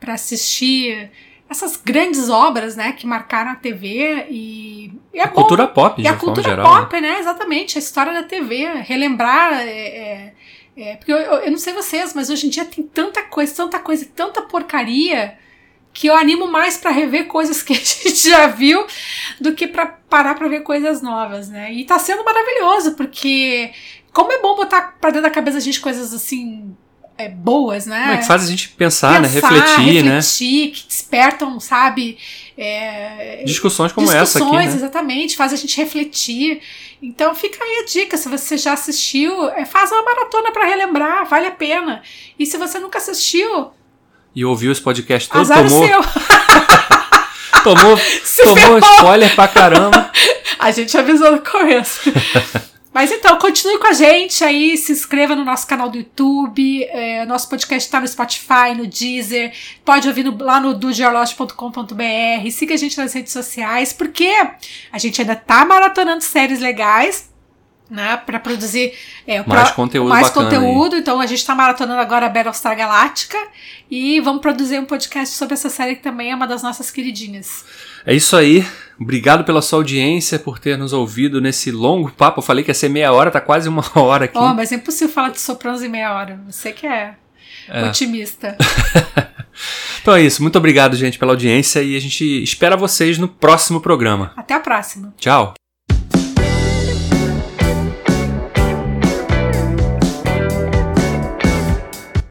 assistir 0.09 1.11
essas 1.49 1.77
grandes 1.77 2.29
obras, 2.29 2.77
né, 2.77 2.93
que 2.93 3.07
marcaram 3.07 3.53
a 3.53 3.55
TV 3.55 4.27
e, 4.29 4.93
e 5.15 5.19
é 5.19 5.23
a 5.23 5.27
bom. 5.29 5.35
cultura 5.35 5.67
pop, 5.67 6.01
e 6.01 6.07
a 6.07 6.15
cultura 6.15 6.51
geral, 6.51 6.67
pop, 6.67 7.01
né? 7.01 7.13
né? 7.13 7.21
Exatamente, 7.21 7.79
a 7.79 7.81
história 7.81 8.13
da 8.13 8.23
TV, 8.23 8.67
relembrar. 8.83 9.55
É, 9.55 9.69
é, 9.69 10.35
é, 10.77 10.97
porque 10.97 11.13
eu, 11.13 11.17
eu, 11.17 11.33
eu, 11.41 11.51
não 11.51 11.59
sei 11.59 11.73
vocês, 11.73 12.13
mas 12.15 12.29
hoje 12.29 12.47
em 12.47 12.51
dia 12.51 12.65
tem 12.65 12.85
tanta 12.85 13.23
coisa, 13.23 13.55
tanta 13.55 13.79
coisa, 13.79 14.07
tanta 14.15 14.43
porcaria 14.43 15.39
que 15.93 16.07
eu 16.07 16.15
animo 16.15 16.47
mais 16.47 16.77
para 16.77 16.91
rever 16.91 17.27
coisas 17.27 17.63
que 17.63 17.73
a 17.73 17.77
gente 17.77 18.29
já 18.29 18.47
viu 18.47 18.87
do 19.41 19.55
que 19.55 19.67
para 19.67 19.87
parar 19.87 20.35
para 20.35 20.49
ver 20.49 20.61
coisas 20.61 21.01
novas, 21.01 21.49
né? 21.49 21.73
E 21.73 21.85
tá 21.85 21.99
sendo 21.99 22.25
maravilhoso 22.25 22.95
porque 22.95 23.73
como 24.13 24.33
é 24.33 24.41
bom 24.41 24.55
botar 24.55 24.99
para 25.01 25.11
dentro 25.11 25.29
da 25.29 25.35
cabeça 25.35 25.57
a 25.57 25.61
gente 25.61 25.81
coisas 25.81 26.13
assim 26.13 26.77
é, 27.19 27.29
boas, 27.29 27.85
né? 27.85 28.15
É 28.15 28.17
que 28.19 28.27
faz 28.27 28.45
a 28.45 28.47
gente 28.47 28.69
pensar, 28.69 29.21
né? 29.21 29.29
pensar 29.29 29.51
né? 29.51 29.59
Refletir, 29.59 29.85
refletir, 29.85 30.69
né? 30.69 30.73
que 30.73 30.87
despertam, 30.87 31.59
sabe? 31.59 32.17
É, 32.57 33.43
discussões 33.45 33.93
como 33.93 34.07
discussões, 34.07 34.37
essa 34.37 34.45
aqui, 34.45 34.57
né? 34.57 34.65
exatamente, 34.65 35.37
faz 35.37 35.53
a 35.53 35.57
gente 35.57 35.77
refletir. 35.77 36.61
Então 37.03 37.35
fica 37.35 37.63
aí 37.63 37.83
a 37.83 37.87
dica, 37.87 38.17
se 38.17 38.29
você 38.29 38.57
já 38.57 38.73
assistiu, 38.73 39.49
é, 39.51 39.65
faz 39.65 39.91
uma 39.91 40.03
maratona 40.03 40.53
para 40.53 40.65
relembrar, 40.65 41.29
vale 41.29 41.47
a 41.47 41.51
pena. 41.51 42.03
E 42.39 42.47
se 42.47 42.57
você 42.57 42.79
nunca 42.79 42.99
assistiu... 42.99 43.73
E 44.35 44.45
ouviu 44.45 44.71
esse 44.71 44.81
podcast 44.81 45.29
todo, 45.29 45.41
azar 45.41 45.67
tomou... 45.67 45.87
Seu. 45.87 46.01
tomou, 47.65 47.99
tomou 48.55 48.79
spoiler 48.79 49.35
pra 49.35 49.49
caramba. 49.49 50.11
A 50.59 50.71
gente 50.71 50.97
avisou 50.97 51.33
no 51.33 51.41
começo. 51.41 52.13
Mas 52.99 53.13
então, 53.13 53.39
continue 53.39 53.79
com 53.79 53.87
a 53.87 53.93
gente 53.93 54.43
aí, 54.43 54.77
se 54.77 54.91
inscreva 54.91 55.37
no 55.37 55.45
nosso 55.45 55.65
canal 55.69 55.89
do 55.89 55.99
YouTube, 55.99 56.83
é, 56.83 57.25
nosso 57.27 57.49
podcast 57.49 57.87
está 57.87 58.01
no 58.01 58.09
Spotify, 58.09 58.75
no 58.77 58.89
Deezer, 58.89 59.53
pode 59.85 60.09
ouvir 60.09 60.25
no, 60.25 60.37
lá 60.43 60.59
no 60.59 60.75
dugeology.com.br, 60.75 62.51
siga 62.51 62.75
a 62.75 62.77
gente 62.77 62.99
nas 62.99 63.13
redes 63.13 63.33
sociais, 63.33 63.93
porque 63.93 64.29
a 64.91 64.99
gente 64.99 65.21
ainda 65.21 65.37
tá 65.37 65.65
maratonando 65.65 66.25
séries 66.25 66.59
legais, 66.59 67.33
né, 67.89 68.17
para 68.17 68.41
produzir 68.41 68.93
é, 69.25 69.45
mais 69.47 69.71
conteúdo 69.71 70.09
mais 70.09 70.31
conteúdo. 70.31 70.97
aí. 70.97 71.01
Então 71.01 71.21
a 71.21 71.27
gente 71.27 71.39
está 71.39 71.55
maratonando 71.55 72.01
agora 72.01 72.27
a 72.27 72.29
Battlestar 72.29 72.77
Galactica 72.77 73.39
e 73.89 74.19
vamos 74.19 74.43
produzir 74.43 74.77
um 74.81 74.85
podcast 74.85 75.37
sobre 75.37 75.55
essa 75.55 75.71
série 75.71 75.95
que 75.95 76.03
também 76.03 76.33
é 76.33 76.35
uma 76.35 76.49
das 76.49 76.65
nossas 76.65 76.91
queridinhas. 76.91 77.65
É 78.05 78.13
isso 78.13 78.37
aí. 78.37 78.67
Obrigado 79.01 79.45
pela 79.45 79.63
sua 79.63 79.79
audiência, 79.79 80.39
por 80.39 80.59
ter 80.59 80.77
nos 80.77 80.93
ouvido 80.93 81.41
nesse 81.41 81.71
longo 81.71 82.11
papo. 82.11 82.41
Eu 82.41 82.43
falei 82.45 82.65
que 82.65 82.71
ia 82.71 82.75
ser 82.75 82.89
meia 82.89 83.13
hora, 83.13 83.31
tá 83.31 83.41
quase 83.41 83.69
uma 83.69 83.85
hora 83.95 84.25
aqui. 84.25 84.37
Oh, 84.39 84.55
mas 84.55 84.73
é 84.73 84.75
impossível 84.75 85.15
falar 85.15 85.29
de 85.31 85.41
Sopranos 85.41 85.83
em 85.83 85.89
meia 85.89 86.13
hora. 86.15 86.41
Você 86.49 86.73
que 86.73 86.87
é, 86.87 87.15
É. 87.69 87.85
otimista. 87.85 88.57
Então 90.01 90.15
é 90.15 90.23
isso. 90.23 90.41
Muito 90.41 90.57
obrigado, 90.57 90.95
gente, 90.97 91.19
pela 91.19 91.33
audiência 91.33 91.83
e 91.83 91.97
a 91.97 92.01
gente 92.01 92.25
espera 92.45 92.77
vocês 92.77 93.19
no 93.19 93.27
próximo 93.27 93.81
programa. 93.81 94.33
Até 94.37 94.55
a 94.55 94.61
próxima. 94.61 95.13
Tchau. 95.19 95.55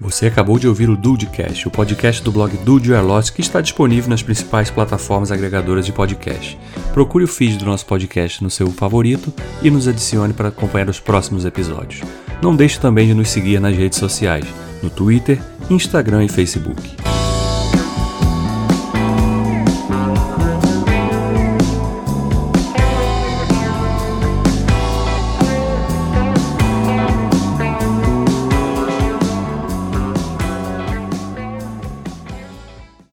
Você 0.10 0.28
acabou 0.28 0.58
de 0.58 0.66
ouvir 0.70 0.90
o 0.90 0.96
Dudecast, 0.96 1.68
o 1.68 1.72
podcast 1.72 2.24
do 2.24 2.32
blog 2.32 2.56
Dude 2.64 2.94
Lost, 2.94 3.34
que 3.34 3.42
está 3.42 3.60
disponível 3.60 4.10
nas 4.10 4.24
principais 4.24 4.72
plataformas 4.72 5.34
agregadoras 5.34 5.86
de 5.86 5.92
podcast. 5.92 6.58
Procure 6.94 7.26
o 7.26 7.28
feed 7.28 7.58
do 7.58 7.66
nosso 7.66 7.86
podcast 7.86 8.42
no 8.42 8.50
seu 8.50 8.72
favorito 8.72 9.34
e 9.62 9.70
nos 9.70 9.86
adicione 9.86 10.32
para 10.32 10.48
acompanhar 10.48 10.88
os 10.88 10.98
próximos 10.98 11.44
episódios. 11.44 12.08
Não 12.42 12.56
deixe 12.56 12.80
também 12.80 13.06
de 13.06 13.14
nos 13.14 13.30
seguir 13.30 13.60
nas 13.60 13.76
redes 13.76 14.00
sociais, 14.00 14.46
no 14.82 14.90
Twitter, 14.90 15.42
Instagram 15.70 16.24
e 16.24 16.30
Facebook. 16.30 16.82